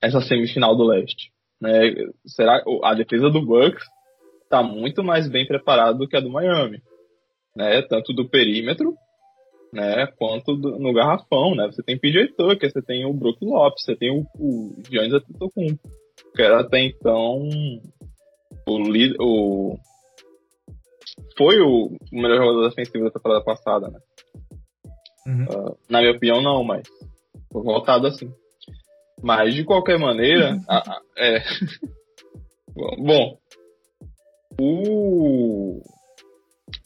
[0.01, 1.31] essa semifinal do leste.
[1.61, 1.93] Né?
[2.25, 3.85] Será a defesa do Bucks
[4.45, 6.81] está muito mais bem preparada do que a do Miami,
[7.55, 7.81] né?
[7.83, 8.93] Tanto do perímetro,
[9.73, 10.07] né?
[10.17, 11.67] Quanto do, no garrafão, né?
[11.67, 15.89] Você tem PJ Tucker, você tem o Brook Lopes, você tem o, o Giannis Antetokounmpo,
[16.33, 17.49] que era até então
[18.67, 18.79] o,
[19.19, 19.77] o
[21.37, 23.99] foi o, melhor jogador defensivo da temporada passada, né?
[25.27, 25.43] Uhum.
[25.45, 26.87] Uh, na minha opinião, não, mas
[27.51, 28.31] foi voltado assim.
[29.21, 31.43] Mas, de qualquer maneira, a, a, é...
[32.97, 33.37] bom,
[34.59, 35.81] o...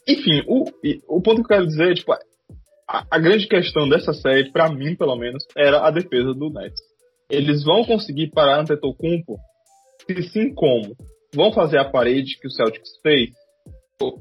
[0.06, 0.64] Enfim, o,
[1.08, 4.68] o ponto que eu quero dizer é, tipo, a, a grande questão dessa série, para
[4.72, 6.80] mim, pelo menos, era a defesa do Nets.
[7.30, 9.38] Eles vão conseguir parar Antetokounmpo?
[10.06, 10.96] Se sim, como?
[11.32, 13.30] Vão fazer a parede que o Celtics fez?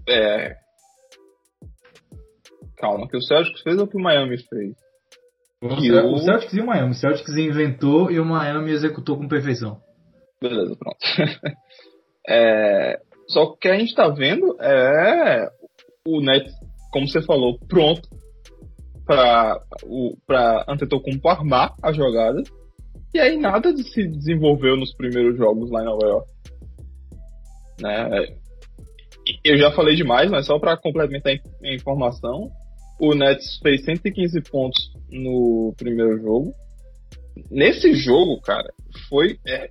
[0.08, 0.56] É...
[2.78, 4.76] Calma, que o Celtics fez ou que o Miami fez?
[5.62, 6.92] O, o Celtics e o Miami.
[6.92, 9.82] O Celtics inventou e o Miami executou com perfeição.
[10.40, 10.98] Beleza, pronto.
[12.30, 13.02] é...
[13.30, 15.50] Só que a gente tá vendo é
[16.08, 16.52] o Nets,
[16.92, 18.02] como você falou, pronto
[19.86, 22.42] o para Antetokounmpo armar a jogada.
[23.14, 26.32] E aí nada de se desenvolveu nos primeiros jogos lá em Nova York.
[27.82, 28.28] Né?
[29.44, 32.50] eu já falei demais, mas só para complementar a informação,
[33.00, 36.54] o Nets fez 115 pontos no primeiro jogo.
[37.50, 38.68] Nesse jogo, cara,
[39.08, 39.40] foi.
[39.48, 39.70] É,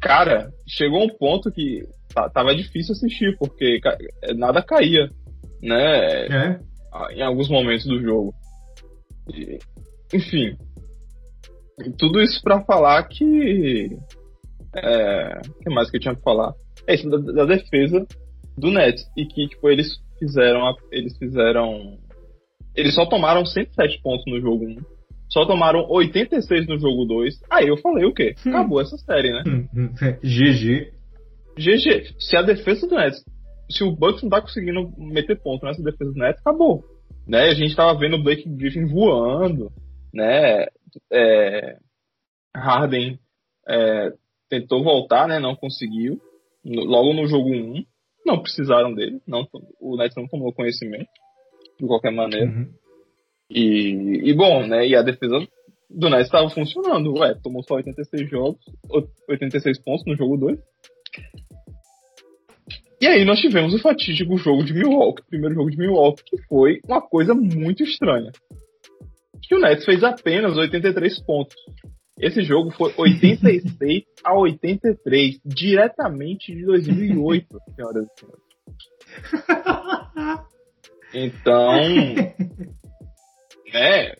[0.00, 1.82] cara, chegou um ponto que
[2.32, 3.80] tava difícil assistir, porque
[4.36, 5.08] nada caía,
[5.62, 6.26] né?
[6.26, 6.60] É.
[7.12, 8.32] Em alguns momentos do jogo.
[9.32, 9.58] E,
[10.12, 10.56] enfim.
[11.98, 13.88] Tudo isso para falar que.
[14.76, 16.52] É, o que mais que eu tinha pra falar?
[16.86, 18.06] É isso, da, da defesa
[18.56, 19.88] do Nets e que tipo eles
[20.18, 20.60] fizeram
[20.92, 21.98] eles fizeram
[22.74, 24.76] eles só tomaram 107 pontos no jogo 1.
[25.28, 27.40] Só tomaram 86 no jogo 2.
[27.50, 28.34] Aí eu falei o quê?
[28.44, 28.50] Hum.
[28.50, 29.42] Acabou essa série, né?
[30.22, 30.92] GG.
[31.56, 32.14] GG.
[32.18, 33.24] Se a defesa do Nets,
[33.70, 36.84] se o Bucks não tá conseguindo meter ponto nessa defesa do Nets, acabou.
[37.26, 37.48] Né?
[37.48, 39.70] A gente tava vendo o Blake Griffin voando,
[40.12, 40.66] né?
[41.12, 41.78] É,
[42.54, 43.18] Harden
[43.66, 44.12] é,
[44.48, 45.38] tentou voltar, né?
[45.38, 46.20] Não conseguiu.
[46.64, 47.84] Logo no jogo 1
[48.24, 49.46] não precisaram dele, não,
[49.78, 51.08] o Nets não tomou conhecimento,
[51.78, 52.46] de qualquer maneira.
[52.46, 52.72] Uhum.
[53.50, 55.46] E, e, bom, né, e a defesa
[55.90, 58.64] do Nets estava funcionando, ué, tomou só 86 jogos,
[59.28, 60.58] 86 pontos no jogo 2.
[63.04, 66.42] E aí nós tivemos o fatídico jogo de Milwaukee, o primeiro jogo de Milwaukee, que
[66.44, 68.32] foi uma coisa muito estranha.
[69.42, 71.54] Que o Nets fez apenas 83 pontos.
[72.18, 78.42] Esse jogo foi 86 a 83, diretamente de 2008, senhoras e senhores.
[81.12, 81.82] Então,
[83.70, 84.14] né?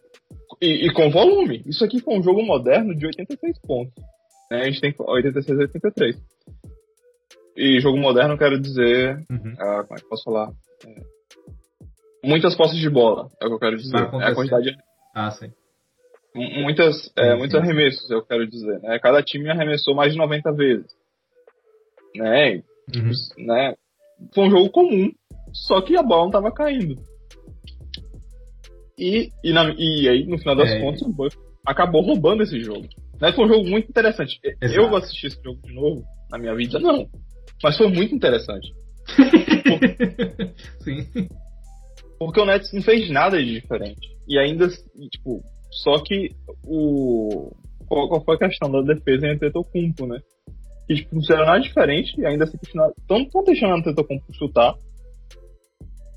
[0.60, 1.62] E, e, com volume.
[1.64, 4.04] Isso aqui foi um jogo moderno de 86 pontos.
[4.50, 4.60] Né?
[4.60, 6.16] A gente tem 86 a 83.
[7.56, 9.16] E jogo moderno, quero dizer.
[9.30, 9.54] Uhum.
[9.58, 10.50] Ah, como é que posso falar?
[10.86, 13.96] É, muitas posses de bola, é o que eu quero dizer.
[13.96, 14.76] É a quantidade.
[15.14, 15.52] Ah, sim
[16.34, 18.80] Muitas, é, muitos arremessos, eu quero dizer.
[18.80, 18.98] Né?
[18.98, 20.86] Cada time arremessou mais de 90 vezes.
[22.16, 22.62] Né?
[22.94, 23.12] Uhum.
[23.46, 23.74] né?
[24.34, 25.12] Foi um jogo comum,
[25.52, 26.96] só que a bola não estava caindo.
[28.98, 30.80] E, e, na, e, aí, no final das é.
[30.80, 32.86] contas, o Bucks acabou roubando esse jogo.
[33.20, 33.32] Né?
[33.32, 34.40] Foi um jogo muito interessante.
[34.60, 34.80] Exato.
[34.80, 36.80] Eu vou assistir esse jogo de novo na minha vida?
[36.80, 37.08] Não.
[37.62, 38.72] Mas foi muito interessante.
[40.80, 41.28] Sim.
[42.18, 44.08] Porque o Nets não fez nada de diferente.
[44.26, 44.68] E ainda,
[45.10, 46.30] tipo, só que
[46.64, 47.52] o.
[47.86, 50.20] Qual, qual foi a questão da defesa entre Tetocumpo, né?
[50.86, 52.94] Que tipo, não fizeram nada diferente e ainda assim continuaram.
[52.98, 54.74] Estão deixando o Tetocumpo chutar.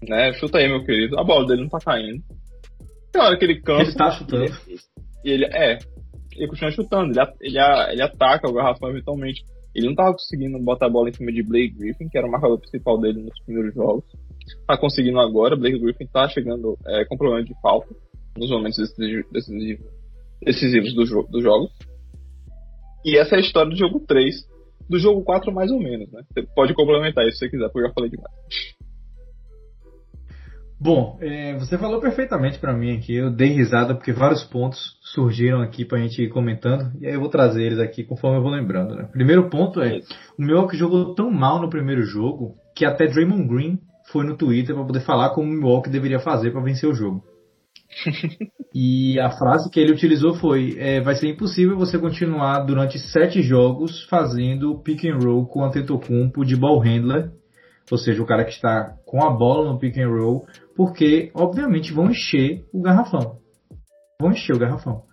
[0.07, 0.31] Né?
[0.33, 1.19] Chuta aí, meu querido.
[1.19, 2.23] A bola dele não tá caindo.
[3.11, 3.83] Tem hora que ele cansa.
[3.83, 4.51] Ele tá chutando.
[5.25, 5.79] E ele, é.
[6.35, 7.11] Ele continua chutando.
[7.11, 7.59] Ele, ele,
[7.91, 9.43] ele ataca o garrafão eventualmente.
[9.77, 12.31] Ele não tava conseguindo botar a bola em cima de Blake Griffin, que era o
[12.31, 14.03] marcador principal dele nos primeiros jogos.
[14.65, 15.55] Tá conseguindo agora.
[15.55, 17.95] Blake Griffin tá chegando é, com problema de falta
[18.35, 18.79] nos momentos
[19.31, 19.85] decisivos,
[20.41, 21.71] decisivos dos jogos.
[23.05, 24.47] E essa é a história do jogo 3.
[24.89, 26.23] Do jogo 4, mais ou menos, né?
[26.33, 28.33] Você pode complementar isso se você quiser, porque eu já falei demais.
[30.79, 33.15] Bom, é, você falou perfeitamente para mim aqui.
[33.15, 36.91] Eu dei risada porque vários pontos surgiram aqui pra gente ir comentando.
[37.01, 38.95] E aí eu vou trazer eles aqui conforme eu vou lembrando.
[38.95, 39.09] Né?
[39.11, 39.99] Primeiro ponto é:
[40.37, 43.79] o Milwaukee jogou tão mal no primeiro jogo que até Draymond Green
[44.11, 47.23] foi no Twitter para poder falar como o Milwaukee deveria fazer para vencer o jogo.
[48.73, 53.41] e a frase que ele utilizou foi: é, vai ser impossível você continuar durante sete
[53.41, 57.31] jogos fazendo pick and roll com Antetokounmpo de ball handler,
[57.91, 60.45] ou seja, o cara que está com a bola no pick and roll,
[60.75, 63.37] porque obviamente vão encher o garrafão,
[64.19, 65.03] vão encher o garrafão.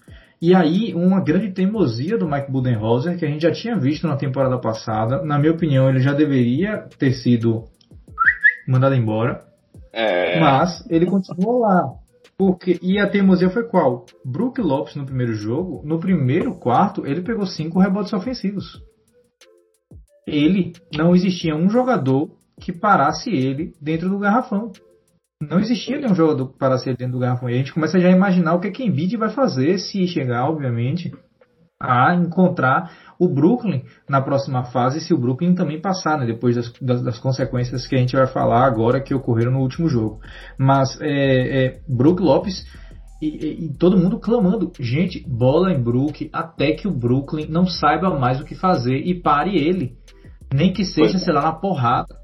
[0.43, 4.17] E aí, uma grande teimosia do Mike Budenholzer, que a gente já tinha visto na
[4.17, 5.23] temporada passada.
[5.23, 7.65] Na minha opinião, ele já deveria ter sido
[8.69, 9.43] mandado embora.
[9.91, 10.39] É...
[10.39, 11.95] Mas ele continuou lá.
[12.37, 14.05] Porque, e a teimosia foi qual?
[14.25, 18.83] Brook Lopes no primeiro jogo, no primeiro quarto, ele pegou cinco rebotes ofensivos.
[20.27, 22.29] Ele, não existia um jogador
[22.61, 24.71] que parasse ele dentro do garrafão.
[25.43, 27.51] Não existia nenhum jogador que parasse ele dentro do garrafão.
[27.51, 30.07] E a gente começa já a imaginar o que, é que Embiid vai fazer se
[30.07, 31.13] chegar, obviamente,
[31.81, 36.73] a encontrar o Brooklyn na próxima fase, se o Brooklyn também passar, né, depois das,
[36.81, 40.21] das, das, consequências que a gente vai falar agora que ocorreram no último jogo.
[40.59, 42.65] Mas é, é, Brook Lopes
[43.21, 47.67] e, e, e, todo mundo clamando, gente, bola em Brook até que o Brooklyn não
[47.67, 49.97] saiba mais o que fazer e pare ele.
[50.53, 52.24] Nem que seja, sei lá, na porrada.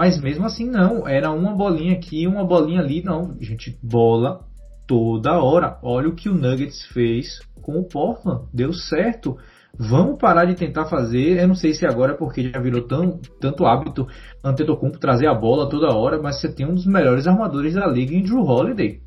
[0.00, 4.46] Mas mesmo assim não, era uma bolinha aqui, uma bolinha ali, não, gente, bola
[4.88, 5.78] toda hora.
[5.82, 9.36] Olha o que o Nuggets fez com o Portland, deu certo.
[9.78, 11.38] Vamos parar de tentar fazer.
[11.38, 14.06] Eu não sei se agora é porque já virou tão, tanto hábito
[14.42, 18.14] Antetokounmpo trazer a bola toda hora, mas você tem um dos melhores armadores da liga
[18.14, 19.02] em Drew Holiday.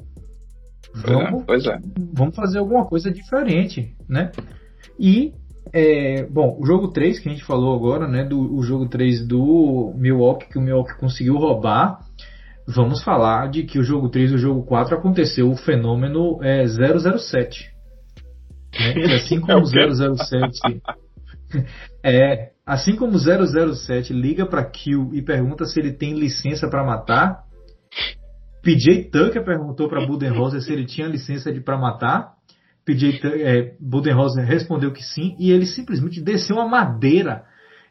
[0.93, 1.75] Vamos, pois é.
[2.13, 4.31] vamos fazer alguma coisa diferente, né?
[4.99, 5.33] E
[5.73, 9.27] é, bom, o jogo 3 que a gente falou agora, né, do o jogo 3
[9.27, 11.99] do Milwaukee que o Milwaukee conseguiu roubar,
[12.67, 16.63] vamos falar de que o jogo 3 e o jogo 4 aconteceu o fenômeno é,
[16.67, 17.71] 007.
[18.79, 19.15] Né?
[19.17, 20.59] Assim como 007
[22.03, 27.43] é, assim como 007 liga para Kill e pergunta se ele tem licença para matar,
[28.63, 32.33] PJ Tucker perguntou para Budenholzer se ele tinha licença de para matar.
[32.85, 37.45] PJ é, Budenholzer respondeu que sim e ele simplesmente desceu uma madeira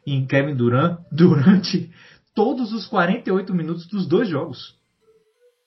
[0.05, 1.91] em Kevin Durant durante
[2.35, 4.75] todos os 48 minutos dos dois jogos.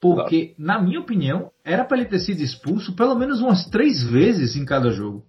[0.01, 4.55] Porque, na minha opinião, era para ele ter sido expulso pelo menos umas três vezes
[4.55, 5.24] em cada jogo.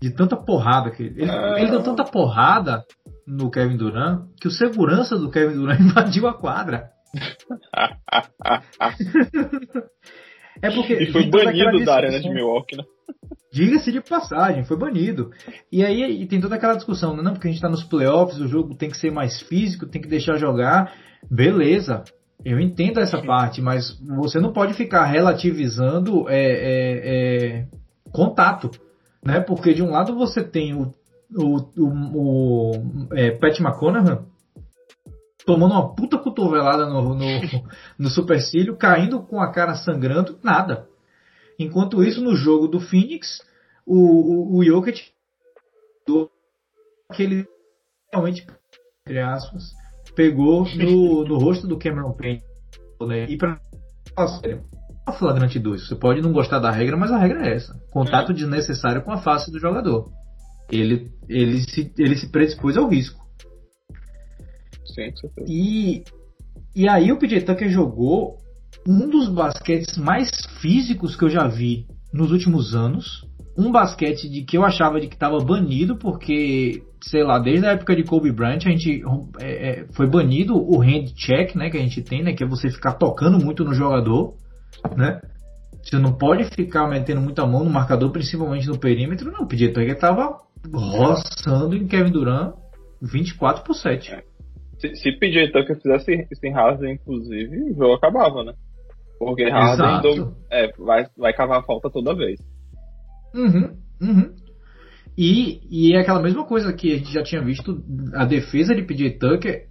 [0.00, 1.22] De tanta porrada que ele.
[1.22, 1.62] Ele, é...
[1.62, 2.84] ele deu tanta porrada
[3.26, 6.90] no Kevin Durant que o segurança do Kevin Durant invadiu a quadra.
[10.60, 10.94] é porque.
[10.94, 12.84] E foi banido da arena de Milwaukee, né?
[13.52, 15.30] Diga-se de passagem, foi banido.
[15.70, 17.22] E aí e tem toda aquela discussão, né?
[17.22, 20.00] não, porque a gente está nos playoffs, o jogo tem que ser mais físico, tem
[20.00, 20.94] que deixar jogar.
[21.30, 22.02] Beleza,
[22.42, 27.66] eu entendo essa parte, mas você não pode ficar relativizando é, é, é,
[28.10, 28.70] contato,
[29.22, 29.38] né?
[29.38, 30.90] Porque de um lado você tem o,
[31.36, 34.18] o, o, o é, Pat McConaughey
[35.44, 37.26] tomando uma puta cotovelada no, no,
[37.98, 40.86] no supercílio, caindo com a cara sangrando, nada.
[41.62, 43.40] Enquanto isso, no jogo do Phoenix,
[43.86, 45.10] o, o, o Jokic
[46.06, 46.30] do
[47.08, 47.46] aquele
[48.12, 48.46] realmente
[49.06, 49.74] entre aspas
[50.14, 52.42] pegou no, no rosto do Cameron Payne
[53.06, 53.26] né?
[53.28, 53.60] e para
[54.40, 54.64] sério
[55.06, 57.74] a flagrante 2 você pode não gostar da regra mas a regra é essa.
[57.90, 60.10] Contato desnecessário com a face do jogador.
[60.70, 63.20] Ele ele se ele se predispôs ao risco.
[64.86, 65.12] Sim,
[65.46, 66.04] e
[66.74, 68.38] e aí o PJ Tucker jogou
[68.86, 70.30] um dos basquetes mais
[70.60, 73.26] físicos que eu já vi nos últimos anos
[73.56, 77.72] um basquete de que eu achava de que estava banido, porque, sei lá, desde a
[77.72, 79.02] época de Kobe Bryant a gente
[79.40, 82.46] é, é, foi banido o hand check, né, que a gente tem, né, que é
[82.46, 84.34] você ficar tocando muito no jogador,
[84.96, 85.20] né?
[85.82, 89.32] Você não pode ficar metendo muita mão no marcador, principalmente no perímetro.
[89.32, 90.38] Não, o PJ Tucker estava
[90.72, 92.54] roçando em Kevin Durant
[93.02, 94.12] 24 por 7.
[94.12, 94.22] É.
[94.78, 98.52] Se, se PJ Tucker fizesse isso em Harden, inclusive, o jogo acabava, né?
[99.24, 102.40] Porque Harden do, é, vai, vai cavar a falta toda vez.
[103.32, 104.34] Uhum, uhum.
[105.16, 107.84] E, e é aquela mesma coisa que a gente já tinha visto,
[108.14, 109.68] a defesa de PJ Tucker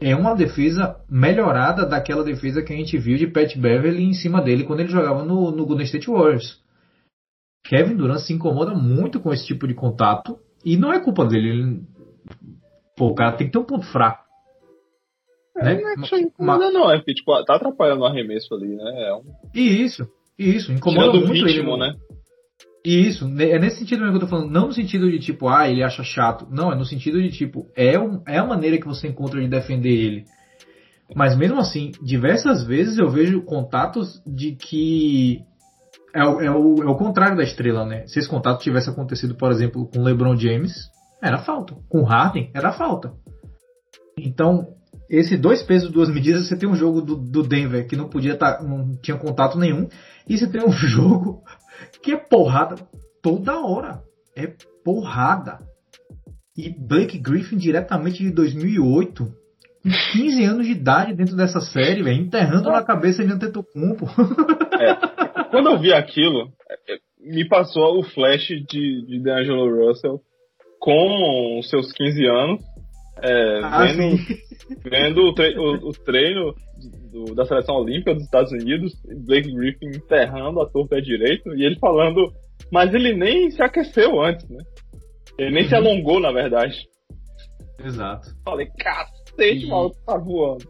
[0.00, 4.40] é uma defesa melhorada daquela defesa que a gente viu de Pat Beverly em cima
[4.40, 6.60] dele quando ele jogava no, no Golden State Warriors.
[7.64, 11.48] Kevin Durant se incomoda muito com esse tipo de contato e não é culpa dele.
[11.48, 11.82] Ele,
[12.96, 14.21] pô, o cara tem que ter um ponto fraco.
[15.56, 15.80] É, né?
[15.80, 19.08] Não é que incomoda, não, é porque tipo, tá atrapalhando o arremesso ali, né?
[19.08, 19.22] É um...
[19.54, 20.08] E isso,
[20.38, 21.78] isso, incomoda Tirando muito ritmo, ele.
[21.78, 21.94] né?
[22.84, 25.68] Isso, é nesse sentido mesmo que eu tô falando, não no sentido de tipo, ah,
[25.68, 26.48] ele acha chato.
[26.50, 29.46] Não, é no sentido de tipo, é, um, é a maneira que você encontra de
[29.46, 30.24] defender ele.
[31.14, 35.44] Mas mesmo assim, diversas vezes eu vejo contatos de que
[36.14, 38.06] é o, é o, é o contrário da estrela, né?
[38.06, 40.72] Se esse contato tivesse acontecido, por exemplo, com LeBron James,
[41.22, 41.76] era falta.
[41.88, 43.12] Com Harden, era falta.
[44.18, 44.74] Então,
[45.12, 48.32] esse dois pesos, duas medidas, você tem um jogo do, do Denver que não podia
[48.32, 49.86] estar, tá, não tinha contato nenhum,
[50.26, 51.42] e você tem um jogo
[52.02, 52.76] que é porrada
[53.22, 54.00] toda hora.
[54.34, 54.50] É
[54.82, 55.58] porrada.
[56.56, 59.24] E Blake Griffin diretamente de 2008,
[59.82, 64.06] com 15 anos de idade dentro dessa série, véio, enterrando na cabeça de Antetokounmpo.
[64.80, 64.94] É.
[65.50, 66.50] Quando eu vi aquilo,
[66.88, 70.20] é, me passou o flash de, de D'Angelo Russell
[70.80, 72.62] com seus 15 anos,
[73.22, 74.16] é, ah, vendo,
[74.82, 76.54] vendo o, tre o, o treino
[77.10, 78.92] do, da seleção olímpica dos Estados Unidos,
[79.26, 82.32] Blake Griffin enterrando a torta direito e ele falando,
[82.70, 84.62] mas ele nem se aqueceu antes, né?
[85.38, 85.68] Ele nem uhum.
[85.68, 86.76] se alongou, na verdade.
[87.82, 88.28] Exato.
[88.44, 89.68] Falei, cacete, e...
[89.68, 90.64] maluco tá voando.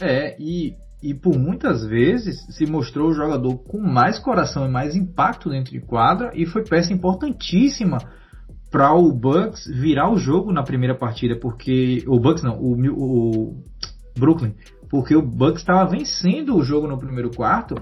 [0.00, 4.94] É, e, e por muitas vezes se mostrou o jogador com mais coração e mais
[4.94, 7.98] impacto dentro de quadra e foi peça importantíssima
[8.70, 13.62] para o Bucks virar o jogo na primeira partida, porque o Bucks não, o, o
[14.18, 14.54] Brooklyn
[14.88, 17.74] porque o Bucks estava vencendo o jogo no primeiro quarto,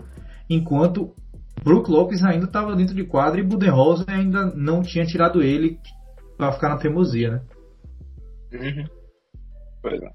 [0.50, 1.14] enquanto
[1.62, 5.78] Brook Lopes ainda estava dentro de quadra e Budenholzer ainda não tinha tirado ele
[6.36, 7.42] para ficar na teimosia, né?
[8.52, 8.84] Uhum.
[9.82, 10.12] Pois é.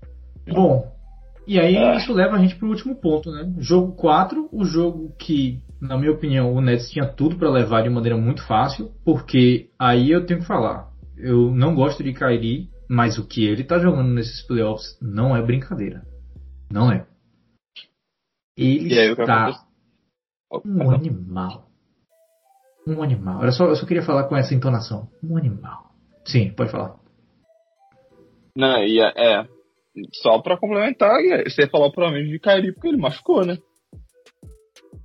[0.52, 0.96] Bom,
[1.48, 1.96] e aí ah.
[1.96, 3.52] isso leva a gente para o último ponto, né?
[3.58, 7.90] Jogo 4, o jogo que, na minha opinião, o Nets tinha tudo para levar de
[7.90, 13.18] maneira muito fácil, porque aí eu tenho que falar, eu não gosto de Kyrie, mas
[13.18, 16.06] o que ele está jogando nesses playoffs não é brincadeira.
[16.72, 17.08] Não é.
[18.56, 19.66] Ele aí, está
[20.64, 21.68] um animal.
[22.88, 23.44] Um animal.
[23.44, 25.10] Eu só, eu só queria falar com essa entonação.
[25.24, 25.92] Um animal.
[26.26, 27.00] Sim, pode falar.
[28.56, 29.48] Não, e é, é
[30.22, 33.58] só para complementar, você falou provavelmente de Kairi porque ele machucou, né?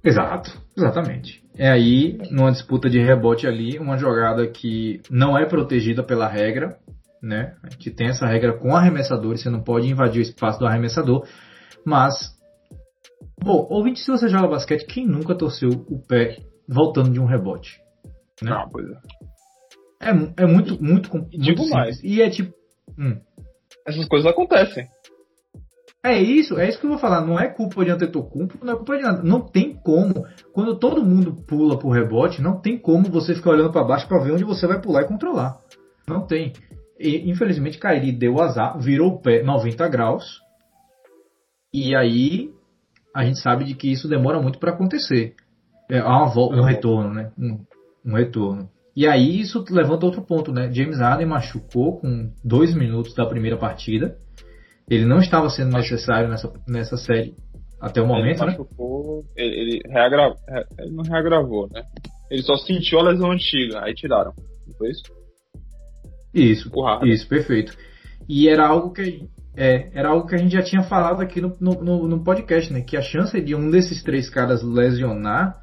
[0.07, 1.43] Exato, exatamente.
[1.57, 6.79] É aí, numa disputa de rebote ali, uma jogada que não é protegida pela regra,
[7.21, 7.57] né?
[7.63, 11.27] A gente tem essa regra com arremessadores, você não pode invadir o espaço do arremessador.
[11.85, 12.33] Mas,
[13.43, 16.39] bom, ouvinte, se você joga basquete, quem nunca torceu o pé
[16.69, 17.81] voltando de um rebote?
[18.41, 18.51] Né?
[18.51, 18.97] Não, pois é.
[20.03, 21.71] É, é muito, muito, muito Digo simples.
[21.71, 22.05] mais.
[22.05, 22.53] E é tipo.
[22.99, 23.19] Hum.
[23.85, 24.87] Essas coisas acontecem.
[26.07, 27.21] É isso, é isso que eu vou falar.
[27.21, 29.23] Não é culpa de Antetokounmpo, não é culpa de nada.
[29.25, 30.25] Não tem como.
[30.53, 34.23] Quando todo mundo pula pro rebote, não tem como você ficar olhando para baixo para
[34.23, 35.59] ver onde você vai pular e controlar.
[36.07, 36.53] Não tem.
[36.97, 40.41] E, infelizmente, Kairi deu azar, virou o pé 90 graus
[41.75, 42.51] e aí
[43.15, 45.35] a gente sabe de que isso demora muito para acontecer.
[45.91, 47.33] É, uma volta, um retorno, né?
[47.37, 47.65] Um,
[48.05, 48.71] um, retorno.
[48.95, 50.73] E aí isso levanta outro ponto, né?
[50.73, 54.17] James Harden machucou com dois minutos da primeira partida.
[54.89, 57.35] Ele não estava sendo necessário nessa, nessa série
[57.81, 58.59] até o momento, ele né?
[58.59, 59.31] machucou, né?
[59.37, 60.37] Ele, ele, reagravou,
[60.79, 61.83] ele não reagravou, né?
[62.31, 64.33] Ele só sentiu a lesão antiga, aí tiraram.
[64.67, 65.03] Não foi isso?
[66.35, 66.71] Isso,
[67.05, 67.77] isso, perfeito.
[68.29, 71.57] E era algo que é, era algo que a gente já tinha falado aqui no,
[71.61, 72.83] no, no, podcast, né?
[72.83, 75.57] Que a chance de um desses três caras lesionar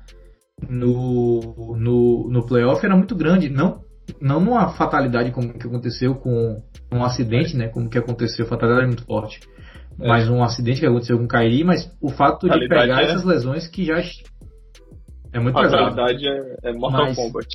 [0.68, 3.50] no, no, no playoff era muito grande.
[3.50, 3.82] Não,
[4.20, 6.62] não numa fatalidade como que aconteceu com
[6.92, 7.68] um acidente, né?
[7.68, 9.40] Como que aconteceu, fatalidade é muito forte.
[10.00, 10.08] É.
[10.08, 13.06] Mas um acidente que aconteceu com o Kairi, mas o fato de pegar é...
[13.06, 14.02] essas lesões que já
[15.32, 15.96] é muito pesado.
[15.96, 17.16] Fatalidade é, é Mortal mas...
[17.16, 17.48] Kombat.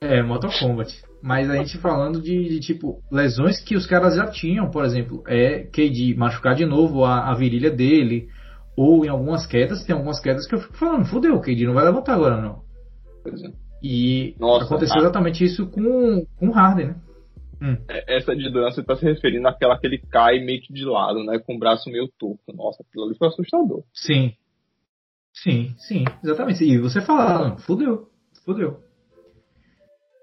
[0.00, 0.94] É, Mortal Kombat.
[1.20, 5.24] Mas a gente falando de, de, tipo lesões que os caras já tinham, por exemplo,
[5.26, 8.28] é KD machucar de novo a, a virilha dele,
[8.76, 11.74] ou em algumas quedas, tem algumas quedas que eu fico falando, fudeu, o KD não
[11.74, 12.62] vai levantar agora não.
[13.24, 13.67] Pois é.
[13.82, 15.02] E Nossa, aconteceu ah.
[15.04, 16.96] exatamente isso com, com o Harden, né?
[17.60, 17.76] Hum.
[17.88, 21.24] É, essa de dança está se referindo àquela que ele cai meio que de lado,
[21.24, 21.38] né?
[21.38, 22.52] Com o braço meio torto.
[22.54, 23.82] Nossa, aquilo ali foi assustador.
[23.92, 24.32] Sim.
[25.32, 26.64] Sim, sim, exatamente.
[26.64, 28.08] E você fala, fudeu,
[28.44, 28.80] fudeu.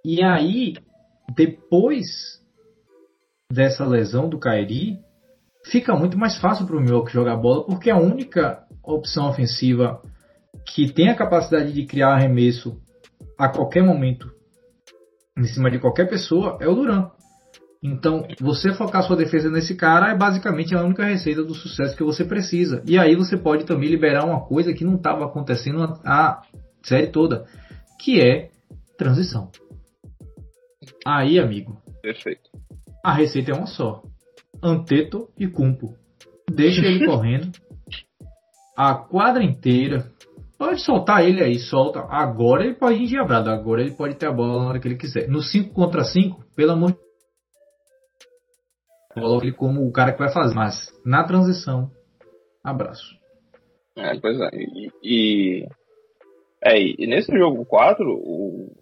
[0.04, 0.76] E aí,
[1.34, 2.42] depois
[3.52, 5.00] dessa lesão do Kairi,
[5.66, 10.02] fica muito mais fácil para o Milwaukee jogar bola, porque a única opção ofensiva
[10.66, 12.82] que tem a capacidade de criar arremesso
[13.38, 14.32] a qualquer momento
[15.38, 17.10] em cima de qualquer pessoa é o Duran.
[17.84, 22.04] Então, você focar sua defesa nesse cara é basicamente a única receita do sucesso que
[22.04, 22.82] você precisa.
[22.86, 26.42] E aí você pode também liberar uma coisa que não estava acontecendo a
[26.82, 27.46] série toda,
[28.00, 28.50] que é
[28.98, 29.52] transição.
[31.06, 31.80] Aí, amigo.
[32.02, 32.50] Perfeito.
[33.04, 34.02] A receita é uma só.
[34.64, 35.96] Anteto e Cumpo.
[36.50, 37.52] Deixa ele correndo
[38.76, 40.12] a quadra inteira.
[40.58, 42.00] Pode soltar ele aí, solta.
[42.10, 43.50] Agora ele pode ir endiabrado.
[43.50, 45.28] Agora ele pode ter a bola na hora que ele quiser.
[45.28, 47.06] No 5 contra 5, pelo amor de
[49.16, 50.54] Coloque ele como o cara que vai fazer.
[50.54, 51.90] Mas na transição,
[52.64, 53.16] abraço.
[53.98, 54.50] É, pois é.
[54.54, 55.68] E, e,
[56.62, 58.76] é, e nesse jogo 4, o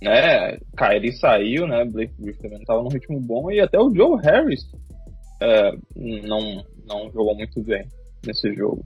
[0.00, 4.20] né, Kyrie saiu, né, Blake Griffin também estava num ritmo bom e até o Joe
[4.22, 4.60] Harris
[5.42, 7.84] é, não, não jogou muito bem
[8.24, 8.84] nesse jogo.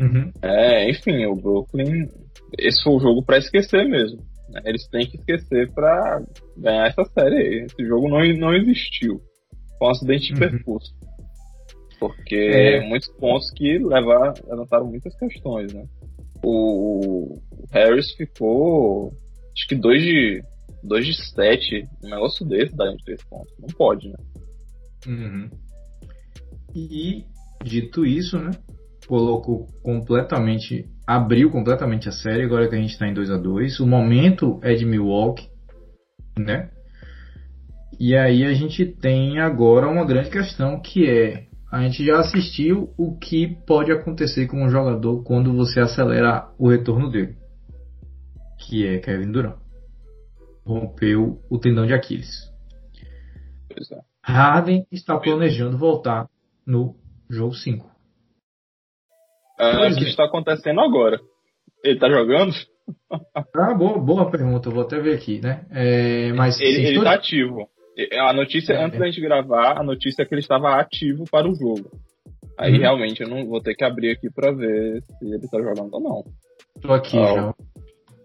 [0.00, 0.32] Uhum.
[0.40, 2.08] É, enfim, o Brooklyn,
[2.58, 4.18] esse foi o jogo para esquecer mesmo.
[4.48, 4.62] Né?
[4.64, 6.22] Eles têm que esquecer para
[6.56, 7.64] ganhar essa série.
[7.64, 9.20] Esse jogo não, não existiu.
[9.78, 10.38] Foi um acidente de uhum.
[10.38, 10.94] percurso.
[11.98, 12.88] Porque é.
[12.88, 15.84] muitos pontos que levar, levantaram muitas questões, né?
[16.42, 19.12] O, o Harris ficou,
[19.54, 20.42] acho que 2 de,
[20.82, 23.52] dois de 7, um negócio desse dá de 3 pontos.
[23.58, 24.16] Não pode, né?
[25.06, 25.50] Uhum.
[26.74, 27.26] E,
[27.62, 28.50] dito isso, né?
[29.10, 33.80] Colocou completamente, abriu completamente a série, agora que a gente está em 2 a 2
[33.80, 35.48] O momento é de Milwaukee,
[36.38, 36.70] né?
[37.98, 42.94] E aí a gente tem agora uma grande questão que é a gente já assistiu
[42.96, 47.36] o que pode acontecer com um jogador quando você acelera o retorno dele,
[48.60, 49.56] que é Kevin Durant.
[50.64, 52.48] Rompeu o tendão de Aquiles.
[53.92, 54.00] É.
[54.22, 56.28] Harden está planejando voltar
[56.64, 56.94] no
[57.28, 57.90] jogo 5.
[59.60, 61.20] O que está acontecendo agora?
[61.84, 62.52] Ele está jogando?
[63.54, 65.64] Ah, boa, boa pergunta, vou até ver aqui, né?
[65.70, 67.04] É, mas ele, está todo...
[67.04, 67.68] Tá ativo.
[68.20, 68.98] A notícia, é, antes é.
[68.98, 71.90] da gente gravar, a notícia é que ele estava ativo para o jogo.
[72.58, 72.78] Aí hum.
[72.78, 76.00] realmente eu não vou ter que abrir aqui para ver se ele está jogando ou
[76.00, 76.24] não.
[76.80, 77.34] Tô aqui oh.
[77.34, 77.54] já.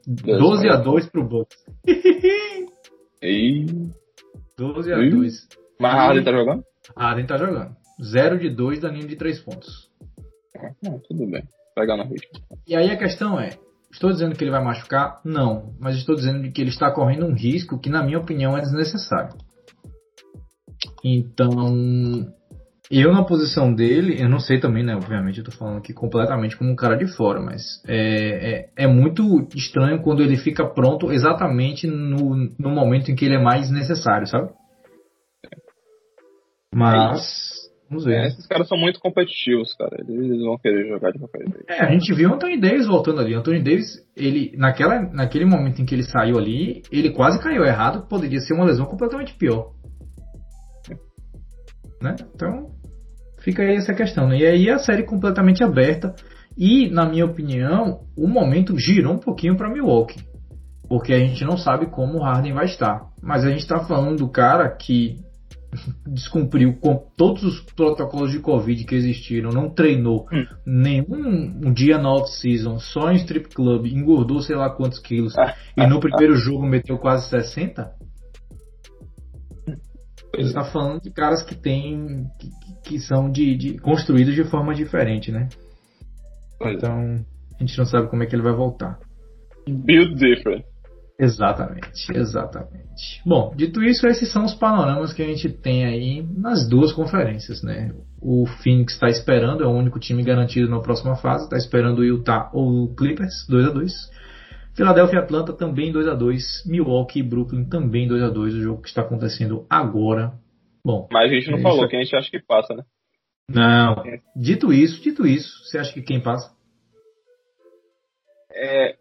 [0.07, 1.57] 12 a 2 pro Bucks.
[3.21, 3.65] e...
[4.57, 5.47] 12 a 2.
[5.79, 6.63] Mas Harden tá jogando?
[6.95, 7.75] Harden tá jogando.
[8.01, 9.84] 0 de 2 da linha de 3 pontos.
[10.83, 11.43] Não, tudo bem.
[11.75, 12.29] Pegar na ritmo.
[12.67, 13.57] E aí a questão é,
[13.91, 15.19] estou dizendo que ele vai machucar?
[15.23, 15.73] Não.
[15.79, 19.35] Mas estou dizendo que ele está correndo um risco que, na minha opinião, é desnecessário.
[21.03, 22.33] Então,
[22.89, 24.95] eu na posição dele, eu não sei também, né?
[24.95, 28.87] Obviamente, eu tô falando aqui completamente como um cara de fora, mas é, é, é
[28.87, 33.71] muito estranho quando ele fica pronto exatamente no, no momento em que ele é mais
[33.71, 34.51] necessário, sabe?
[36.73, 37.64] Mas.
[37.89, 38.15] Vamos ver.
[38.15, 39.97] É, esses caras são muito competitivos, cara.
[40.07, 41.65] Eles vão querer jogar de qualquer jeito.
[41.67, 43.35] É, a gente viu o Anthony Davis voltando ali.
[43.35, 47.63] O Anthony Davis, ele, naquela, naquele momento em que ele saiu ali, ele quase caiu
[47.63, 48.07] errado.
[48.07, 49.71] Poderia ser uma lesão completamente pior.
[52.01, 52.15] Né?
[52.33, 52.71] Então,
[53.41, 54.27] fica aí essa questão.
[54.27, 54.39] Né?
[54.39, 56.15] E aí a série completamente aberta.
[56.57, 60.23] E, na minha opinião, o momento girou um pouquinho para Milwaukee.
[60.87, 63.09] Porque a gente não sabe como o Harden vai estar.
[63.21, 65.17] Mas a gente está falando do cara que
[66.07, 70.45] descumpriu com todos os protocolos de Covid que existiram, não treinou hum.
[70.65, 75.55] nenhum um dia na off-season, só em strip club, engordou sei lá quantos quilos ah,
[75.77, 77.91] e ah, no primeiro ah, jogo meteu quase 60.
[80.33, 82.49] Ele está falando de caras que tem que,
[82.89, 85.47] que são de, de, construídos de forma diferente, né?
[86.61, 87.25] Então
[87.57, 88.99] a gente não sabe como é que ele vai voltar.
[89.67, 90.65] Build different.
[91.17, 93.21] Exatamente, exatamente.
[93.25, 97.63] Bom, dito isso, esses são os panoramas que a gente tem aí nas duas conferências,
[97.63, 97.93] né?
[98.21, 102.03] O Phoenix está esperando, é o único time garantido na próxima fase, está esperando o
[102.03, 104.15] Utah ou o Clippers, 2 a 2
[104.75, 108.61] Philadelphia e Atlanta também 2 a 2 Milwaukee e Brooklyn também 2 a 2 o
[108.61, 110.33] jogo que está acontecendo agora.
[110.83, 112.83] Bom, mas a gente não é falou quem a gente acha que passa, né?
[113.49, 114.03] Não.
[114.35, 116.53] Dito isso, dito isso, você acha que quem passa?
[118.51, 118.95] É,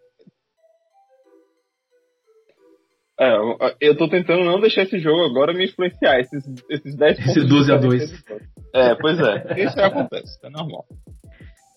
[3.21, 7.37] é, eu tô tentando não deixar esse jogo agora me influenciar, esses, esses 10 pontos.
[7.37, 8.25] Esse 12 a 2.
[8.75, 9.55] É, pois é.
[9.65, 10.85] Isso acontece, é normal.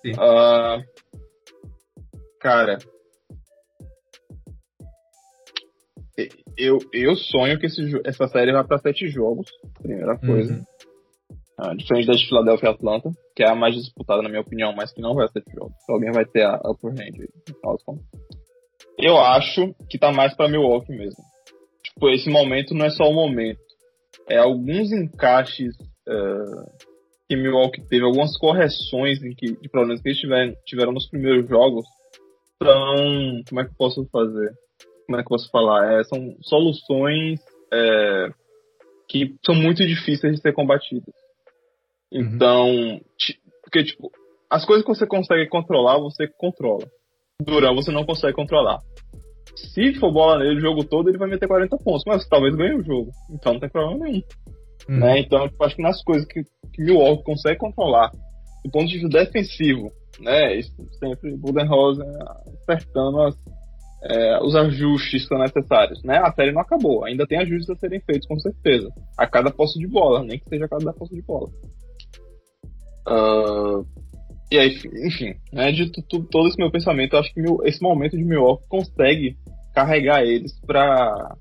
[0.05, 0.81] Uh,
[2.39, 2.77] cara,
[6.57, 9.47] eu, eu sonho que esse, essa série vá para sete jogos,
[9.81, 10.53] primeira coisa.
[10.53, 10.64] Uhum.
[11.59, 14.73] Uh, diferente da de Philadelphia e Atlanta, que é a mais disputada, na minha opinião,
[14.76, 15.76] mas que não vai ser jogos.
[15.89, 17.30] Alguém vai ter a upper hand aí,
[18.98, 21.24] Eu acho que tá mais pra Milwaukee mesmo.
[21.84, 23.60] Tipo, esse momento não é só o momento.
[24.28, 25.76] É alguns encaixes
[26.07, 26.88] uh,
[27.30, 31.48] que Milwaukee teve, algumas correções em que, de problemas que eles tiveram, tiveram nos primeiros
[31.48, 31.86] jogos,
[32.61, 33.41] são.
[33.48, 34.52] Como é que eu posso fazer?
[35.06, 35.99] Como é que eu posso falar?
[35.99, 37.40] É, são soluções
[37.72, 38.30] é,
[39.07, 41.14] que são muito difíceis de ser combatidas.
[42.11, 42.22] Uhum.
[42.22, 43.02] Então, uhum.
[43.64, 44.11] porque, tipo,
[44.49, 46.86] as coisas que você consegue controlar, você controla.
[47.43, 48.80] Durão você não consegue controlar.
[49.55, 52.76] Se for bola nele o jogo todo, ele vai meter 40 pontos, mas talvez ganhe
[52.76, 53.11] o jogo.
[53.31, 54.23] Então não tem problema nenhum.
[54.89, 54.99] Uhum.
[54.99, 55.19] Né?
[55.19, 56.43] Então, eu tipo, acho que nas coisas que,
[56.73, 58.09] que Milwaukee consegue controlar,
[58.64, 60.55] do ponto de vista defensivo, né?
[60.55, 62.07] Isso sempre Budenholzer
[62.61, 63.35] acertando as,
[64.03, 66.18] é, os ajustes que são necessários, né?
[66.18, 68.89] A série não acabou, ainda tem ajustes a serem feitos, com certeza.
[69.18, 71.49] A cada posse de bola, nem que seja a cada posse de bola.
[73.07, 73.85] Uh,
[74.49, 78.18] e aí, enfim, né, de todo esse meu pensamento, eu acho que meu, esse momento
[78.18, 79.38] de Milwaukee consegue
[79.74, 81.36] carregar eles para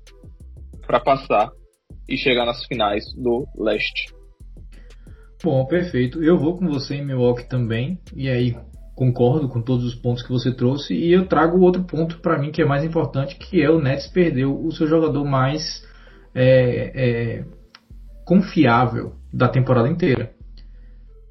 [0.85, 1.51] para passar
[2.07, 4.13] e chegar nas finais do leste.
[5.43, 6.23] Bom, perfeito.
[6.23, 8.55] Eu vou com você em Milwaukee também, e aí
[8.95, 12.51] concordo com todos os pontos que você trouxe, e eu trago outro ponto para mim
[12.51, 15.85] que é mais importante, que é o Nets perdeu o seu jogador mais
[16.33, 17.45] é, é,
[18.25, 20.36] confiável da temporada inteira.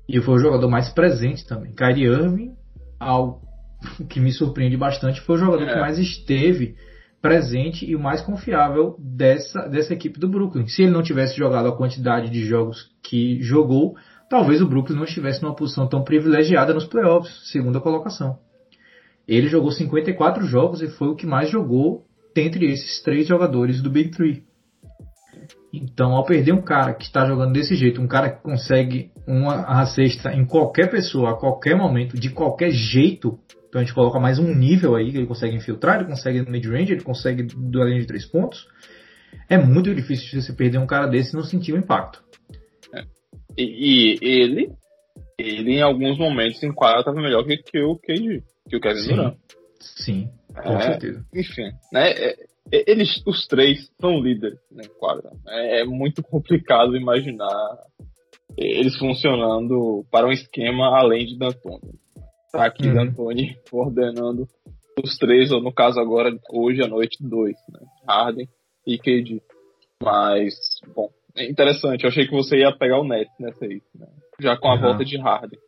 [0.08, 1.72] E foi o jogador mais presente também.
[1.72, 2.54] Kyrie Irving,
[2.98, 3.40] ao
[4.08, 5.72] que me surpreende bastante, foi o jogador é.
[5.74, 6.76] que mais esteve
[7.20, 10.66] presente e o mais confiável dessa, dessa equipe do Brooklyn.
[10.68, 13.96] Se ele não tivesse jogado a quantidade de jogos que jogou,
[14.30, 18.38] talvez o Brooklyn não estivesse numa posição tão privilegiada nos playoffs, segunda colocação.
[19.26, 22.04] Ele jogou 54 jogos e foi o que mais jogou
[22.34, 24.44] dentre esses três jogadores do Big Three.
[25.82, 29.84] Então, ao perder um cara que está jogando desse jeito, um cara que consegue uma
[29.86, 33.38] cesta em qualquer pessoa, a qualquer momento, de qualquer jeito,
[33.68, 36.92] então a gente coloca mais um nível aí, que ele consegue infiltrar, ele consegue mid-range,
[36.92, 38.66] ele consegue do além de três pontos.
[39.48, 42.22] É muito difícil você perder um cara desse e não sentir o impacto.
[42.94, 43.04] É.
[43.56, 44.70] E, e, ele,
[45.38, 49.00] ele em alguns momentos em quadra estava melhor que, que o KD, que o Kevin
[49.00, 49.14] Sim.
[49.14, 49.36] Durant.
[49.80, 51.24] Sim, com é, certeza.
[51.34, 52.10] Enfim, né?
[52.12, 52.36] É,
[52.70, 55.30] eles, os três, são líderes na né, quadra.
[55.48, 57.78] É, é muito complicado imaginar
[58.56, 61.94] eles funcionando para um esquema além de D'Antoni.
[62.52, 62.94] Tá aqui uhum.
[62.94, 64.46] D'Antoni coordenando
[65.02, 67.80] os três, ou no caso agora, hoje à noite, dois, né?
[68.08, 68.48] Harden
[68.86, 69.42] e KD.
[70.02, 70.54] Mas,
[70.94, 72.04] bom, é interessante.
[72.04, 74.06] Eu achei que você ia pegar o Net nessa aí, né?
[74.40, 74.80] Já com a uhum.
[74.80, 75.58] volta de Harden.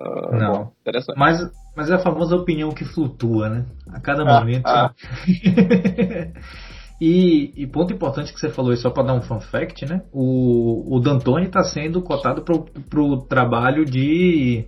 [0.00, 0.52] Uh, Não.
[0.52, 1.18] Bom, interessante.
[1.18, 1.38] Mas,
[1.76, 3.66] mas é a famosa opinião que flutua, né?
[3.92, 4.66] A cada ah, momento.
[4.66, 4.94] Ah.
[7.00, 10.02] e, e, ponto importante que você falou, só para dar um fun fact, né?
[10.10, 14.66] O, o D'Antoni está sendo cotado pro, pro trabalho de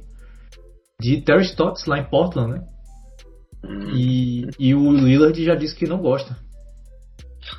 [1.00, 2.66] de Terry Stotts lá em Portland, né?
[3.64, 3.90] Hum.
[3.96, 6.36] E, e o Lillard já disse que não gosta.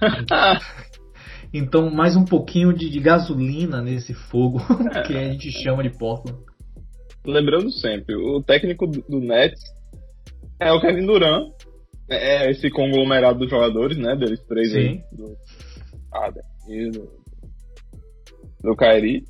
[1.53, 4.59] então, mais um pouquinho de, de gasolina nesse fogo
[5.05, 6.39] que a gente chama de Portland
[7.25, 9.61] lembrando sempre, o técnico do Nets
[10.59, 11.51] é o Kevin Durant,
[12.09, 14.77] é, é esse conglomerado dos jogadores, né, deles três Sim.
[14.77, 15.35] aí, do
[16.11, 17.09] Adam e do,
[18.61, 19.23] do Kyrie.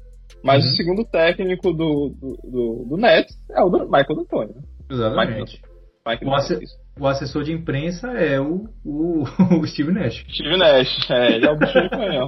[0.43, 0.71] Mas uhum.
[0.71, 4.53] o segundo técnico do, do, do, do, Nets é o do Michael D'Antoni.
[4.53, 4.61] Né?
[4.91, 5.61] Exatamente.
[6.05, 6.59] Michael, o, asse,
[6.99, 9.23] o, assessor de imprensa é o, o,
[9.61, 10.25] o Steve Nash.
[10.29, 12.27] Steve Nash, é, ele é o bicho de canhão.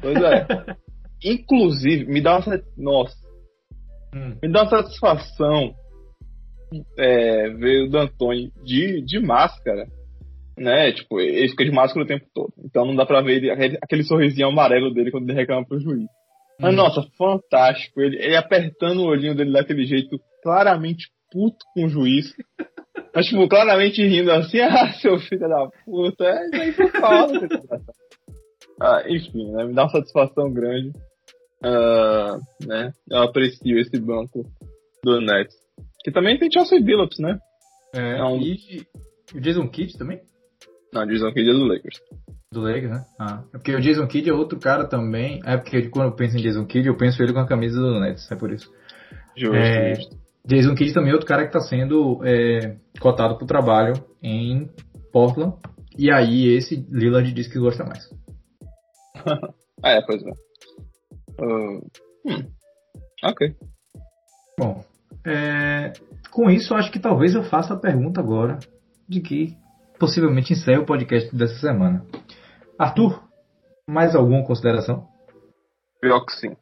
[0.00, 0.46] Pois é.
[1.24, 2.62] Inclusive, me dá uma.
[2.76, 3.16] Nossa,
[4.14, 4.36] Hum.
[4.40, 5.74] Me dá uma satisfação
[6.96, 9.86] é, ver o D'Antoni de, de máscara,
[10.56, 10.92] né?
[10.92, 12.52] Tipo, ele fica de máscara o tempo todo.
[12.64, 13.50] Então não dá pra ver ele,
[13.82, 16.06] aquele, sorrisinho amarelo dele quando ele reclama pro juiz.
[16.60, 16.76] Mas, hum.
[16.76, 18.00] nossa, fantástico.
[18.00, 22.32] Ele, ele apertando o olhinho dele daquele jeito, claramente puto com o juiz.
[23.12, 26.88] Mas, tipo, claramente rindo assim, ah, seu filho da puta, é isso aí que eu
[27.00, 27.32] falo.
[28.80, 29.64] ah, enfim, né?
[29.64, 30.92] Me dá uma satisfação grande.
[31.62, 32.92] Uh, né?
[33.10, 34.44] Eu aprecio esse banco
[35.02, 35.54] do Nets.
[36.02, 37.38] Que também tem Chelsea Billups, né?
[37.94, 38.40] É, é um...
[38.40, 38.86] E
[39.34, 40.20] o Jason Kidd também?
[40.92, 42.00] Não, o Jason Kidd é do Lakers.
[42.52, 43.04] Do Lakers, né?
[43.18, 45.40] Ah, é porque o Jason Kidd é outro cara também.
[45.44, 47.98] É porque quando eu penso em Jason Kidd, eu penso ele com a camisa do
[48.00, 48.70] Nets, é por isso.
[49.36, 50.16] Justo, é, justo.
[50.46, 54.70] Jason Kidd também é outro cara que está sendo é, cotado para o trabalho em
[55.12, 55.54] Portland.
[55.98, 58.08] E aí esse Lillard diz que gosta mais.
[59.82, 60.43] é, pois é.
[61.40, 61.78] Uh,
[62.26, 62.50] hum.
[63.24, 63.54] Ok.
[64.58, 64.84] Bom,
[65.26, 65.92] é,
[66.30, 68.58] com isso acho que talvez eu faça a pergunta agora
[69.08, 69.56] de que
[69.98, 72.04] possivelmente encerre o podcast dessa semana.
[72.78, 73.22] Arthur,
[73.88, 75.08] mais alguma consideração?
[76.00, 76.56] Pior que sim.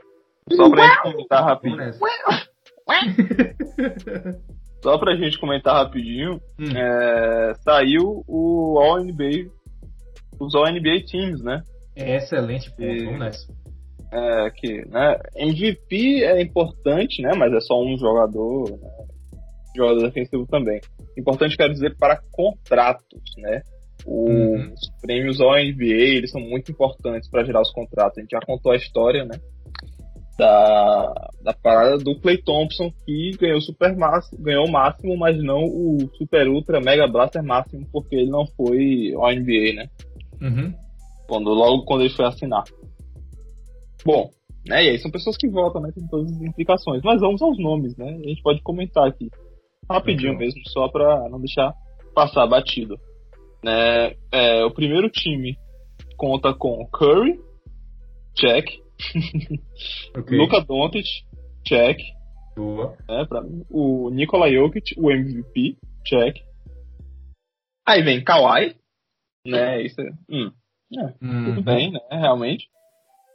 [0.53, 1.93] Só pra gente comentar rapidinho.
[4.83, 6.77] Só pra gente comentar rapidinho, hum.
[6.77, 9.49] é, saiu o All NBA,
[10.41, 11.63] os All NBA Teams, né?
[11.95, 13.53] É excelente ponto, e, vamos nessa.
[14.13, 17.33] É, que, né, MVP é importante, né?
[17.37, 18.91] Mas é só um jogador, né,
[19.75, 20.81] jogador defensivo também.
[21.17, 23.63] Importante, quero dizer, para contratos, né?
[24.07, 24.73] Uhum.
[24.73, 28.19] Os prêmios All NBA, eles são muito importantes para gerar os contratos.
[28.19, 29.39] A gente já contou a história, né?
[30.39, 35.65] da, da parada do Clay Thompson, que ganhou super máximo, ganhou o máximo, mas não
[35.65, 39.89] o super ultra mega blaster máximo, porque ele não foi ao NBA, né?
[40.41, 40.75] Uhum.
[41.29, 42.65] Quando, logo quando ele foi assinar.
[44.05, 44.31] Bom,
[44.67, 44.85] né?
[44.85, 45.91] E aí são pessoas que votam, né?
[45.93, 47.03] Tem todas as implicações.
[47.03, 48.09] Mas vamos aos nomes, né?
[48.09, 49.29] A gente pode comentar aqui.
[49.91, 50.39] Rapidinho uhum.
[50.39, 51.75] mesmo, só pra não deixar
[52.15, 52.99] passar batido.
[53.63, 54.15] Né?
[54.31, 55.57] É, o primeiro time
[56.17, 57.39] conta com Curry,
[58.35, 58.69] check.
[60.17, 60.39] Okay.
[60.39, 61.07] Luka Doncic,
[61.67, 61.99] check.
[62.55, 62.97] Boa.
[63.09, 63.65] É, pra mim.
[63.71, 66.37] O Nikola Jokic, o MVP, check.
[67.87, 68.77] Aí vem Kawhi,
[69.47, 69.83] né?
[69.83, 70.53] Isso é, hum,
[70.97, 71.45] é uhum.
[71.47, 72.01] tudo bem, né?
[72.11, 72.69] Realmente.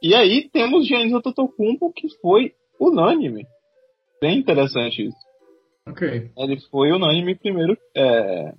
[0.02, 3.46] E aí temos Giannis Antetokounmpo, que foi unânime.
[4.20, 5.16] Bem interessante isso.
[5.86, 6.30] Ok.
[6.36, 7.76] Ele foi unânime primeiro.
[7.96, 8.54] É,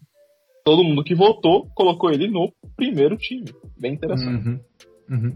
[0.66, 3.46] todo mundo que votou colocou ele no primeiro time.
[3.78, 4.48] Bem interessante.
[4.48, 4.60] Uhum.
[5.10, 5.36] Uhum.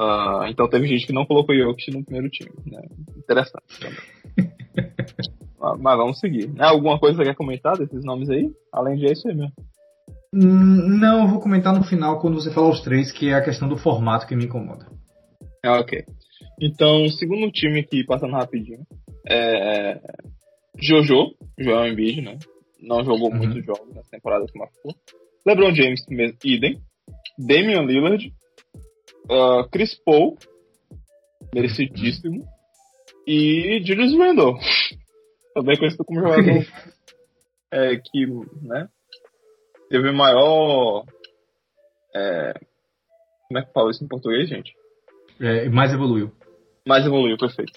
[0.00, 2.50] Uh, então teve gente que não colocou Jokic no primeiro time.
[2.66, 2.80] Né?
[3.16, 3.98] Interessante também.
[5.62, 6.48] Ah, mas vamos seguir.
[6.48, 6.64] Né?
[6.64, 8.50] Alguma coisa que você quer comentar desses nomes aí?
[8.72, 9.52] Além de isso aí mesmo.
[10.32, 13.44] Hum, não, eu vou comentar no final quando você falar os três, que é a
[13.44, 14.86] questão do formato que me incomoda.
[15.64, 16.04] Ah, ok.
[16.60, 18.86] Então, segundo time aqui, passando rapidinho,
[19.28, 20.00] é
[20.78, 22.38] Jojo, Joel Embiid, né?
[22.80, 23.36] Não jogou uhum.
[23.36, 24.94] muitos jogos nessa temporada que marcou.
[25.46, 26.04] LeBron James,
[26.44, 26.80] idem.
[27.38, 28.32] Damian Lillard,
[29.30, 30.36] uh, Chris Paul,
[31.54, 32.44] merecidíssimo,
[33.26, 34.58] e Julius Randle,
[35.54, 36.66] também conhecido como jogador
[37.72, 38.26] é, que,
[38.62, 38.88] né,
[39.90, 41.04] teve maior,
[42.14, 42.54] é,
[43.48, 44.72] como é que fala isso em português, gente?
[45.40, 46.30] É, mais evoluiu.
[46.86, 47.72] Mais evoluiu, perfeito.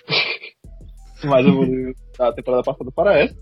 [1.26, 3.36] mais evoluiu da temporada passada para essa.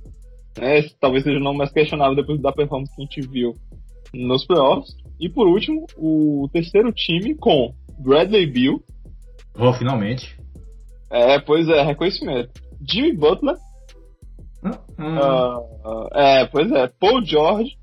[0.57, 3.53] Né, talvez seja o nome mais questionável depois da performance que a gente viu
[4.14, 4.95] nos playoffs.
[5.19, 8.84] E por último, o terceiro time com Bradley Bill.
[9.56, 10.38] Oh, finalmente.
[11.10, 12.52] É, pois é, reconhecimento.
[12.89, 13.56] Jimmy Butler.
[14.64, 16.07] Uh, uh.
[16.14, 16.88] é, pois é.
[16.99, 17.77] Paul George.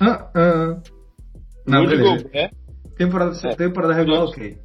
[0.00, 0.82] Uh,
[1.66, 2.50] Não, Rudy Gobert.
[2.96, 3.54] Temporada, é.
[3.56, 4.56] temporada regular, ok.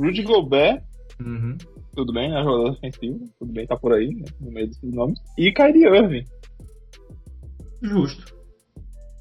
[0.00, 0.82] Rudy Gobert.
[1.20, 1.56] Uhum.
[1.94, 2.42] Tudo bem, né?
[2.42, 3.18] Jogador defensivo.
[3.38, 4.24] Tudo bem, tá por aí, né?
[4.40, 5.18] No meio desses nomes.
[5.38, 6.24] E Kyrie Irving.
[7.82, 8.34] Justo.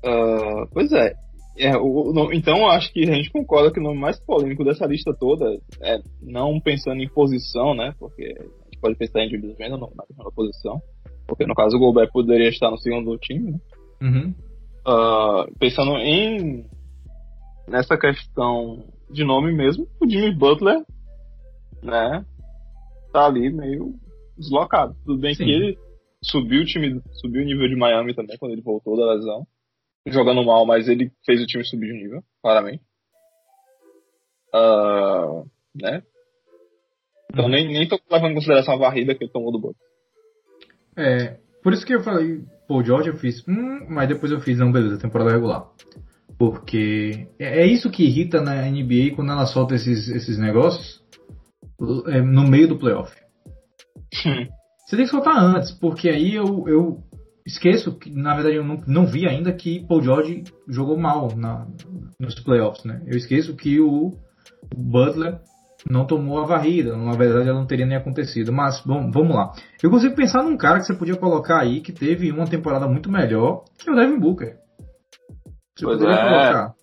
[0.05, 1.13] Uh, pois é.
[1.57, 4.63] É, o, o, então eu acho que a gente concorda que o nome mais polêmico
[4.63, 5.45] dessa lista toda
[5.81, 7.93] é não pensando em posição, né?
[7.99, 10.81] Porque a gente pode pensar individualmente na questão da posição.
[11.27, 13.59] Porque no caso o Gobert poderia estar no segundo time, né?
[14.01, 14.33] Uhum.
[14.85, 16.65] Uh, pensando em
[17.67, 20.83] nessa questão de nome mesmo, o Jimmy Butler,
[21.83, 22.25] né?
[23.13, 23.93] Tá ali meio
[24.37, 24.95] deslocado.
[25.05, 25.45] Tudo bem Sim.
[25.45, 25.77] que ele
[26.23, 29.45] subiu o time, subiu o nível de Miami também quando ele voltou da lesão
[30.07, 32.83] jogando mal, mas ele fez o time subir de nível, claramente.
[34.53, 35.45] Uh,
[35.75, 36.03] né?
[37.31, 37.51] Então uhum.
[37.51, 39.81] nem, nem tô levando em consideração a varrida que ele tomou do Bucks.
[40.97, 44.57] É, por isso que eu falei, pô, George eu fiz, hum, mas depois eu fiz,
[44.57, 45.65] não, beleza, temporada regular.
[46.37, 51.01] Porque é, é isso que irrita na NBA quando ela solta esses, esses negócios
[52.07, 53.15] é, no meio do playoff.
[54.11, 57.03] Você tem que soltar antes, porque aí eu, eu
[57.45, 61.67] esqueço que, na verdade, eu não, não vi ainda que Paul George jogou mal na,
[62.19, 63.01] nos playoffs, né?
[63.05, 64.17] Eu esqueço que o
[64.75, 65.39] Butler
[65.89, 66.95] não tomou a varrida.
[66.95, 68.51] Na verdade, ela não teria nem acontecido.
[68.51, 69.51] Mas, bom, vamos lá.
[69.81, 73.11] Eu consigo pensar num cara que você podia colocar aí que teve uma temporada muito
[73.11, 74.57] melhor que o Devin Booker.
[75.75, 76.23] Você pois poderia é.
[76.23, 76.73] colocar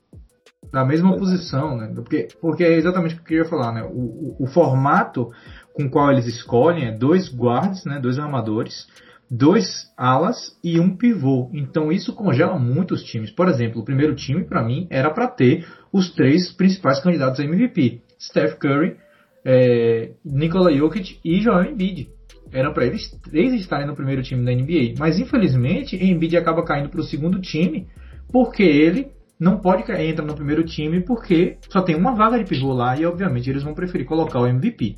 [0.73, 1.93] na mesma pois posição, né?
[1.95, 3.83] Porque, porque é exatamente o que eu queria falar, né?
[3.83, 5.31] O, o, o formato
[5.75, 7.99] com o qual eles escolhem é dois guards, né?
[8.01, 8.87] Dois armadores
[9.31, 11.51] dois alas e um pivô.
[11.53, 13.31] Então isso congela muito os times.
[13.31, 17.45] Por exemplo, o primeiro time para mim era para ter os três principais candidatos a
[17.45, 18.97] MVP: Steph Curry,
[19.45, 22.09] é, Nikola Jokic e Joel Embiid.
[22.53, 24.95] Eram para eles três estarem no primeiro time da NBA.
[24.99, 27.87] Mas infelizmente Embiid acaba caindo para o segundo time
[28.33, 32.73] porque ele não pode entrar no primeiro time porque só tem uma vaga de pivô
[32.73, 34.97] lá e obviamente eles vão preferir colocar o MVP.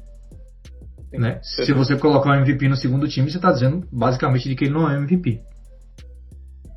[1.13, 1.41] Né?
[1.43, 4.75] Se você colocar o MVP no segundo time, você está dizendo basicamente de que ele
[4.75, 5.41] não é MVP.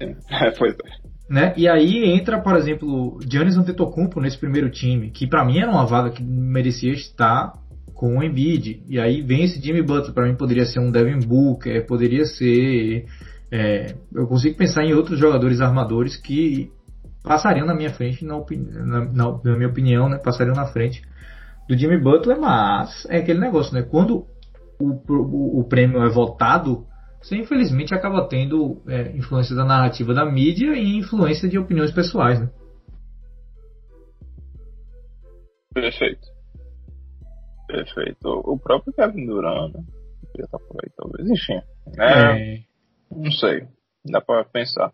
[0.02, 1.13] É, pois é.
[1.30, 1.54] Né?
[1.56, 5.86] E aí entra, por exemplo, Giannis Antetokounmpo nesse primeiro time, que para mim era uma
[5.86, 7.54] vaga que merecia estar
[7.94, 8.84] com o Embiid.
[8.88, 13.06] E aí vem esse Jimmy Butler, para mim poderia ser um Devin Booker, poderia ser...
[13.52, 16.72] É, eu consigo pensar em outros jogadores armadores que
[17.24, 21.02] passariam na minha frente, na, na, na, na minha opinião, né, passariam na frente
[21.68, 23.84] do Jimmy Butler, mas é aquele negócio, né?
[23.84, 24.26] Quando
[24.80, 26.86] o, o, o prêmio é votado,
[27.24, 32.42] você infelizmente acaba tendo é, influência da narrativa da mídia e influência de opiniões pessoais,
[32.42, 32.50] né?
[35.74, 36.28] Perfeito.
[37.66, 38.28] Perfeito.
[38.28, 39.84] O próprio Kevin Durant, né?
[40.28, 41.30] Podia estar por aí, talvez.
[41.30, 41.62] Enfim.
[41.98, 42.64] É, é.
[43.10, 43.68] Não sei.
[44.06, 44.92] Dá pra pensar.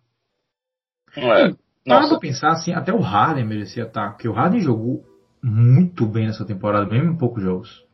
[1.18, 1.56] Não é.
[1.86, 5.04] Dá pra pensar assim, até o Harden merecia estar, porque o Harden jogou
[5.42, 7.90] muito bem nessa temporada, mesmo em poucos jogos.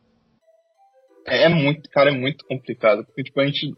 [1.26, 3.74] É, é muito, cara, é muito complicado, porque tipo, a gente.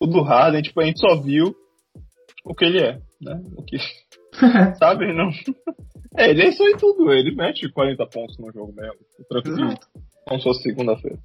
[0.00, 1.54] O do Harden, tipo, a gente só viu
[2.44, 3.42] o que ele é, né?
[3.56, 3.76] O que.
[4.78, 5.12] sabe?
[5.12, 5.30] Não.
[6.16, 8.96] É, ele é isso aí tudo, ele mete 40 pontos no jogo mesmo.
[9.28, 9.74] Tranquilo.
[10.26, 11.18] Como se fosse segunda-feira.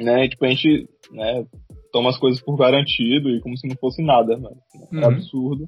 [0.00, 0.28] Né?
[0.28, 1.44] Tipo, a gente né,
[1.92, 4.50] toma as coisas por garantido e como se não fosse nada, né?
[4.92, 5.04] É uhum.
[5.04, 5.66] absurdo.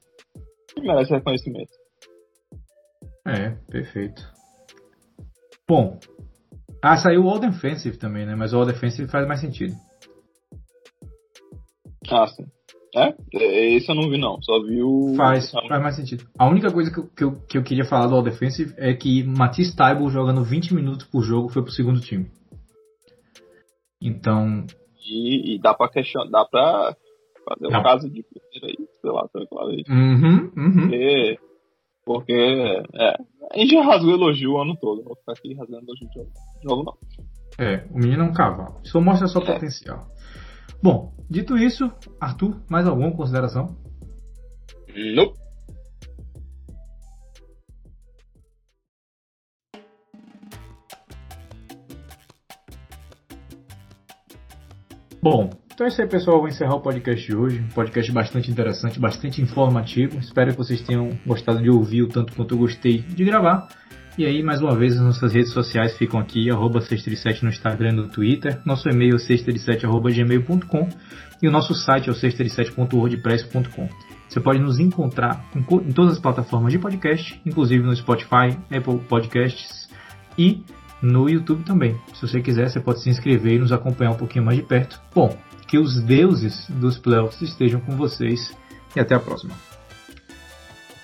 [0.76, 1.72] E merece reconhecimento.
[3.26, 4.22] É, perfeito.
[5.68, 5.98] Bom.
[6.82, 8.34] Ah, saiu o All Defensive também, né?
[8.34, 9.74] Mas o All Defensive faz mais sentido.
[12.10, 12.44] Ah, sim.
[12.94, 13.14] É?
[13.34, 13.74] é?
[13.76, 14.40] Esse eu não vi, não.
[14.42, 15.14] Só vi o.
[15.16, 16.24] Faz, faz mais sentido.
[16.38, 18.92] A única coisa que eu, que eu, que eu queria falar do All Defensive é
[18.94, 22.30] que Matisse Taibo jogando 20 minutos por jogo foi pro segundo time.
[24.02, 24.66] Então.
[25.06, 26.96] E, e dá pra questionar, dá pra
[27.48, 28.24] fazer um caso de
[28.62, 29.90] aí, sei lá, tranquilamente.
[29.90, 30.80] Uhum, uhum.
[30.88, 31.38] Porque
[32.04, 33.14] porque, é,
[33.52, 35.04] a gente já rasgou elogio o ano todo.
[35.04, 37.64] Vou ficar aqui rasgando elogio de novo, não.
[37.64, 38.80] É, o menino é um cavalo.
[38.82, 39.44] Isso mostra seu é.
[39.44, 40.08] potencial.
[40.82, 43.76] Bom, dito isso, Arthur, mais alguma consideração?
[45.14, 45.34] Não.
[55.22, 56.36] Bom, então é isso aí, pessoal.
[56.36, 57.60] Eu vou encerrar o podcast de hoje.
[57.60, 60.18] Um podcast bastante interessante, bastante informativo.
[60.18, 63.68] Espero que vocês tenham gostado de ouvir o tanto quanto eu gostei de gravar.
[64.18, 67.90] E aí, mais uma vez, as nossas redes sociais ficam aqui, arroba 637 no Instagram
[67.90, 68.60] e no Twitter.
[68.64, 70.88] Nosso e-mail é 637.gmail.com
[71.42, 73.88] e o nosso site é o 637.wordpress.com.
[74.28, 79.88] Você pode nos encontrar em todas as plataformas de podcast, inclusive no Spotify, Apple Podcasts
[80.38, 80.62] e
[81.02, 81.98] no YouTube também.
[82.14, 85.00] Se você quiser, você pode se inscrever e nos acompanhar um pouquinho mais de perto.
[85.14, 88.56] Bom, que os deuses dos playoffs estejam com vocês
[88.94, 89.54] e até a próxima.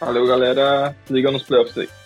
[0.00, 0.94] Valeu, galera.
[1.10, 2.05] Liga nos playoffs aí.